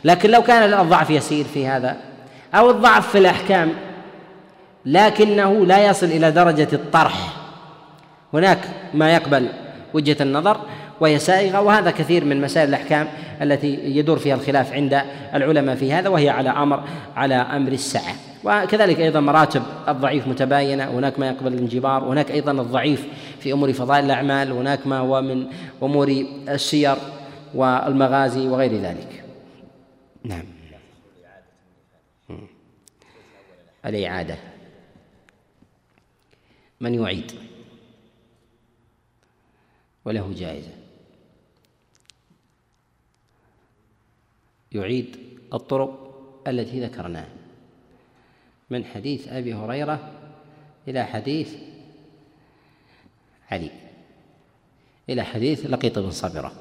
لكن 0.04 0.30
لو 0.30 0.42
كان 0.42 0.80
الضعف 0.80 1.10
يسير 1.10 1.44
في 1.44 1.66
هذا 1.66 1.96
أو 2.54 2.70
الضعف 2.70 3.10
في 3.10 3.18
الأحكام 3.18 3.72
لكنه 4.86 5.66
لا 5.66 5.86
يصل 5.86 6.06
إلى 6.06 6.30
درجة 6.30 6.68
الطرح. 6.72 7.36
هناك 8.34 8.58
ما 8.94 9.14
يقبل 9.14 9.48
وجهة 9.94 10.16
النظر 10.20 10.60
وهي 11.00 11.18
سائغة 11.18 11.60
وهذا 11.60 11.90
كثير 11.90 12.24
من 12.24 12.40
مسائل 12.40 12.68
الأحكام 12.68 13.08
التي 13.42 13.78
يدور 13.84 14.18
فيها 14.18 14.34
الخلاف 14.34 14.72
عند 14.72 15.02
العلماء 15.34 15.76
في 15.76 15.92
هذا 15.92 16.08
وهي 16.08 16.30
على 16.30 16.50
أمر 16.50 16.82
على 17.16 17.34
أمر 17.34 17.72
السعة 17.72 18.14
وكذلك 18.44 19.00
أيضا 19.00 19.20
مراتب 19.20 19.62
الضعيف 19.88 20.28
متباينة 20.28 20.84
هناك 20.84 21.18
ما 21.18 21.26
يقبل 21.28 21.52
الانجبار 21.52 22.04
وهناك 22.04 22.30
أيضا 22.30 22.52
الضعيف 22.52 23.06
في 23.44 23.52
أمور 23.52 23.72
فضائل 23.72 24.04
الأعمال 24.04 24.52
هناك 24.52 24.86
ما 24.86 24.98
هو 24.98 25.22
من 25.22 25.52
أمور 25.82 26.08
السير 26.48 26.96
والمغازي 27.54 28.48
وغير 28.48 28.72
ذلك. 28.72 29.24
نعم. 30.24 30.44
الإعادة. 33.86 34.36
من 36.80 36.94
يعيد؟ 36.94 37.32
وله 40.04 40.34
جائزة. 40.36 40.72
يعيد 44.72 45.16
الطرق 45.54 45.92
التي 46.48 46.80
ذكرناها. 46.80 47.28
من 48.70 48.84
حديث 48.84 49.28
أبي 49.28 49.54
هريرة 49.54 50.10
إلى 50.88 51.04
حديث 51.04 51.73
علي. 53.50 53.70
إلى 55.08 55.22
حديث 55.22 55.66
لقيط 55.66 55.98
بن 55.98 56.10
صبرة 56.10 56.52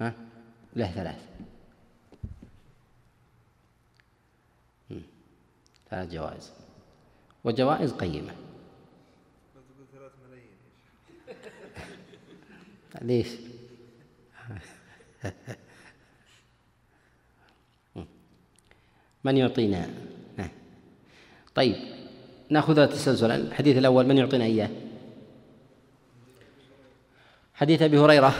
ها؟ 0.00 0.14
له 0.76 0.90
ثلاث. 0.92 1.28
ثلاث 5.90 6.10
جوائز. 6.10 6.52
وجوائز 7.44 7.92
قيمة. 7.92 8.34
ليش؟ 13.02 13.28
من 19.24 19.36
يعطينا؟ 19.36 19.90
طيب. 21.54 21.91
ناخذ 22.52 22.86
تسلسلا 22.86 23.36
الحديث 23.36 23.76
الأول 23.76 24.06
من 24.06 24.18
يعطينا 24.18 24.44
إياه؟ 24.44 24.70
حديث 27.54 27.82
أبي 27.82 27.98
هريرة. 27.98 28.34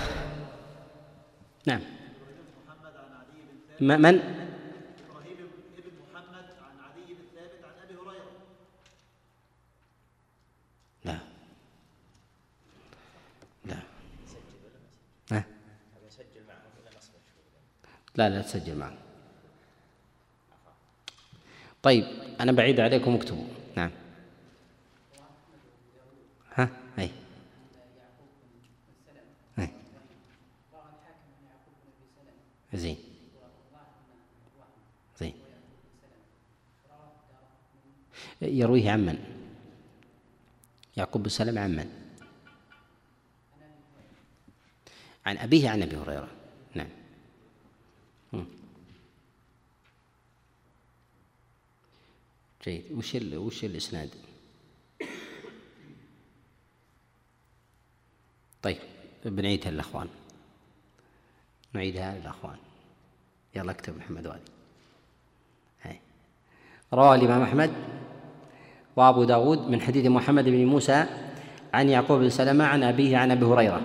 نعم. 1.66 1.80
من؟ 3.80 4.20
لا. 11.04 11.18
لا. 13.64 13.76
تسجل 18.42 18.76
معنا 18.76 18.96
طيب 21.82 22.04
أنا 22.40 22.52
بعيد 22.52 22.80
عليكم 22.80 23.14
اكتبوا. 23.14 23.61
يعقوب 41.12 41.28
بن 41.28 41.58
عن 41.58 41.76
من؟ 41.76 41.90
عن 45.26 45.38
أبيه 45.38 45.70
عن 45.70 45.82
أبي 45.82 45.96
هريرة. 45.96 46.28
نعم. 46.74 46.88
جيد. 52.64 52.92
وش 52.92 53.16
ال... 53.16 53.36
وش 53.36 53.64
الإسناد؟ 53.64 54.10
طيب 58.62 58.78
بنعيدها 59.24 59.70
للأخوان. 59.70 60.08
نعيدها 61.72 62.18
للأخوان. 62.18 62.58
يلا 63.54 63.70
اكتب 63.70 63.96
محمد 63.96 64.26
وادي. 64.26 64.52
روى 66.92 67.14
الإمام 67.14 67.42
أحمد. 67.42 68.01
وابو 68.96 69.24
داود 69.24 69.70
من 69.70 69.80
حديث 69.80 70.06
محمد 70.06 70.44
بن 70.44 70.66
موسى 70.66 71.04
عن 71.74 71.88
يعقوب 71.88 72.20
بن 72.20 72.28
سلمة 72.28 72.64
عن 72.64 72.82
أبيه 72.82 73.16
عن 73.16 73.30
أبي 73.30 73.46
هريرة. 73.46 73.80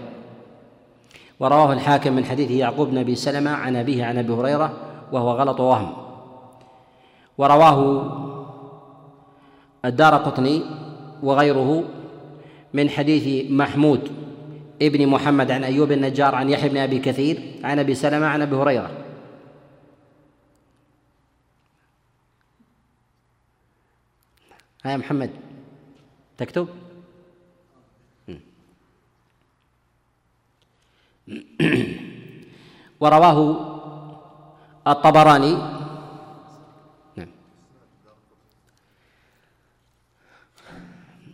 ورواه 1.39 1.73
الحاكم 1.73 2.13
من 2.13 2.25
حديث 2.25 2.51
يعقوب 2.51 2.89
بن 2.89 2.97
أبي 2.97 3.15
سلمة 3.15 3.51
عن 3.51 3.75
أبيه 3.75 4.05
عن 4.05 4.17
أبي 4.17 4.33
هريرة 4.33 4.73
وهو 5.11 5.31
غلط 5.31 5.59
وهم 5.59 5.93
ورواه 7.37 8.11
الدار 9.85 10.15
قطني 10.15 10.61
وغيره 11.23 11.83
من 12.73 12.89
حديث 12.89 13.51
محمود 13.51 14.11
ابن 14.81 15.07
محمد 15.07 15.51
عن 15.51 15.63
أيوب 15.63 15.91
النجار 15.91 16.35
عن 16.35 16.49
يحيى 16.49 16.69
بن 16.69 16.77
أبي 16.77 16.99
كثير 16.99 17.39
عن 17.63 17.79
أبي 17.79 17.95
سلمة 17.95 18.25
عن 18.25 18.41
أبي 18.41 18.55
هريرة. 18.55 18.89
ها 24.87 24.97
محمد 24.97 25.29
تكتب؟ 26.37 26.67
ورواه 33.01 33.39
الطبراني. 34.87 35.53
نعم. 37.15 37.27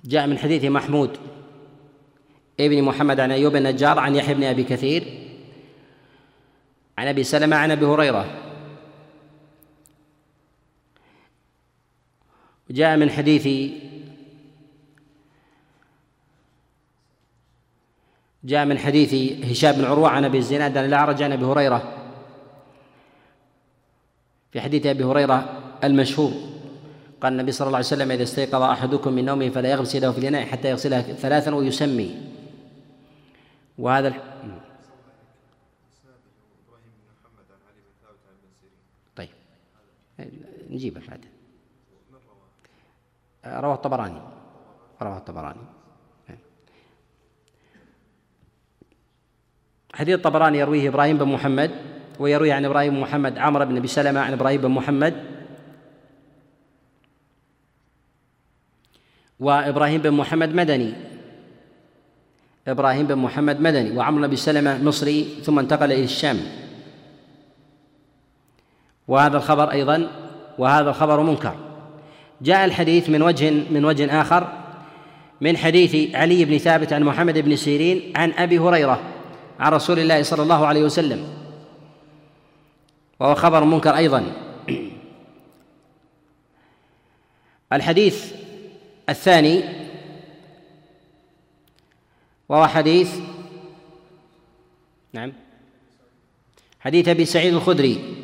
جاء 0.06 0.28
من 0.28 0.38
حديث 0.38 0.66
محمود 0.66 1.18
ابن 2.60 2.84
محمد 2.84 3.20
عن 3.20 3.32
أيوب 3.32 3.56
النجار 3.56 3.99
عن 3.99 4.16
يحيى 4.16 4.34
بن 4.34 4.43
أبي 4.43 4.64
كثير 4.64 5.04
عن 6.97 7.08
أبي 7.08 7.24
سلمة 7.24 7.56
عن 7.56 7.72
أبي 7.72 7.86
هريرة. 7.86 8.53
جاء 12.70 12.97
من 12.97 13.09
حديث 13.09 13.72
جاء 18.43 18.66
من 18.66 18.78
حديث 18.78 19.14
هشام 19.45 19.72
بن 19.72 19.86
عروة 19.86 20.09
عن 20.09 20.26
أبي 20.26 20.38
الزناد 20.38 20.78
عن 20.78 20.86
الأعرج 20.86 21.24
عن 21.24 21.32
أبي 21.32 21.45
هريرة. 21.45 21.99
في 24.51 24.61
حديث 24.61 24.86
أبي 24.86 25.03
هريرة 25.03 25.61
المشهور 25.84 26.32
قال 27.22 27.34
النبي 27.34 27.51
صلى 27.51 27.68
الله 27.68 27.78
عليه 27.78 27.88
وسلم 27.88 28.11
إذا 28.11 28.24
استيقظ 28.24 28.61
أحدكم 28.61 29.14
من 29.14 29.26
نومه 29.26 29.49
فلا 29.49 29.72
يغسل 29.72 29.97
يده 29.97 30.11
في 30.11 30.18
الإناء 30.18 30.45
حتى 30.45 30.70
يغسلها 30.70 31.01
ثلاثا 31.01 31.55
ويسمي. 31.55 32.22
وهذا 33.78 34.14
طيب 39.16 39.30
نجيبه 40.70 41.01
بعد 41.07 41.32
رواه 43.45 43.73
الطبراني. 43.73 44.21
رواه 45.01 45.17
الطبراني. 45.17 45.65
حديث 49.93 50.15
الطبراني 50.15 50.57
يرويه 50.57 50.89
إبراهيم 50.89 51.17
بن 51.17 51.27
محمد 51.27 51.71
ويروي 52.19 52.51
عن 52.51 52.65
إبراهيم 52.65 52.93
بن 52.93 52.99
محمد 52.99 53.37
عمرو 53.37 53.65
بن 53.65 53.77
ابي 53.77 53.87
سلمه 53.87 54.19
عن 54.19 54.33
إبراهيم 54.33 54.61
بن 54.61 54.71
محمد. 54.71 55.13
وإبراهيم 59.39 60.01
بن 60.01 60.11
محمد 60.11 60.49
مدني. 60.49 60.93
إبراهيم 62.67 63.07
بن 63.07 63.17
محمد 63.17 63.59
مدني 63.61 63.97
وعمرو 63.97 64.27
بن 64.27 64.35
سلمه 64.35 64.83
مصري 64.83 65.43
ثم 65.45 65.59
انتقل 65.59 65.91
إلى 65.91 66.03
الشام. 66.03 66.39
وهذا 69.07 69.37
الخبر 69.37 69.71
أيضا 69.71 70.09
وهذا 70.57 70.89
الخبر 70.89 71.21
منكر. 71.21 71.55
جاء 72.43 72.65
الحديث 72.65 73.09
من 73.09 73.21
وجه 73.21 73.49
من 73.49 73.85
وجه 73.85 74.21
آخر 74.21 74.47
من 75.41 75.57
حديث 75.57 76.15
علي 76.15 76.45
بن 76.45 76.57
ثابت 76.57 76.93
عن 76.93 77.03
محمد 77.03 77.37
بن 77.37 77.55
سيرين 77.55 78.13
عن 78.15 78.31
أبي 78.31 78.59
هريرة 78.59 78.99
عن 79.59 79.71
رسول 79.71 79.99
الله 79.99 80.23
صلى 80.23 80.43
الله 80.43 80.67
عليه 80.67 80.83
وسلم. 80.83 81.27
وهو 83.19 83.35
خبر 83.35 83.63
منكر 83.63 83.95
أيضا. 83.95 84.23
الحديث 87.73 88.33
الثاني 89.09 89.63
وهو 92.49 92.67
حديث 92.67 93.19
نعم 95.13 95.33
حديث 96.79 97.07
أبي 97.07 97.25
سعيد 97.25 97.53
الخدري 97.53 98.15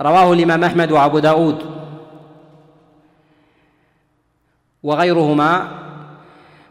رواه 0.00 0.32
الإمام 0.32 0.64
أحمد 0.64 0.92
وأبو 0.92 1.18
داود. 1.18 1.71
وغيرهما 4.82 5.82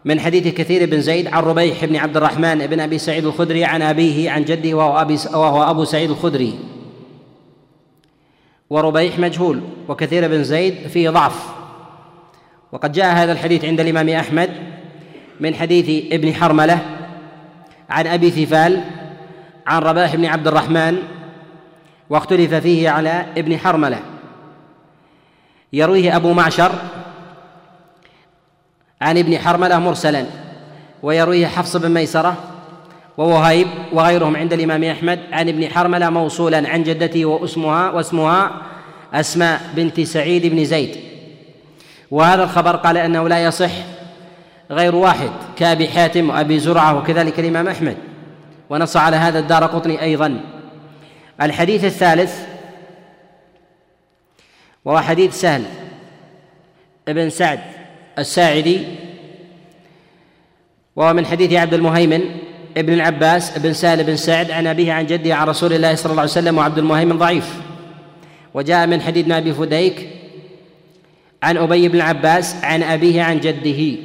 من 0.05 0.19
حديث 0.19 0.47
كثير 0.47 0.89
بن 0.89 1.01
زيد 1.01 1.27
عن 1.27 1.43
ربيح 1.43 1.85
بن 1.85 1.95
عبد 1.95 2.17
الرحمن 2.17 2.67
بن 2.67 2.79
أبي 2.79 2.97
سعيد 2.97 3.25
الخدري 3.25 3.65
عن 3.65 3.81
أبيه 3.81 4.31
عن 4.31 4.43
جده 4.43 4.73
وهو, 4.73 5.01
أبي 5.01 5.17
وهو 5.33 5.69
أبو 5.69 5.83
سعيد 5.83 6.09
الخدري. 6.09 6.59
وربيح 8.69 9.19
مجهول 9.19 9.61
وكثير 9.87 10.27
بن 10.27 10.43
زيد 10.43 10.87
فيه 10.87 11.09
ضعف. 11.09 11.49
وقد 12.71 12.91
جاء 12.91 13.15
هذا 13.15 13.31
الحديث 13.31 13.65
عند 13.65 13.79
الإمام 13.79 14.09
أحمد 14.09 14.49
من 15.39 15.55
حديث 15.55 16.13
ابن 16.13 16.33
حرملة 16.33 16.79
عن 17.89 18.07
أبي 18.07 18.29
ثفال 18.29 18.83
عن 19.67 19.81
رباح 19.81 20.15
بن 20.15 20.25
عبد 20.25 20.47
الرحمن 20.47 20.97
واختلف 22.09 22.53
فيه 22.53 22.89
على 22.89 23.25
ابن 23.37 23.57
حرملة. 23.57 23.99
يرويه 25.73 26.15
أبو 26.15 26.33
معشر 26.33 26.71
عن 29.01 29.17
ابن 29.17 29.37
حرملة 29.37 29.79
مرسلا 29.79 30.25
ويرويه 31.03 31.47
حفص 31.47 31.77
بن 31.77 31.91
ميسرة 31.91 32.37
ووهيب 33.17 33.67
وغيرهم 33.93 34.35
عند 34.35 34.53
الإمام 34.53 34.83
أحمد 34.83 35.19
عن 35.31 35.49
ابن 35.49 35.69
حرملة 35.69 36.09
موصولا 36.09 36.69
عن 36.69 36.83
جدته 36.83 37.25
وأسمها 37.25 37.89
واسمها 37.89 38.61
أسماء 39.13 39.61
بنت 39.75 40.01
سعيد 40.01 40.45
بن 40.45 40.65
زيد. 40.65 40.95
وهذا 42.11 42.43
الخبر 42.43 42.75
قال 42.75 42.97
أنه 42.97 43.27
لا 43.27 43.43
يصح 43.45 43.71
غير 44.71 44.95
واحد 44.95 45.29
كأبي 45.55 45.87
حاتم 45.87 46.29
وأبي 46.29 46.59
زرعة 46.59 46.97
وكذلك 46.97 47.39
الإمام 47.39 47.67
أحمد. 47.67 47.97
ونص 48.69 48.97
على 48.97 49.15
هذا 49.15 49.39
الدار 49.39 49.65
قطني 49.65 50.01
أيضا. 50.01 50.41
الحديث 51.41 51.85
الثالث 51.85 52.39
وهو 54.85 54.99
حديث 54.99 55.41
سهل 55.41 55.63
ابن 57.07 57.29
سعد 57.29 57.59
الساعدي 58.21 58.81
وهو 60.95 61.13
من 61.13 61.25
حديث 61.25 61.53
عبد 61.53 61.73
المهيمن 61.73 62.21
ابن 62.77 62.93
العباس 62.93 63.57
بن 63.57 63.73
سهل 63.73 64.03
بن 64.03 64.15
سعد 64.15 64.51
عن 64.51 64.67
أبيه 64.67 64.93
عن 64.93 65.05
جده 65.05 65.35
عن 65.35 65.47
رسول 65.47 65.73
الله 65.73 65.95
صلى 65.95 66.11
الله 66.11 66.21
عليه 66.21 66.31
وسلم 66.31 66.57
وعبد 66.57 66.77
المهيمن 66.77 67.17
ضعيف. 67.17 67.61
وجاء 68.53 68.87
من 68.87 69.01
حديث 69.01 69.31
أبي 69.31 69.53
فديك 69.53 70.09
عن 71.43 71.57
أبي 71.57 71.87
بن 71.87 71.95
العباس 71.95 72.55
عن 72.63 72.83
أبيه 72.83 73.21
عن 73.21 73.39
جده 73.39 73.99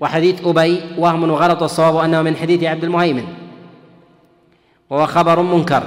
وحديث 0.00 0.46
أبي 0.46 0.80
وهم 0.98 1.30
وغلط 1.30 1.62
الصواب 1.62 1.96
أنه 1.96 2.22
من 2.22 2.36
حديث 2.36 2.62
عبد 2.62 2.84
المهيمن 2.84 3.26
وهو 4.90 5.06
خبر 5.06 5.42
منكر. 5.42 5.82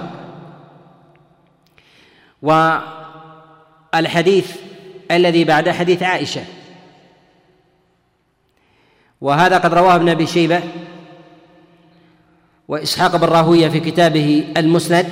والحديث 3.94 4.56
الذي 5.12 5.44
بعد 5.44 5.70
حديث 5.70 6.04
عائشة 6.04 6.42
وهذا 9.22 9.58
قد 9.58 9.74
رواه 9.74 9.96
ابن 9.96 10.10
أبي 10.10 10.28
شيبة 10.28 10.62
وإسحاق 12.68 13.16
بن 13.16 13.28
راهوية 13.28 13.68
في 13.68 13.80
كتابه 13.80 14.54
المسند 14.58 15.08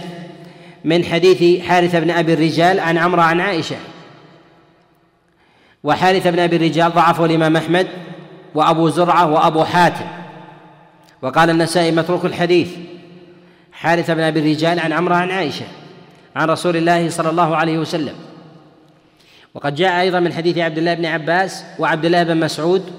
من 0.85 1.05
حديث 1.05 1.65
حارثه 1.65 1.99
بن 1.99 2.11
أبي 2.11 2.33
الرجال 2.33 2.79
عن 2.79 2.97
عمرو 2.97 3.21
عن 3.21 3.41
عائشة. 3.41 3.75
وحارثه 5.83 6.29
بن 6.29 6.39
أبي 6.39 6.55
الرجال 6.55 6.91
ضعفه 6.91 7.25
الإمام 7.25 7.57
أحمد 7.57 7.87
وأبو 8.55 8.89
زرعة 8.89 9.31
وأبو 9.31 9.63
حاتم. 9.63 10.05
وقال 11.21 11.49
النسائي 11.49 11.91
متروك 11.91 12.25
الحديث 12.25 12.69
حارثه 13.71 14.13
بن 14.13 14.21
أبي 14.21 14.39
الرجال 14.39 14.79
عن 14.79 14.93
عمرو 14.93 15.15
عن 15.15 15.31
عائشة 15.31 15.65
عن 16.35 16.47
رسول 16.49 16.77
الله 16.77 17.09
صلى 17.09 17.29
الله 17.29 17.55
عليه 17.55 17.77
وسلم. 17.77 18.15
وقد 19.53 19.75
جاء 19.75 20.01
أيضا 20.01 20.19
من 20.19 20.33
حديث 20.33 20.57
عبد 20.57 20.77
الله 20.77 20.93
بن 20.93 21.05
عباس 21.05 21.63
وعبد 21.79 22.05
الله 22.05 22.23
بن 22.23 22.37
مسعود 22.37 22.91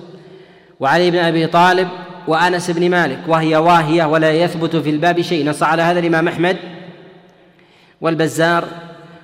وعلي 0.81 1.11
بن 1.11 1.19
أبي 1.19 1.47
طالب 1.47 1.89
وأنس 2.27 2.71
بن 2.71 2.91
مالك 2.91 3.29
وهي 3.29 3.57
واهية 3.57 4.05
ولا 4.05 4.33
يثبت 4.33 4.77
في 4.77 4.91
الباب 4.91 5.21
شيء 5.21 5.47
نص 5.47 5.63
على 5.63 5.83
هذا 5.83 5.99
الإمام 5.99 6.29
أحمد 6.29 6.57
والبزار 8.01 8.69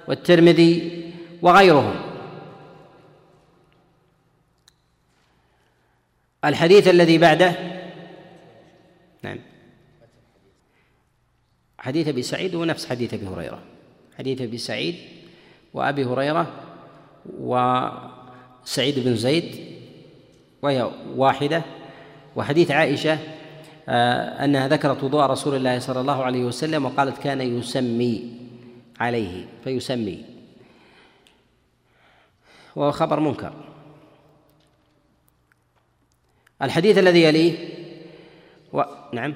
والترمذي 0.09 1.05
وغيرهم. 1.43 1.95
الحديث 6.45 6.89
الذي 6.89 7.19
بعده 7.19 7.55
نعم. 9.23 9.39
حديث 11.79 12.09
أبي 12.09 12.23
سعيد 12.23 12.55
هو 12.55 12.65
نفس 12.65 12.87
حديث 12.87 13.15
أبي 13.15 13.27
هريرة. 13.27 13.63
حديث 14.19 14.41
أبي 14.41 14.59
سعيد 14.59 14.95
وأبي 15.75 16.05
هريرة 16.05 16.47
وسعيد 17.39 18.99
بن 18.99 19.17
زيد 19.17 19.74
وهي 20.65 20.91
واحدة. 21.17 21.63
وحديث 22.37 22.71
عائشة 22.71 23.19
آه، 23.89 24.45
أنها 24.45 24.69
ذكرت 24.69 25.05
وضوء 25.05 25.23
رسول 25.23 25.57
الله 25.57 25.79
صلى 25.79 26.01
الله 26.01 26.25
عليه 26.25 26.45
وسلم 26.45 26.85
وقالت 26.85 27.23
كان 27.23 27.41
يسمي 27.41 28.33
عليه 29.01 29.45
فيسمي. 29.65 30.25
وهو 32.77 32.93
خبر 32.93 33.21
منكر. 33.21 33.53
الحديث 36.63 36.99
الذي 36.99 37.23
يليه 37.23 37.69
و... 38.73 38.83
نعم. 39.13 39.35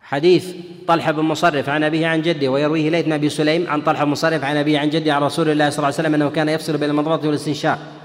حديث 0.00 0.54
طلحة 0.88 1.12
بن 1.12 1.22
مصرف 1.22 1.68
عن 1.68 1.84
أبيه 1.84 2.06
عن 2.06 2.22
جده 2.22 2.48
ويرويه 2.48 2.90
ليث 2.90 3.04
بن 3.04 3.12
أبي 3.12 3.28
سليم 3.28 3.70
عن 3.70 3.82
طلحة 3.82 4.04
بن 4.04 4.10
مصرف 4.10 4.44
عن 4.44 4.56
أبيه 4.56 4.78
عن 4.78 4.90
جده 4.90 5.14
عن 5.14 5.22
رسول 5.22 5.50
الله 5.50 5.70
صلى 5.70 5.78
الله 5.78 5.86
عليه 5.86 6.08
وسلم 6.08 6.14
أنه 6.14 6.30
كان 6.30 6.48
يفصل 6.48 6.78
بين 6.78 6.90
المضمضة 6.90 7.26
والاستنشاق. 7.28 7.99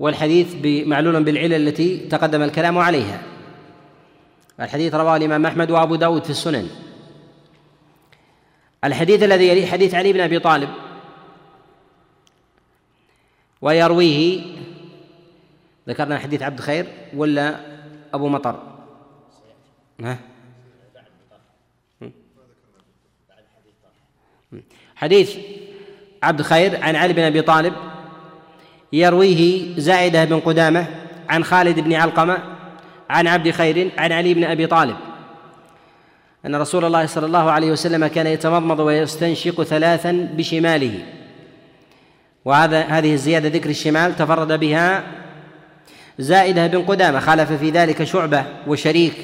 والحديث 0.00 0.54
معلول 0.86 1.24
بالعلل 1.24 1.68
التي 1.68 1.96
تقدم 1.96 2.42
الكلام 2.42 2.78
عليها. 2.78 3.22
الحديث 4.60 4.94
رواه 4.94 5.16
الإمام 5.16 5.46
أحمد 5.46 5.70
وأبو 5.70 5.94
داود 5.94 6.24
في 6.24 6.30
السنن. 6.30 6.68
الحديث 8.84 9.22
الذي 9.22 9.48
يليه 9.48 9.66
حديث 9.66 9.94
علي 9.94 10.12
بن 10.12 10.20
أبي 10.20 10.38
طالب. 10.38 10.68
ويرويه 13.62 14.42
ذكرنا 15.88 16.18
حديث 16.18 16.42
عبد 16.42 16.60
خير 16.60 16.86
ولا 17.16 17.60
أبو 18.14 18.28
مطر؟ 18.28 18.62
ها؟ 20.00 20.18
حديث 24.96 25.36
عبد 26.22 26.42
خير 26.42 26.84
عن 26.84 26.96
علي 26.96 27.12
بن 27.12 27.22
أبي 27.22 27.42
طالب 27.42 27.89
يرويه 28.92 29.74
زائدة 29.78 30.24
بن 30.24 30.40
قدامة 30.40 30.86
عن 31.28 31.44
خالد 31.44 31.80
بن 31.80 31.92
علقمة 31.92 32.38
عن 33.10 33.26
عبد 33.26 33.50
خير 33.50 33.90
عن 33.98 34.12
علي 34.12 34.34
بن 34.34 34.44
أبي 34.44 34.66
طالب. 34.66 34.96
أن 36.46 36.56
رسول 36.56 36.84
الله 36.84 37.06
صلى 37.06 37.26
الله 37.26 37.50
عليه 37.50 37.70
وسلم 37.72 38.06
كان 38.06 38.26
يتمضمض 38.26 38.80
ويستنشق 38.80 39.62
ثلاثا 39.62 40.28
بشماله. 40.36 40.98
وهذا 42.44 42.80
هذه 42.82 43.12
الزيادة 43.12 43.48
ذكر 43.48 43.70
الشمال 43.70 44.16
تفرد 44.16 44.60
بها 44.60 45.02
زائدة 46.18 46.66
بن 46.66 46.82
قدامة. 46.82 47.20
خالف 47.20 47.52
في 47.52 47.70
ذلك 47.70 48.04
شعبة 48.04 48.44
وشريك 48.66 49.14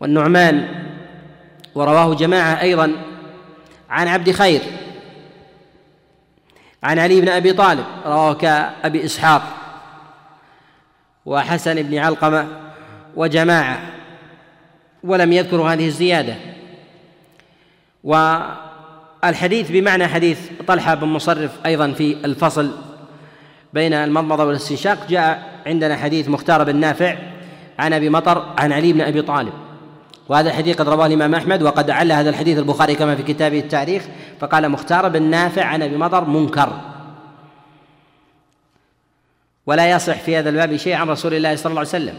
والنعمان. 0.00 0.68
ورواه 1.74 2.14
جماعة 2.14 2.60
أيضا 2.60 2.92
عن 3.90 4.08
عبد 4.08 4.30
خير. 4.30 4.60
عن 6.84 6.98
علي 6.98 7.20
بن 7.20 7.28
أبي 7.28 7.52
طالب 7.52 7.84
رواه 8.06 8.34
كأبي 8.34 9.04
إسحاق 9.04 9.42
وحسن 11.26 11.82
بن 11.82 11.98
علقمة 11.98 12.48
وجماعة 13.16 13.78
ولم 15.04 15.32
يذكروا 15.32 15.70
هذه 15.70 15.86
الزيادة. 15.86 16.34
والحديث 18.04 19.70
بمعنى 19.70 20.06
حديث 20.06 20.38
طلحة 20.66 20.94
بن 20.94 21.06
مصرف 21.06 21.66
أيضا 21.66 21.92
في 21.92 22.16
الفصل 22.24 22.70
بين 23.72 23.92
المضمضة 23.92 24.44
والاستنشاق 24.44 25.06
جاء 25.08 25.60
عندنا 25.66 25.96
حديث 25.96 26.28
مختار 26.28 26.64
بن 26.64 26.76
نافع 26.76 27.16
عن 27.78 27.92
أبي 27.92 28.08
مطر 28.08 28.54
عن 28.58 28.72
علي 28.72 28.92
بن 28.92 29.00
أبي 29.00 29.22
طالب. 29.22 29.52
وهذا 30.28 30.50
الحديث 30.50 30.76
قد 30.76 30.88
رواه 30.88 31.06
الإمام 31.06 31.34
أحمد 31.34 31.62
وقد 31.62 31.90
عل 31.90 32.12
هذا 32.12 32.30
الحديث 32.30 32.58
البخاري 32.58 32.94
كما 32.94 33.16
في 33.16 33.22
كتابه 33.22 33.58
التاريخ 33.58 34.04
فقال 34.40 34.68
مختار 34.68 35.08
بن 35.08 35.22
نافع 35.22 35.64
عن 35.64 35.82
أبي 35.82 35.96
مطر 35.96 36.24
منكر. 36.24 36.80
ولا 39.66 39.90
يصح 39.90 40.20
في 40.20 40.36
هذا 40.36 40.50
الباب 40.50 40.76
شيء 40.76 40.94
عن 40.94 41.08
رسول 41.08 41.34
الله 41.34 41.56
صلى 41.56 41.70
الله 41.70 41.80
عليه 41.80 41.88
وسلم. 41.88 42.18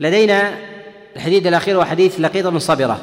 لدينا 0.00 0.58
الحديث 1.16 1.46
الأخير 1.46 1.76
هو 1.76 1.84
حديث 1.84 2.20
لقيط 2.20 2.46
بن 2.46 2.58
صبرة. 2.58 3.00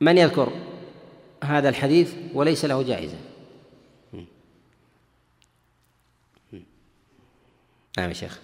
من 0.00 0.18
يذكر 0.18 0.52
هذا 1.44 1.68
الحديث؟ 1.68 2.14
وليس 2.34 2.64
له 2.64 2.82
جائزة. 2.82 3.16
نعم 7.98 8.08
يا 8.08 8.14
شيخ. 8.14 8.38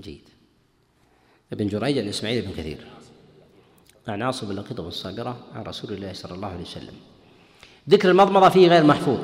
جيد. 0.00 0.28
ابن 1.52 1.66
جريج 1.66 1.98
الإسماعيلي 1.98 2.40
بن 2.40 2.52
كثير. 2.52 2.78
عن 4.08 4.22
عاصم 4.22 4.48
بن 4.48 4.54
لقيط 4.54 4.80
بن 4.80 4.88
الصابرة 4.88 5.36
عن 5.54 5.62
رسول 5.62 5.92
الله 5.92 6.12
صلى 6.12 6.34
الله 6.34 6.48
عليه 6.48 6.62
وسلم. 6.62 6.94
ذكر 7.90 8.10
المضمضة 8.10 8.48
فيه 8.48 8.68
غير 8.68 8.84
محفوظ. 8.84 9.20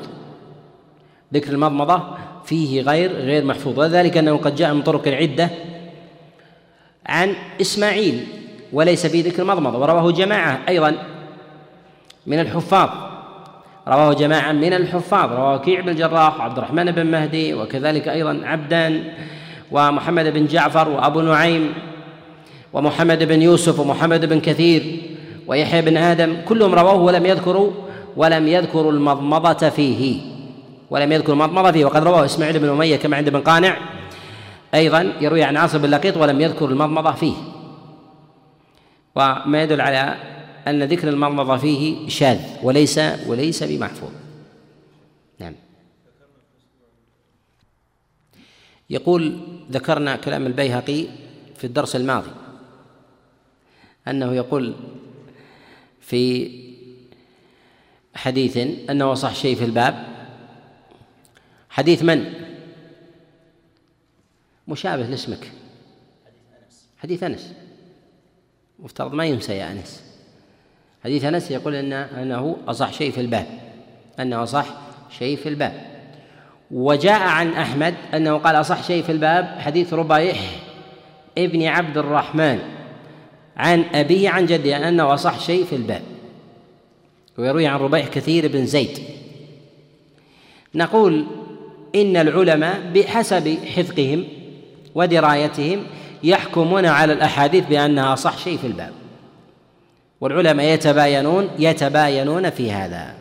ذكر 1.34 1.52
المضمضة 1.52 2.16
فيه 2.44 2.80
غير 2.80 3.12
غير 3.12 3.44
محفوظ. 3.44 3.78
وذلك 3.78 4.16
أنه 4.16 4.36
قد 4.36 4.54
جاء 4.56 4.74
من 4.74 4.82
طرق 4.82 5.08
عدة 5.08 5.50
عن 7.06 7.34
إسماعيل 7.60 8.26
وليس 8.72 9.06
في 9.06 9.20
ذكر 9.20 9.42
المضمضة. 9.42 9.78
ورواه 9.78 10.10
جماعة 10.10 10.68
أيضا 10.68 11.06
من 12.26 12.40
الحفاظ. 12.40 12.90
رواه 13.88 14.12
جماعة 14.12 14.52
من 14.52 14.72
الحفاظ. 14.72 15.32
رواه 15.32 15.58
كيع 15.58 15.80
بن 15.80 15.88
الجراح 15.88 16.38
وعبد 16.38 16.58
الرحمن 16.58 16.92
بن 16.92 17.06
مهدي 17.06 17.54
وكذلك 17.54 18.08
أيضا 18.08 18.40
عبدان. 18.44 19.14
ومحمد 19.72 20.32
بن 20.32 20.46
جعفر 20.46 20.88
وأبو 20.88 21.20
نعيم 21.20 21.74
ومحمد 22.72 23.22
بن 23.22 23.42
يوسف 23.42 23.80
ومحمد 23.80 24.24
بن 24.24 24.40
كثير 24.40 25.02
ويحيى 25.46 25.82
بن 25.82 25.96
آدم 25.96 26.36
كلهم 26.48 26.74
رواه 26.74 26.94
ولم 26.94 27.26
يذكروا 27.26 27.70
ولم 28.16 28.48
يذكروا 28.48 28.92
المضمضة 28.92 29.68
فيه. 29.68 30.20
ولم 30.90 31.12
يذكر 31.12 31.32
المضمضة 31.32 31.72
فيه. 31.72 31.84
وقد 31.84 32.02
رواه 32.02 32.24
إسماعيل 32.24 32.58
بن 32.58 32.68
أمية 32.68 32.96
كما 32.96 33.16
عند 33.16 33.28
ابن 33.28 33.40
قانع. 33.40 33.76
أيضا 34.74 35.12
يروي 35.20 35.42
عن 35.42 35.56
عاصم 35.56 35.78
بن 35.78 35.90
لقيط 35.90 36.16
ولم 36.16 36.40
يذكر 36.40 36.64
المضمضة 36.64 37.12
فيه. 37.12 37.34
وما 39.16 39.62
يدل 39.62 39.80
على 39.80 40.14
أن 40.66 40.82
ذكر 40.82 41.08
المضمضة 41.08 41.56
فيه 41.56 42.08
شاذ 42.08 42.38
وليس 42.62 43.00
وليس 43.26 43.62
بمحفوظ. 43.62 44.10
نعم. 45.40 45.52
يقول 48.90 49.40
ذكرنا 49.70 50.16
كلام 50.16 50.46
البيهقي 50.46 51.06
في 51.56 51.64
الدرس 51.64 51.96
الماضي 51.96 52.30
أنه 54.08 54.34
يقول 54.34 54.74
في 56.00 56.50
حديث 58.14 58.56
أنه 58.90 59.14
صح 59.14 59.34
شيء 59.34 59.56
في 59.56 59.64
الباب. 59.64 60.06
حديث 61.70 62.02
من؟ 62.02 62.32
مشابه 64.68 65.02
لاسمك. 65.02 65.50
حديث 66.98 67.22
أنس. 67.22 67.52
مفترض 68.78 69.12
ما 69.12 69.24
ينسى 69.24 69.52
يا 69.56 69.72
أنس. 69.72 70.02
حديث 71.04 71.24
أنس 71.24 71.50
يقول 71.50 71.74
أنه 71.74 72.56
أصح 72.68 72.92
شيء 72.92 73.12
في 73.12 73.20
الباب. 73.20 73.46
أنه 74.20 74.42
أصح 74.42 74.66
شيء 75.10 75.36
في 75.36 75.48
الباب. 75.48 75.95
وجاء 76.70 77.22
عن 77.22 77.52
أحمد 77.52 77.94
أنه 78.14 78.36
قال 78.36 78.56
أصح 78.56 78.82
شيء 78.82 79.02
في 79.02 79.12
الباب 79.12 79.58
حديث 79.58 79.94
ربيح 79.94 80.38
ابن 81.38 81.66
عبد 81.66 81.98
الرحمن 81.98 82.58
عن 83.56 83.84
أبيه 83.94 84.30
عن 84.30 84.46
جده 84.46 84.88
أنه 84.88 85.14
أصح 85.14 85.40
شيء 85.40 85.64
في 85.64 85.76
الباب 85.76 86.02
ويروي 87.38 87.66
عن 87.66 87.78
ربيح 87.78 88.08
كثير 88.08 88.48
بن 88.48 88.66
زيد. 88.66 88.98
نقول 90.74 91.26
إن 91.94 92.16
العلماء 92.16 92.80
بحسب 92.94 93.58
حفظهم 93.76 94.24
ودرايتهم 94.94 95.82
يحكمون 96.22 96.86
على 96.86 97.12
الأحاديث 97.12 97.64
بأنها 97.66 98.14
صح 98.14 98.38
شيء 98.38 98.58
في 98.58 98.66
الباب. 98.66 98.92
والعلماء 100.20 100.66
يتباينون 100.66 101.48
يتباينون 101.58 102.50
في 102.50 102.72
هذا. 102.72 103.14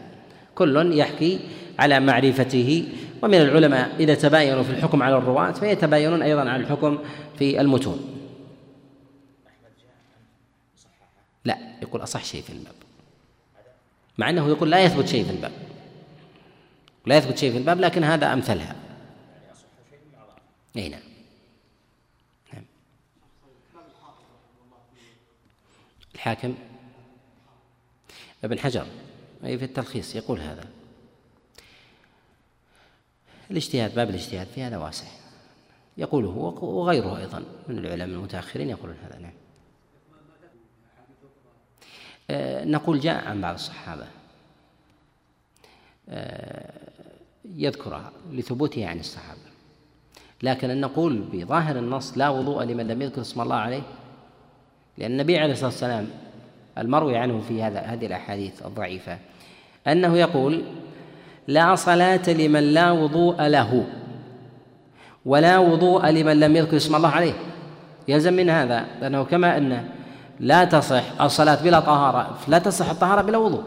كل 0.55 0.97
يحكي 0.97 1.39
على 1.79 1.99
معرفته 1.99 2.85
ومن 3.25 3.41
العلماء 3.41 3.95
إذا 3.99 4.15
تباينوا 4.15 4.63
في 4.63 4.69
الحكم 4.69 5.03
على 5.03 5.17
الرواة 5.17 5.51
فيتباينون 5.51 6.21
أيضا 6.21 6.49
على 6.49 6.63
الحكم 6.63 6.99
في 7.37 7.61
المتون. 7.61 8.29
لا 11.45 11.57
يقول 11.81 12.03
أصح 12.03 12.23
شيء 12.23 12.41
في 12.41 12.49
الباب. 12.49 12.75
مع 14.17 14.29
أنه 14.29 14.49
يقول 14.49 14.71
لا 14.71 14.83
يثبت 14.83 15.07
شيء 15.07 15.25
في 15.25 15.31
الباب. 15.31 15.51
لا 17.05 17.17
يثبت 17.17 17.37
شيء 17.37 17.51
في 17.51 17.57
الباب 17.57 17.79
لكن 17.79 18.03
هذا 18.03 18.33
أمثلها. 18.33 18.75
أي 20.77 20.89
نعم. 20.89 21.01
نعم. 22.53 22.63
الحاكم 26.15 26.55
ابن 28.43 28.59
حجر 28.59 28.85
أي 29.45 29.57
في 29.57 29.65
التلخيص 29.65 30.15
يقول 30.15 30.39
هذا. 30.39 30.74
الاجتهاد 33.51 33.95
باب 33.95 34.09
الاجتهاد 34.09 34.47
في 34.47 34.63
هذا 34.63 34.77
واسع. 34.77 35.07
يقوله 35.97 36.29
وغيره 36.61 37.17
أيضا 37.17 37.43
من 37.67 37.77
العلماء 37.77 38.07
المتأخرين 38.07 38.69
يقولون 38.69 38.95
هذا 39.03 39.19
نعم. 39.19 39.33
آه، 42.29 42.65
نقول 42.65 42.99
جاء 42.99 43.25
عن 43.25 43.41
بعض 43.41 43.53
الصحابة. 43.53 44.07
آه، 46.09 46.73
يذكرها 47.45 48.11
لثبوتها 48.31 48.87
عن 48.87 48.99
الصحابة. 48.99 49.55
لكن 50.43 50.69
أن 50.69 50.81
نقول 50.81 51.21
بظاهر 51.33 51.79
النص 51.79 52.17
لا 52.17 52.29
وضوء 52.29 52.63
لمن 52.63 52.87
لم 52.87 53.01
يذكر 53.01 53.21
اسم 53.21 53.41
الله 53.41 53.55
عليه 53.55 53.81
لأن 54.97 55.11
النبي 55.11 55.37
عليه 55.37 55.53
الصلاة 55.53 55.69
والسلام 55.69 56.07
المروي 56.77 57.17
عنه 57.17 57.41
في 57.47 57.63
هذا 57.63 57.79
هذه 57.79 58.05
الأحاديث 58.05 58.65
الضعيفة 58.65 59.17
أنه 59.87 60.17
يقول 60.17 60.63
لا 61.47 61.75
صلاة 61.75 62.29
لمن 62.29 62.63
لا 62.73 62.91
وضوء 62.91 63.47
له. 63.47 63.85
ولا 65.25 65.57
وضوء 65.57 66.09
لمن 66.09 66.39
لم 66.39 66.55
يذكر 66.55 66.77
اسم 66.77 66.95
الله 66.95 67.09
عليه. 67.09 67.33
يلزم 68.07 68.33
من 68.33 68.49
هذا 68.49 68.85
لأنه 69.01 69.23
كما 69.23 69.57
أن 69.57 69.89
لا 70.39 70.65
تصح 70.65 71.21
الصلاة 71.21 71.63
بلا 71.63 71.79
طهارة 71.79 72.37
لا 72.47 72.59
تصح 72.59 72.89
الطهارة 72.89 73.21
بلا 73.21 73.37
وضوء. 73.37 73.63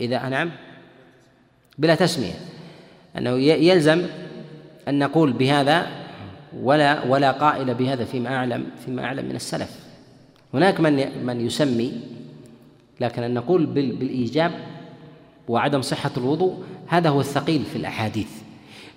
إذا 0.00 0.28
نعم 0.28 0.50
بلا 1.78 1.94
تسمية. 1.94 2.34
أنه 3.18 3.30
يلزم 3.40 4.06
أن 4.88 4.98
نقول 4.98 5.32
بهذا 5.32 5.86
ولا 6.62 7.04
ولا 7.04 7.30
قائل 7.30 7.74
بهذا 7.74 8.04
فيما 8.04 8.36
أعلم 8.36 8.66
فيما 8.84 9.04
أعلم 9.04 9.24
من 9.24 9.36
السلف. 9.36 9.88
هناك 10.54 10.80
من 10.80 11.24
من 11.26 11.40
يسمي 11.40 12.00
لكن 13.00 13.22
أن 13.22 13.34
نقول 13.34 13.66
بالإيجاب 13.66 14.52
وعدم 15.48 15.82
صحة 15.82 16.10
الوضوء 16.16 16.64
هذا 16.86 17.10
هو 17.10 17.20
الثقيل 17.20 17.64
في 17.64 17.76
الأحاديث. 17.76 18.30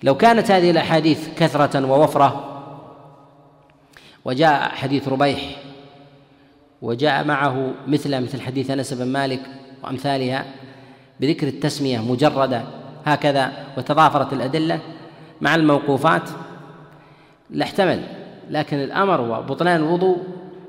لو 0.04 0.18
كانت 0.18 0.52
هذه 0.52 0.72
الأحاديث 0.72 1.30
كثرة 1.38 1.86
ووفرة 1.86 2.47
وجاء 4.26 4.70
حديث 4.70 5.08
ربيح 5.08 5.62
وجاء 6.82 7.24
معه 7.24 7.74
مثل 7.88 8.22
مثل 8.22 8.41
حديث 8.41 8.72
أنس 8.72 8.93
بن 8.93 9.08
مالك 9.08 9.41
وأمثالها 9.84 10.45
بذكر 11.20 11.47
التسمية 11.47 11.99
مجردة 11.99 12.64
هكذا 13.06 13.52
وتضافرت 13.78 14.34
الأدلة 14.34 14.80
مع 15.41 15.56
الموقوفات 15.56 16.30
لاحتمل. 17.49 18.04
لكن 18.49 18.78
الأمر 18.78 19.22
وبطلان 19.22 19.76
الوضوء 19.76 20.18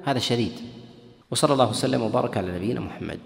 هذا 0.05 0.18
شديد. 0.18 0.53
وصلى 1.30 1.53
الله 1.53 1.70
وسلم 1.70 2.03
وبارك 2.03 2.37
على 2.37 2.53
نبينا 2.53 2.80
محمد. 2.80 3.18